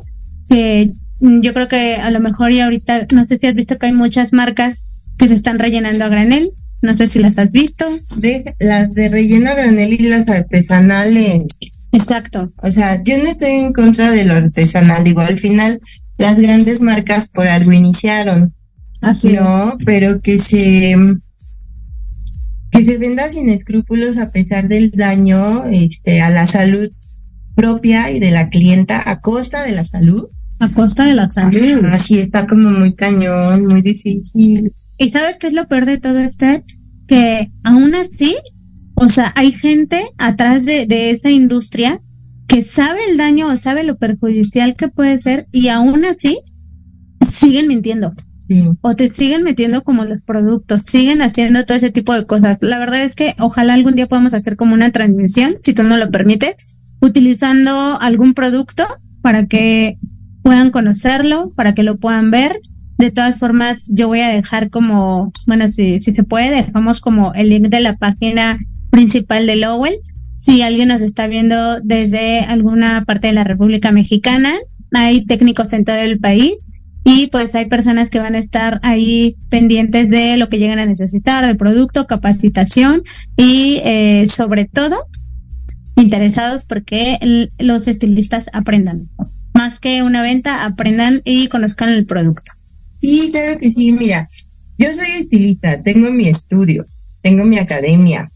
que 0.49 0.91
yo 1.19 1.53
creo 1.53 1.67
que 1.67 1.95
a 1.95 2.11
lo 2.11 2.19
mejor 2.19 2.51
y 2.51 2.61
ahorita, 2.61 3.07
no 3.11 3.25
sé 3.25 3.37
si 3.37 3.47
has 3.47 3.53
visto 3.53 3.77
que 3.77 3.87
hay 3.87 3.93
muchas 3.93 4.33
marcas 4.33 4.85
que 5.17 5.27
se 5.27 5.35
están 5.35 5.59
rellenando 5.59 6.05
a 6.05 6.09
granel, 6.09 6.51
no 6.81 6.95
sé 6.95 7.07
si 7.07 7.19
las 7.19 7.37
has 7.37 7.51
visto. 7.51 7.85
De, 8.17 8.55
las 8.59 8.93
de 8.93 9.09
relleno 9.09 9.49
a 9.49 9.55
granel 9.55 9.93
y 9.93 10.07
las 10.07 10.29
artesanales. 10.29 11.43
Exacto. 11.91 12.53
O 12.57 12.71
sea, 12.71 13.03
yo 13.03 13.17
no 13.17 13.29
estoy 13.29 13.51
en 13.51 13.73
contra 13.73 14.11
de 14.11 14.23
lo 14.23 14.33
artesanal, 14.33 15.07
igual 15.07 15.27
al 15.27 15.39
final 15.39 15.79
las 16.17 16.39
grandes 16.39 16.81
marcas 16.81 17.27
por 17.27 17.47
algo 17.47 17.73
iniciaron. 17.73 18.53
Así. 19.01 19.33
No, 19.33 19.77
pero 19.85 20.21
que 20.21 20.39
se 20.39 20.95
que 22.71 22.83
se 22.83 22.97
venda 22.99 23.29
sin 23.29 23.49
escrúpulos 23.49 24.17
a 24.17 24.29
pesar 24.29 24.67
del 24.67 24.91
daño 24.91 25.65
este 25.65 26.21
a 26.21 26.29
la 26.29 26.45
salud 26.45 26.91
propia 27.55 28.11
y 28.11 28.19
de 28.19 28.29
la 28.31 28.49
clienta 28.49 29.09
a 29.09 29.21
costa 29.21 29.63
de 29.63 29.71
la 29.71 29.83
salud 29.83 30.27
a 30.59 30.69
costa 30.69 31.05
de 31.05 31.13
la 31.13 31.31
salud. 31.31 31.85
Así 31.91 32.19
está 32.19 32.47
como 32.47 32.69
muy 32.69 32.93
cañón, 32.93 33.65
muy 33.65 33.81
difícil. 33.81 34.71
¿Y 34.97 35.09
sabes 35.09 35.37
qué 35.39 35.47
es 35.47 35.53
lo 35.53 35.67
peor 35.67 35.85
de 35.85 35.97
todo 35.97 36.19
esto? 36.19 36.45
Que 37.07 37.49
aún 37.63 37.95
así, 37.95 38.35
o 38.95 39.07
sea, 39.07 39.31
hay 39.35 39.53
gente 39.53 40.01
atrás 40.17 40.65
de, 40.65 40.85
de 40.85 41.11
esa 41.11 41.31
industria 41.31 41.99
que 42.47 42.61
sabe 42.61 42.99
el 43.09 43.17
daño 43.17 43.47
o 43.47 43.55
sabe 43.55 43.83
lo 43.83 43.97
perjudicial 43.97 44.75
que 44.75 44.89
puede 44.89 45.19
ser 45.19 45.47
y 45.51 45.69
aún 45.69 46.03
así 46.05 46.39
siguen 47.21 47.67
mintiendo. 47.67 48.13
O 48.81 48.95
te 48.95 49.07
siguen 49.07 49.43
metiendo 49.43 49.83
como 49.83 50.05
los 50.05 50.23
productos, 50.23 50.81
siguen 50.81 51.21
haciendo 51.21 51.63
todo 51.65 51.77
ese 51.77 51.91
tipo 51.91 52.15
de 52.15 52.25
cosas. 52.25 52.57
La 52.61 52.79
verdad 52.79 53.03
es 53.03 53.13
que 53.13 53.35
ojalá 53.37 53.75
algún 53.75 53.95
día 53.95 54.07
podamos 54.07 54.33
hacer 54.33 54.55
como 54.55 54.73
una 54.73 54.89
transmisión, 54.89 55.57
si 55.61 55.73
tú 55.73 55.83
no 55.83 55.97
lo 55.97 56.09
permites, 56.09 56.79
utilizando 56.99 58.01
algún 58.01 58.33
producto 58.33 58.83
para 59.21 59.45
que 59.45 59.99
puedan 60.41 60.71
conocerlo, 60.71 61.51
para 61.55 61.73
que 61.73 61.83
lo 61.83 61.97
puedan 61.97 62.31
ver. 62.31 62.59
De 62.97 63.11
todas 63.11 63.39
formas, 63.39 63.91
yo 63.93 64.07
voy 64.07 64.19
a 64.19 64.29
dejar 64.29 64.69
como, 64.69 65.31
bueno, 65.47 65.67
si, 65.67 66.01
si 66.01 66.13
se 66.13 66.23
puede, 66.23 66.63
dejamos 66.63 66.99
como 67.01 67.33
el 67.33 67.49
link 67.49 67.67
de 67.67 67.79
la 67.79 67.95
página 67.95 68.57
principal 68.89 69.45
de 69.45 69.55
Lowell. 69.55 69.95
Si 70.35 70.61
alguien 70.61 70.89
nos 70.89 71.01
está 71.01 71.27
viendo 71.27 71.79
desde 71.81 72.39
alguna 72.41 73.03
parte 73.05 73.27
de 73.27 73.33
la 73.33 73.43
República 73.43 73.91
Mexicana, 73.91 74.49
hay 74.93 75.25
técnicos 75.25 75.71
en 75.73 75.85
todo 75.85 75.95
el 75.95 76.19
país 76.19 76.67
y 77.03 77.27
pues 77.27 77.55
hay 77.55 77.65
personas 77.65 78.09
que 78.09 78.19
van 78.19 78.35
a 78.35 78.39
estar 78.39 78.79
ahí 78.83 79.35
pendientes 79.49 80.09
de 80.09 80.37
lo 80.37 80.49
que 80.49 80.59
llegan 80.59 80.79
a 80.79 80.85
necesitar, 80.85 81.45
del 81.45 81.57
producto, 81.57 82.07
capacitación 82.07 83.03
y 83.37 83.81
eh, 83.83 84.25
sobre 84.27 84.65
todo 84.65 84.95
interesados 85.95 86.65
porque 86.65 87.47
los 87.59 87.87
estilistas 87.87 88.49
aprendan 88.53 89.09
más 89.53 89.79
que 89.79 90.03
una 90.03 90.21
venta, 90.21 90.65
aprendan 90.65 91.21
y 91.25 91.47
conozcan 91.47 91.89
el 91.89 92.05
producto. 92.05 92.51
Sí, 92.93 93.29
claro 93.31 93.57
que 93.59 93.71
sí, 93.71 93.91
mira, 93.91 94.27
yo 94.77 94.87
soy 94.93 95.21
estilista, 95.21 95.81
tengo 95.83 96.11
mi 96.11 96.27
estudio, 96.27 96.85
tengo 97.21 97.45
mi 97.45 97.57
academia, 97.57 98.29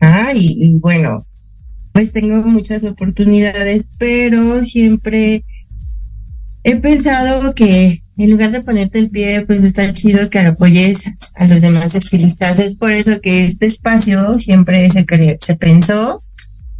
ah, 0.00 0.32
y, 0.34 0.74
bueno, 0.80 1.24
pues 1.92 2.12
tengo 2.12 2.42
muchas 2.42 2.84
oportunidades, 2.84 3.86
pero 3.98 4.62
siempre 4.64 5.44
he 6.64 6.76
pensado 6.76 7.54
que 7.54 8.02
en 8.18 8.30
lugar 8.30 8.50
de 8.50 8.62
ponerte 8.62 8.98
el 8.98 9.10
pie, 9.10 9.44
pues 9.46 9.62
está 9.62 9.92
chido 9.92 10.30
que 10.30 10.38
apoyes 10.40 11.10
a 11.36 11.46
los 11.46 11.62
demás 11.62 11.94
estilistas. 11.94 12.58
Es 12.58 12.76
por 12.76 12.92
eso 12.92 13.20
que 13.20 13.46
este 13.46 13.66
espacio 13.66 14.38
siempre 14.38 14.88
se, 14.88 15.04
se 15.40 15.56
pensó 15.56 16.22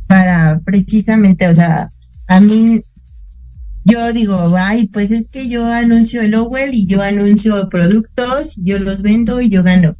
para 0.07 0.61
precisamente, 0.65 1.49
o 1.49 1.55
sea, 1.55 1.89
a 2.29 2.41
mí 2.41 2.81
yo 3.87 4.13
digo, 4.13 4.53
ay, 4.59 4.89
pues 4.89 5.13
es 5.13 5.29
que 5.31 5.49
yo 5.49 5.65
anuncio 5.65 6.21
el 6.21 6.33
Lowell 6.33 6.75
y 6.75 6.87
yo 6.87 7.03
anuncio 7.03 7.69
productos, 7.69 8.57
yo 8.57 8.81
los 8.81 9.03
vendo 9.03 9.41
y 9.41 9.49
yo 9.49 9.63
gano. 9.63 9.95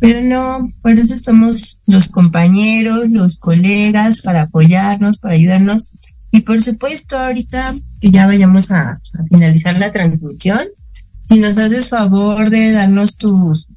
Pero 0.00 0.22
no, 0.22 0.66
por 0.80 0.92
eso 0.92 1.14
estamos 1.14 1.78
los 1.86 2.08
compañeros, 2.08 3.10
los 3.10 3.36
colegas, 3.36 4.22
para 4.22 4.42
apoyarnos, 4.42 5.18
para 5.18 5.34
ayudarnos. 5.34 5.88
Y 6.32 6.40
por 6.40 6.62
supuesto, 6.62 7.18
ahorita 7.18 7.74
que 8.00 8.10
ya 8.10 8.26
vayamos 8.26 8.70
a, 8.70 8.98
finalizar 9.28 9.78
la 9.78 9.92
transmisión, 9.92 10.60
si 11.22 11.38
nos 11.38 11.58
haces 11.58 11.90
favor 11.90 12.48
de 12.48 12.72
darnos 12.72 13.18
tus, 13.18 13.68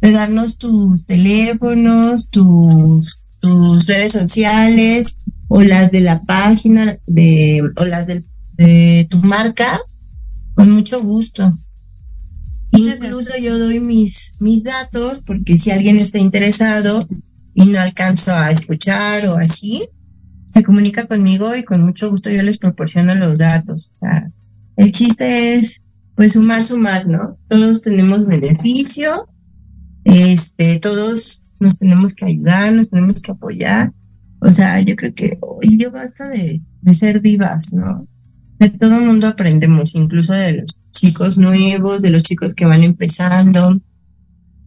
de 0.00 0.12
darnos 0.12 0.56
tus 0.56 1.04
teléfonos, 1.04 2.30
tus, 2.30 3.18
tus 3.40 3.86
redes 3.86 4.12
sociales 4.12 5.16
o 5.48 5.62
las 5.62 5.90
de 5.92 6.00
la 6.00 6.22
página 6.22 6.96
de, 7.06 7.62
o 7.76 7.84
las 7.84 8.06
del- 8.06 8.24
de 8.56 9.06
tu 9.10 9.18
marca, 9.18 9.80
con 10.54 10.70
mucho 10.70 11.02
gusto. 11.02 11.52
Incluso 12.72 13.30
yo 13.40 13.58
doy 13.58 13.80
mis, 13.80 14.36
mis 14.40 14.64
datos 14.64 15.20
porque 15.26 15.56
si 15.58 15.70
alguien 15.70 15.98
está 15.98 16.18
interesado 16.18 17.06
y 17.54 17.66
no 17.66 17.80
alcanzo 17.80 18.32
a 18.32 18.50
escuchar 18.50 19.26
o 19.28 19.36
así, 19.36 19.88
se 20.46 20.62
comunica 20.62 21.06
conmigo 21.06 21.54
y 21.56 21.64
con 21.64 21.82
mucho 21.82 22.10
gusto 22.10 22.30
yo 22.30 22.42
les 22.42 22.58
proporciono 22.58 23.14
los 23.14 23.38
datos. 23.38 23.90
O 23.92 23.96
sea, 23.96 24.30
el 24.76 24.92
chiste 24.92 25.56
es, 25.56 25.82
pues, 26.14 26.34
sumar, 26.34 26.62
sumar, 26.62 27.06
¿no? 27.06 27.38
Todos 27.48 27.82
tenemos 27.82 28.26
beneficio, 28.26 29.28
este, 30.04 30.78
todos 30.78 31.42
nos 31.58 31.78
tenemos 31.78 32.14
que 32.14 32.26
ayudar, 32.26 32.72
nos 32.72 32.90
tenemos 32.90 33.22
que 33.22 33.32
apoyar. 33.32 33.92
O 34.40 34.52
sea, 34.52 34.80
yo 34.80 34.94
creo 34.96 35.14
que 35.14 35.38
hoy 35.40 35.78
yo 35.78 35.90
basta 35.90 36.28
de, 36.28 36.60
de 36.82 36.94
ser 36.94 37.22
divas, 37.22 37.72
¿no? 37.72 38.06
De 38.58 38.70
todo 38.70 38.96
el 38.96 39.04
mundo 39.04 39.26
aprendemos, 39.26 39.94
incluso 39.94 40.32
de 40.32 40.58
los 40.58 40.78
chicos 40.92 41.38
nuevos, 41.38 42.02
de 42.02 42.10
los 42.10 42.22
chicos 42.22 42.54
que 42.54 42.64
van 42.64 42.82
empezando, 42.82 43.80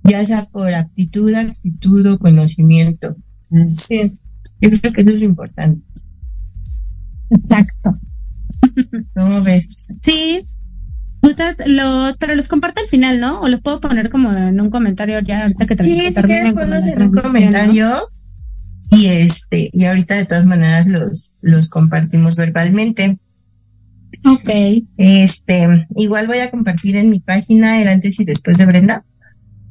ya 0.03 0.25
sea 0.25 0.45
por 0.45 0.73
aptitud, 0.73 1.33
actitud 1.33 2.05
o 2.05 2.19
conocimiento. 2.19 3.15
Sí, 3.67 4.11
yo 4.61 4.69
creo 4.69 4.93
que 4.93 5.01
eso 5.01 5.09
es 5.09 5.15
lo 5.15 5.25
importante. 5.25 5.81
Exacto. 7.31 7.99
¿Cómo 9.15 9.41
ves? 9.41 9.93
Sí. 10.01 10.41
Ustedes 11.21 11.57
los, 11.65 12.15
pero 12.17 12.35
los 12.35 12.47
comparto 12.47 12.81
al 12.81 12.87
final, 12.87 13.19
¿no? 13.19 13.41
O 13.41 13.49
los 13.49 13.61
puedo 13.61 13.79
poner 13.79 14.09
como 14.09 14.31
en 14.31 14.61
un 14.61 14.69
comentario 14.69 15.19
ya 15.19 15.43
ahorita 15.43 15.65
que 15.65 15.83
Sí, 15.83 15.99
si 15.99 16.13
terminen 16.13 16.57
un 16.57 17.11
comentario 17.11 18.09
y 18.91 19.07
este, 19.07 19.69
y 19.71 19.85
ahorita 19.85 20.15
de 20.15 20.25
todas 20.25 20.45
maneras 20.45 20.87
los, 20.87 21.33
los 21.41 21.69
compartimos 21.69 22.35
verbalmente. 22.35 23.17
Ok. 24.25 24.49
Este, 24.97 25.87
igual 25.95 26.27
voy 26.27 26.39
a 26.39 26.51
compartir 26.51 26.97
en 26.97 27.09
mi 27.09 27.19
página 27.19 27.81
el 27.81 27.87
antes 27.87 28.19
y 28.19 28.25
después 28.25 28.57
de 28.57 28.65
Brenda. 28.65 29.05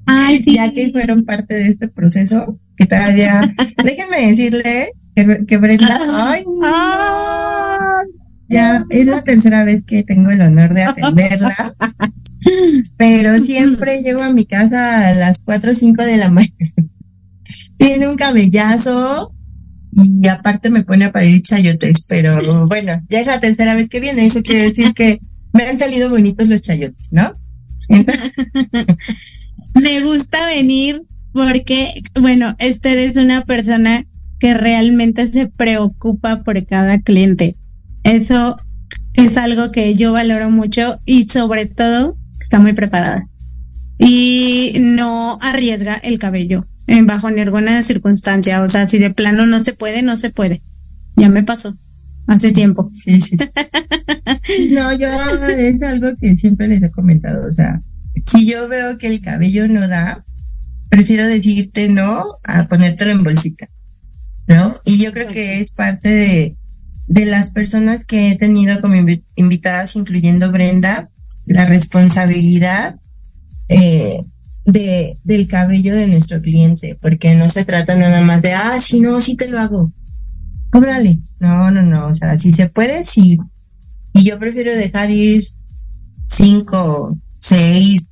Ay, 0.06 0.42
sí. 0.42 0.54
Ya 0.54 0.72
que 0.72 0.90
fueron 0.90 1.24
parte 1.24 1.54
de 1.54 1.68
este 1.68 1.88
proceso, 1.88 2.58
que 2.76 2.86
todavía, 2.86 3.54
déjenme 3.84 4.28
decirles 4.28 5.10
que, 5.14 5.44
que 5.46 5.58
Brenda, 5.58 6.00
ay, 6.10 6.44
ya 8.48 8.84
es 8.88 9.06
la 9.06 9.22
tercera 9.22 9.64
vez 9.64 9.84
que 9.84 10.02
tengo 10.02 10.30
el 10.30 10.40
honor 10.40 10.72
de 10.72 10.84
atenderla, 10.84 11.54
pero 12.96 13.38
siempre 13.44 14.02
llego 14.02 14.22
a 14.22 14.32
mi 14.32 14.46
casa 14.46 15.08
a 15.08 15.14
las 15.14 15.42
4 15.42 15.72
o 15.72 15.74
5 15.74 16.02
de 16.02 16.16
la 16.16 16.30
mañana. 16.30 16.54
Tiene 17.76 18.08
un 18.08 18.16
cabellazo 18.16 19.34
y 19.92 20.28
aparte 20.28 20.70
me 20.70 20.84
pone 20.84 21.06
a 21.06 21.12
parir 21.12 21.42
chayotes, 21.42 22.04
pero 22.08 22.66
bueno, 22.66 23.02
ya 23.08 23.20
es 23.20 23.26
la 23.26 23.40
tercera 23.40 23.74
vez 23.74 23.88
que 23.88 24.00
viene, 24.00 24.24
eso 24.24 24.42
quiere 24.42 24.64
decir 24.64 24.92
que 24.94 25.20
me 25.52 25.64
han 25.64 25.78
salido 25.78 26.10
bonitos 26.10 26.48
los 26.48 26.62
chayotes, 26.62 27.12
¿no? 27.12 27.34
Entonces, 27.88 28.32
Me 29.74 30.02
gusta 30.02 30.38
venir 30.46 31.04
porque, 31.32 32.02
bueno, 32.20 32.56
Esther 32.58 32.98
es 32.98 33.16
una 33.16 33.42
persona 33.42 34.06
que 34.40 34.54
realmente 34.54 35.26
se 35.26 35.46
preocupa 35.46 36.42
por 36.42 36.64
cada 36.66 37.00
cliente. 37.00 37.56
Eso 38.02 38.56
es 39.14 39.36
algo 39.36 39.70
que 39.70 39.94
yo 39.94 40.12
valoro 40.12 40.50
mucho 40.50 41.00
y 41.04 41.28
sobre 41.28 41.66
todo 41.66 42.16
está 42.40 42.60
muy 42.60 42.72
preparada. 42.72 43.28
Y 43.98 44.74
no 44.78 45.38
arriesga 45.42 45.94
el 45.96 46.18
cabello 46.18 46.66
en 46.88 47.06
bajo 47.06 47.30
ninguna 47.30 47.80
circunstancia. 47.82 48.60
O 48.62 48.68
sea, 48.68 48.86
si 48.88 48.98
de 48.98 49.10
plano 49.10 49.46
no 49.46 49.60
se 49.60 49.72
puede, 49.74 50.02
no 50.02 50.16
se 50.16 50.30
puede. 50.30 50.60
Ya 51.16 51.28
me 51.28 51.44
pasó 51.44 51.74
hace 52.26 52.50
tiempo. 52.52 52.90
Sí, 52.92 53.20
sí. 53.20 53.36
No, 54.70 54.92
yo 54.94 55.08
es 55.48 55.82
algo 55.82 56.08
que 56.20 56.34
siempre 56.36 56.68
les 56.68 56.82
he 56.82 56.90
comentado, 56.90 57.46
o 57.46 57.52
sea, 57.52 57.78
si 58.24 58.46
yo 58.46 58.66
veo 58.68 58.96
que 58.98 59.06
el 59.08 59.20
cabello 59.20 59.68
no 59.68 59.86
da, 59.88 60.24
prefiero 60.88 61.26
decirte 61.26 61.88
no 61.88 62.24
a 62.44 62.66
ponértelo 62.66 63.10
en 63.10 63.24
bolsita, 63.24 63.66
¿no? 64.46 64.70
Y 64.86 64.98
yo 64.98 65.12
creo 65.12 65.28
que 65.28 65.60
es 65.60 65.72
parte 65.72 66.08
de, 66.08 66.56
de 67.08 67.26
las 67.26 67.50
personas 67.50 68.04
que 68.06 68.30
he 68.30 68.36
tenido 68.36 68.80
como 68.80 68.94
invi- 68.94 69.22
invitadas, 69.36 69.96
incluyendo 69.96 70.50
Brenda, 70.50 71.08
la 71.46 71.66
responsabilidad 71.66 72.94
eh, 73.68 74.18
de, 74.68 75.16
del 75.24 75.48
cabello 75.48 75.94
de 75.94 76.06
nuestro 76.06 76.40
cliente, 76.42 76.96
porque 77.00 77.34
no 77.34 77.48
se 77.48 77.64
trata 77.64 77.94
nada 77.94 78.20
más 78.20 78.42
de, 78.42 78.52
ah, 78.52 78.78
sí, 78.78 79.00
no, 79.00 79.18
sí 79.18 79.34
te 79.34 79.48
lo 79.48 79.58
hago, 79.58 79.92
cóbrale. 80.70 81.18
No, 81.40 81.70
no, 81.70 81.82
no, 81.82 82.08
o 82.08 82.14
sea, 82.14 82.38
si 82.38 82.52
se 82.52 82.68
puede, 82.68 83.02
sí. 83.02 83.38
Y 84.12 84.24
yo 84.24 84.38
prefiero 84.38 84.74
dejar 84.74 85.10
ir 85.10 85.44
cinco, 86.26 87.16
seis, 87.38 88.10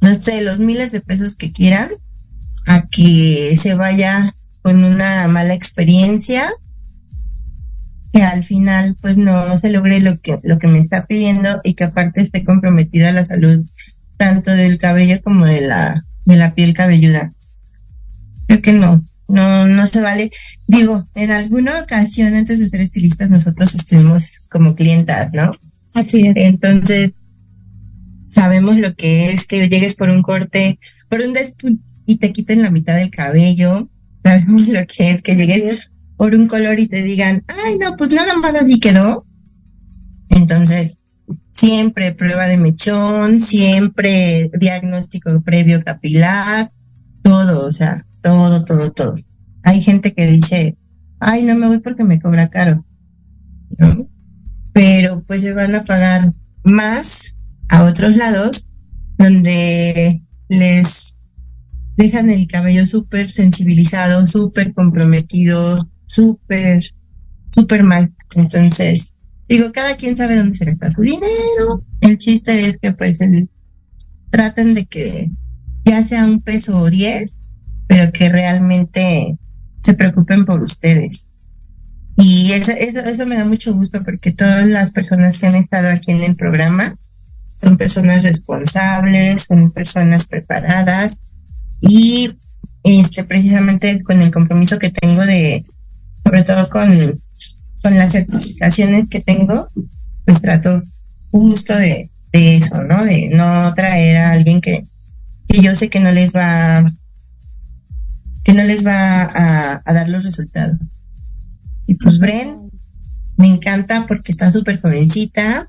no 0.00 0.14
sé, 0.14 0.42
los 0.42 0.58
miles 0.58 0.90
de 0.90 1.00
pesos 1.00 1.36
que 1.36 1.52
quieran, 1.52 1.90
a 2.66 2.86
que 2.88 3.56
se 3.56 3.74
vaya 3.74 4.34
con 4.62 4.82
una 4.82 5.28
mala 5.28 5.54
experiencia, 5.54 6.52
que 8.12 8.22
al 8.22 8.42
final 8.42 8.96
pues 9.00 9.16
no, 9.16 9.46
no 9.46 9.56
se 9.58 9.70
logre 9.70 10.00
lo 10.00 10.16
que, 10.16 10.38
lo 10.42 10.58
que 10.58 10.66
me 10.66 10.80
está 10.80 11.06
pidiendo 11.06 11.60
y 11.62 11.74
que 11.74 11.84
aparte 11.84 12.20
esté 12.20 12.44
comprometida 12.44 13.12
la 13.12 13.24
salud 13.24 13.64
tanto 14.18 14.50
del 14.50 14.78
cabello 14.78 15.20
como 15.22 15.46
de 15.46 15.62
la, 15.62 16.04
de 16.26 16.36
la 16.36 16.54
piel 16.54 16.74
cabelluda. 16.74 17.32
Creo 18.46 18.60
que 18.60 18.72
no, 18.74 19.02
no, 19.28 19.66
no 19.66 19.86
se 19.86 20.02
vale. 20.02 20.30
Digo, 20.66 21.06
en 21.14 21.30
alguna 21.30 21.80
ocasión 21.80 22.34
antes 22.34 22.58
de 22.58 22.68
ser 22.68 22.82
estilistas 22.82 23.30
nosotros 23.30 23.74
estuvimos 23.74 24.40
como 24.50 24.74
clientas, 24.74 25.32
¿no? 25.32 25.52
Así 25.94 26.26
es. 26.26 26.34
Entonces, 26.36 27.12
sabemos 28.26 28.76
lo 28.76 28.94
que 28.94 29.32
es 29.32 29.46
que 29.46 29.68
llegues 29.68 29.96
por 29.96 30.10
un 30.10 30.22
corte, 30.22 30.78
por 31.08 31.20
un 31.20 31.32
despunt 31.32 31.80
y 32.04 32.16
te 32.16 32.32
quiten 32.32 32.62
la 32.62 32.70
mitad 32.70 32.96
del 32.96 33.10
cabello. 33.10 33.88
Sabemos 34.22 34.66
lo 34.66 34.84
que 34.86 35.12
es 35.12 35.22
que 35.22 35.36
llegues 35.36 35.90
por 36.16 36.34
un 36.34 36.48
color 36.48 36.80
y 36.80 36.88
te 36.88 37.02
digan, 37.02 37.44
ay, 37.46 37.78
no, 37.78 37.96
pues 37.96 38.12
nada 38.12 38.36
más 38.36 38.54
así 38.56 38.80
quedó. 38.80 39.24
Entonces, 40.28 41.02
siempre 41.58 42.14
prueba 42.14 42.46
de 42.46 42.56
mechón, 42.56 43.40
siempre 43.40 44.48
diagnóstico 44.60 45.42
previo 45.42 45.82
capilar, 45.82 46.70
todo, 47.22 47.66
o 47.66 47.72
sea, 47.72 48.06
todo, 48.22 48.64
todo, 48.64 48.92
todo. 48.92 49.16
Hay 49.64 49.82
gente 49.82 50.14
que 50.14 50.28
dice, 50.28 50.78
ay, 51.18 51.42
no 51.46 51.56
me 51.56 51.66
voy 51.66 51.80
porque 51.80 52.04
me 52.04 52.20
cobra 52.20 52.48
caro, 52.48 52.86
¿no? 53.76 54.08
Pero 54.72 55.24
pues 55.26 55.42
se 55.42 55.52
van 55.52 55.74
a 55.74 55.84
pagar 55.84 56.32
más 56.62 57.36
a 57.70 57.82
otros 57.82 58.16
lados 58.16 58.68
donde 59.16 60.22
les 60.48 61.26
dejan 61.96 62.30
el 62.30 62.46
cabello 62.46 62.86
súper 62.86 63.30
sensibilizado, 63.30 64.24
súper 64.28 64.74
comprometido, 64.74 65.90
súper, 66.06 66.84
súper 67.48 67.82
mal. 67.82 68.14
Entonces, 68.36 69.17
digo, 69.48 69.72
cada 69.72 69.96
quien 69.96 70.16
sabe 70.16 70.36
dónde 70.36 70.56
se 70.56 70.64
gasta 70.66 70.90
su 70.92 71.02
dinero. 71.02 71.84
El 72.00 72.18
chiste 72.18 72.68
es 72.68 72.78
que 72.78 72.92
pues 72.92 73.20
el- 73.20 73.48
traten 74.30 74.74
de 74.74 74.86
que 74.86 75.30
ya 75.84 76.02
sea 76.02 76.24
un 76.26 76.42
peso 76.42 76.78
o 76.78 76.90
diez, 76.90 77.32
pero 77.86 78.12
que 78.12 78.28
realmente 78.28 79.38
se 79.78 79.94
preocupen 79.94 80.44
por 80.44 80.62
ustedes. 80.62 81.30
Y 82.16 82.52
eso, 82.52 82.72
eso, 82.72 82.98
eso 83.00 83.26
me 83.26 83.36
da 83.36 83.44
mucho 83.44 83.72
gusto 83.72 84.02
porque 84.04 84.32
todas 84.32 84.66
las 84.66 84.90
personas 84.90 85.38
que 85.38 85.46
han 85.46 85.54
estado 85.54 85.88
aquí 85.88 86.10
en 86.10 86.22
el 86.22 86.34
programa 86.34 86.94
son 87.54 87.76
personas 87.78 88.22
responsables, 88.24 89.44
son 89.44 89.70
personas 89.72 90.26
preparadas 90.26 91.20
y 91.80 92.32
este 92.82 93.24
precisamente 93.24 94.02
con 94.02 94.20
el 94.20 94.30
compromiso 94.32 94.78
que 94.78 94.90
tengo 94.90 95.24
de, 95.24 95.64
sobre 96.24 96.42
todo 96.42 96.68
con, 96.70 96.90
con 97.88 97.96
las 97.96 98.12
certificaciones 98.12 99.08
que 99.08 99.20
tengo, 99.20 99.66
pues 100.26 100.42
trato 100.42 100.82
justo 101.30 101.74
de, 101.74 102.10
de 102.32 102.56
eso, 102.56 102.82
¿no? 102.82 103.02
De 103.02 103.30
no 103.30 103.72
traer 103.74 104.18
a 104.18 104.32
alguien 104.32 104.60
que, 104.60 104.82
que 105.48 105.62
yo 105.62 105.74
sé 105.74 105.88
que 105.88 106.00
no 106.00 106.12
les 106.12 106.34
va 106.34 106.90
que 108.44 108.52
no 108.52 108.62
les 108.64 108.86
va 108.86 109.22
a, 109.24 109.82
a 109.84 109.92
dar 109.92 110.08
los 110.08 110.24
resultados. 110.24 110.78
Y 111.86 111.94
pues 111.94 112.18
Bren, 112.18 112.70
me 113.36 113.48
encanta 113.48 114.04
porque 114.06 114.32
está 114.32 114.52
súper 114.52 114.80
jovencita 114.80 115.68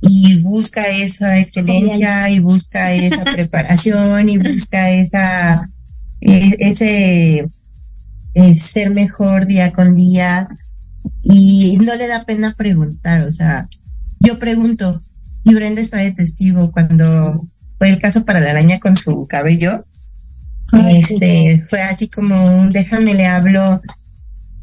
y 0.00 0.40
busca 0.42 0.82
esa 0.86 1.38
excelencia 1.38 2.30
y 2.30 2.38
busca 2.38 2.92
esa 2.92 3.24
preparación 3.32 4.28
y 4.28 4.38
busca 4.38 4.90
esa 4.90 5.62
e- 6.20 6.56
ese 6.58 7.48
eh, 8.34 8.54
ser 8.54 8.90
mejor 8.90 9.46
día 9.46 9.72
con 9.72 9.94
día 9.94 10.48
y 11.22 11.78
no 11.78 11.94
le 11.94 12.08
da 12.08 12.24
pena 12.24 12.54
preguntar, 12.56 13.26
o 13.26 13.32
sea, 13.32 13.68
yo 14.20 14.38
pregunto 14.38 15.00
y 15.44 15.54
Brenda 15.54 15.82
está 15.82 15.98
de 15.98 16.12
testigo 16.12 16.72
cuando 16.72 17.46
fue 17.78 17.90
el 17.90 18.00
caso 18.00 18.24
para 18.24 18.40
la 18.40 18.50
araña 18.50 18.78
con 18.78 18.96
su 18.96 19.26
cabello, 19.26 19.84
Este, 20.88 21.64
fue 21.68 21.82
así 21.82 22.08
como 22.08 22.56
un 22.56 22.72
déjame 22.72 23.14
le 23.14 23.26
hablo, 23.26 23.80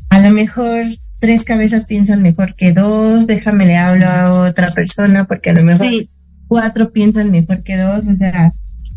a 0.10 0.20
lo 0.20 0.32
mejor 0.32 0.86
tres 1.20 1.46
cabezas 1.46 1.86
piensan 1.86 2.22
mejor 2.22 2.56
que 2.56 2.74
dos, 2.74 3.28
déjame 3.28 3.66
le 3.66 3.78
hablo 3.78 4.08
a 4.08 4.50
otra 4.50 4.70
persona 4.70 5.26
porque 5.26 5.52
a 5.52 5.54
lo 5.54 5.64
mejor 5.64 5.88
cuatro 6.48 6.92
piensan 6.92 7.32
mejor 7.32 7.64
que 7.64 7.78
dos, 7.78 8.08
o 8.08 8.16
sea, 8.16 8.52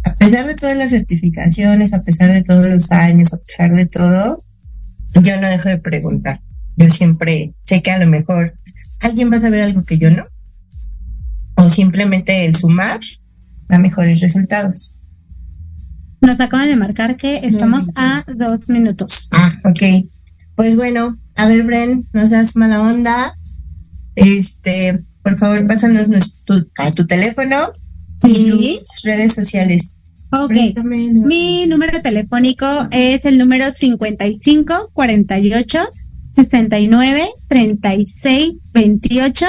a 0.04 0.14
pesar 0.16 0.46
de 0.46 0.54
todas 0.54 0.76
las 0.76 0.90
certificaciones, 0.90 1.92
a 1.92 2.02
pesar 2.02 2.32
de 2.32 2.42
todos 2.42 2.66
los 2.66 2.90
años, 2.90 3.32
a 3.32 3.38
pesar 3.38 3.72
de 3.74 3.86
todo, 3.86 4.38
yo 5.22 5.40
no 5.40 5.48
dejo 5.48 5.68
de 5.68 5.78
preguntar. 5.78 6.40
Yo 6.76 6.90
siempre 6.90 7.54
sé 7.64 7.82
que 7.82 7.90
a 7.90 7.98
lo 7.98 8.06
mejor 8.06 8.58
alguien 9.02 9.30
va 9.30 9.36
a 9.36 9.40
saber 9.40 9.62
algo 9.62 9.84
que 9.84 9.98
yo 9.98 10.10
no, 10.10 10.24
o 11.56 11.70
simplemente 11.70 12.44
el 12.44 12.54
sumar 12.54 13.00
da 13.68 13.78
mejores 13.78 14.20
resultados. 14.20 14.94
Nos 16.20 16.40
acaban 16.40 16.68
de 16.68 16.76
marcar 16.76 17.16
que 17.16 17.40
estamos 17.44 17.90
a 17.96 18.24
dos 18.36 18.68
minutos. 18.68 19.28
Ah, 19.30 19.52
ok. 19.64 20.08
Pues 20.56 20.76
bueno, 20.76 21.18
a 21.36 21.46
ver, 21.46 21.64
Bren, 21.64 22.08
no 22.12 22.26
seas 22.26 22.56
mala 22.56 22.80
onda. 22.80 23.36
Este, 24.14 25.02
por 25.22 25.36
favor, 25.38 25.66
pásanos 25.66 26.08
tu, 26.44 26.66
a 26.78 26.90
tu 26.90 27.06
teléfono 27.06 27.72
y 28.22 28.46
tus 28.46 29.02
redes 29.02 29.34
sociales. 29.34 29.96
Ok. 30.32 30.52
Mi 31.12 31.66
número 31.66 32.00
telefónico 32.00 32.66
es 32.90 33.24
el 33.24 33.38
número 33.38 33.70
55 33.70 34.90
48 34.92 35.78
69 36.34 37.28
36 37.48 38.54
28. 38.72 39.46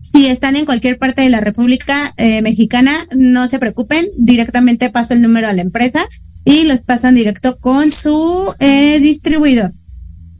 Si 0.00 0.26
están 0.26 0.56
en 0.56 0.66
cualquier 0.66 0.98
parte 0.98 1.22
de 1.22 1.30
la 1.30 1.40
República 1.40 2.14
eh, 2.16 2.42
Mexicana, 2.42 2.92
no 3.16 3.48
se 3.48 3.58
preocupen, 3.58 4.06
directamente 4.18 4.90
paso 4.90 5.14
el 5.14 5.22
número 5.22 5.48
a 5.48 5.52
la 5.52 5.62
empresa 5.62 6.00
y 6.44 6.64
los 6.64 6.80
pasan 6.80 7.16
directo 7.16 7.58
con 7.58 7.90
su 7.90 8.54
eh, 8.60 9.00
distribuidor. 9.00 9.72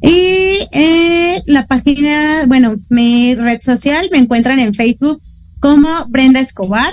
Y 0.01 0.59
eh, 0.73 1.43
la 1.47 1.67
página, 1.67 2.45
bueno, 2.47 2.77
mi 2.89 3.35
red 3.35 3.61
social 3.61 4.09
me 4.13 4.19
encuentran 4.19 4.61
en 4.61 4.75
Facebook 4.75 5.21
como 5.59 5.89
Brenda 6.09 6.41
Escobar. 6.41 6.93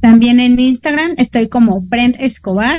También 0.00 0.40
en 0.40 0.58
Instagram 0.58 1.14
estoy 1.16 1.48
como 1.48 1.80
Brenda 1.82 2.18
Escobar. 2.18 2.78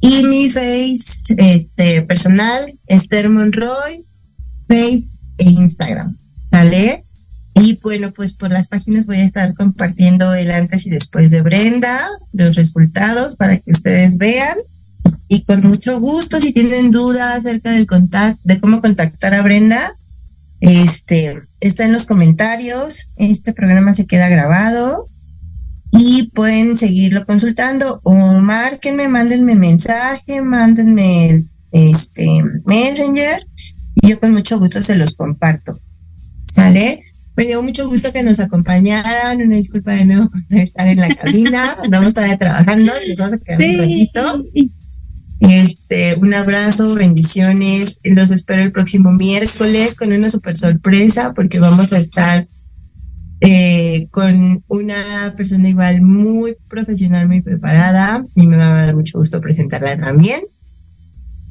Y 0.02 0.24
mi 0.24 0.50
face 0.50 1.32
este, 1.36 2.02
personal, 2.02 2.66
Esther 2.88 3.30
Monroy, 3.30 4.04
Face 4.66 5.04
e 5.38 5.48
Instagram. 5.48 6.14
¿Sale? 6.44 7.04
Y 7.54 7.78
bueno, 7.82 8.10
pues 8.10 8.32
por 8.32 8.50
las 8.50 8.66
páginas 8.66 9.06
voy 9.06 9.18
a 9.18 9.24
estar 9.24 9.54
compartiendo 9.54 10.34
el 10.34 10.50
antes 10.50 10.86
y 10.86 10.90
después 10.90 11.30
de 11.30 11.42
Brenda, 11.42 12.10
los 12.32 12.56
resultados 12.56 13.36
para 13.36 13.58
que 13.58 13.70
ustedes 13.70 14.18
vean. 14.18 14.58
Y 15.28 15.44
con 15.44 15.60
mucho 15.62 16.00
gusto, 16.00 16.40
si 16.40 16.52
tienen 16.52 16.90
dudas 16.90 17.36
acerca 17.36 17.70
del 17.70 17.86
contacto, 17.86 18.40
de 18.42 18.58
cómo 18.58 18.80
contactar 18.80 19.34
a 19.34 19.42
Brenda, 19.42 19.94
este, 20.60 21.42
está 21.60 21.84
en 21.84 21.92
los 21.92 22.06
comentarios. 22.06 23.08
Este 23.18 23.52
programa 23.52 23.94
se 23.94 24.06
queda 24.06 24.28
grabado 24.28 25.06
y 25.92 26.30
pueden 26.34 26.76
seguirlo 26.76 27.24
consultando 27.26 28.00
o 28.02 28.14
márquenme, 28.40 29.08
mándenme 29.08 29.54
mensaje, 29.54 30.40
mándenme 30.40 31.42
este 31.70 32.42
Messenger 32.64 33.46
y 33.94 34.08
yo 34.08 34.18
con 34.18 34.32
mucho 34.32 34.58
gusto 34.58 34.80
se 34.80 34.96
los 34.96 35.14
comparto. 35.14 35.78
¿Sale? 36.46 37.02
Me 37.36 37.44
dio 37.44 37.62
mucho 37.62 37.88
gusto 37.88 38.12
que 38.12 38.22
nos 38.22 38.40
acompañaran. 38.40 39.40
Una 39.40 39.56
disculpa 39.56 39.92
de 39.92 40.04
nuevo 40.04 40.28
por 40.30 40.40
estar 40.58 40.86
en 40.86 41.00
la 41.00 41.14
cabina. 41.14 41.76
Andamos 41.82 42.14
todavía 42.14 42.36
trabajando. 42.36 42.92
Nos 43.08 43.18
vamos 43.18 43.40
a 43.40 43.44
quedar 43.44 43.60
un 43.60 43.78
ratito. 43.78 44.44
Este, 45.40 46.14
un 46.16 46.34
abrazo, 46.34 46.94
bendiciones. 46.94 48.00
Los 48.04 48.30
espero 48.30 48.62
el 48.62 48.72
próximo 48.72 49.12
miércoles 49.12 49.94
con 49.94 50.12
una 50.12 50.30
super 50.30 50.56
sorpresa 50.56 51.32
porque 51.34 51.58
vamos 51.58 51.92
a 51.92 51.98
estar 51.98 52.46
eh, 53.44 54.06
con 54.12 54.62
una 54.68 55.34
persona 55.36 55.68
igual 55.68 56.00
muy 56.00 56.56
profesional, 56.68 57.26
muy 57.26 57.42
preparada 57.42 58.22
y 58.36 58.46
me 58.46 58.56
va 58.56 58.82
a 58.82 58.86
dar 58.86 58.94
mucho 58.94 59.18
gusto 59.18 59.40
presentarla 59.40 59.98
también. 59.98 60.40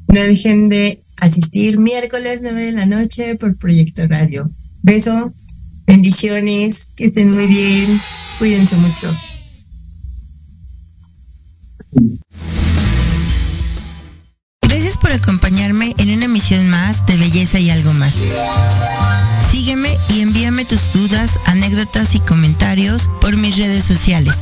No 0.08 0.24
dejen 0.24 0.70
de 0.70 1.02
asistir 1.20 1.80
miércoles 1.80 2.40
9 2.44 2.64
de 2.64 2.72
la 2.72 2.86
noche 2.86 3.36
por 3.36 3.58
Proyecto 3.58 4.08
Radio. 4.08 4.50
Beso, 4.84 5.34
Bendiciones, 5.86 6.92
que 6.96 7.04
estén 7.04 7.34
muy 7.34 7.48
bien, 7.48 7.90
cuídense 8.40 8.78
mucho. 8.78 9.14
Gracias 14.62 14.98
por 14.98 15.12
acompañarme 15.12 15.94
en 15.98 16.14
una 16.16 16.26
emisión 16.26 16.70
más 16.70 17.06
de 17.06 17.18
Belleza 17.18 17.60
y 17.60 17.70
algo 17.70 17.92
más. 17.96 18.16
Sígueme 19.62 19.96
y 20.10 20.22
envíame 20.22 20.66
tus 20.66 20.92
dudas, 20.92 21.40
anécdotas 21.46 22.16
y 22.16 22.20
comentarios 22.20 23.12
por 23.22 23.38
mis 23.38 23.58
redes 23.58 23.84
sociales. 23.84 24.40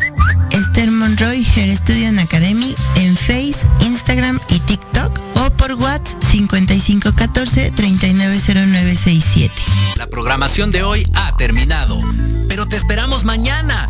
Esther 0.51 0.89
Monroy 0.91 1.45
Hair 1.45 1.75
Studio 1.75 2.21
Academy 2.21 2.73
en 2.95 3.17
Face, 3.17 3.57
Instagram 3.81 4.39
y 4.47 4.59
TikTok 4.59 5.19
o 5.35 5.49
por 5.57 5.73
WhatsApp 5.73 6.23
5514 6.23 7.71
390967. 7.71 9.53
La 9.97 10.07
programación 10.07 10.71
de 10.71 10.83
hoy 10.83 11.05
ha 11.13 11.35
terminado, 11.35 11.99
pero 12.47 12.65
te 12.65 12.77
esperamos 12.77 13.25
mañana 13.25 13.89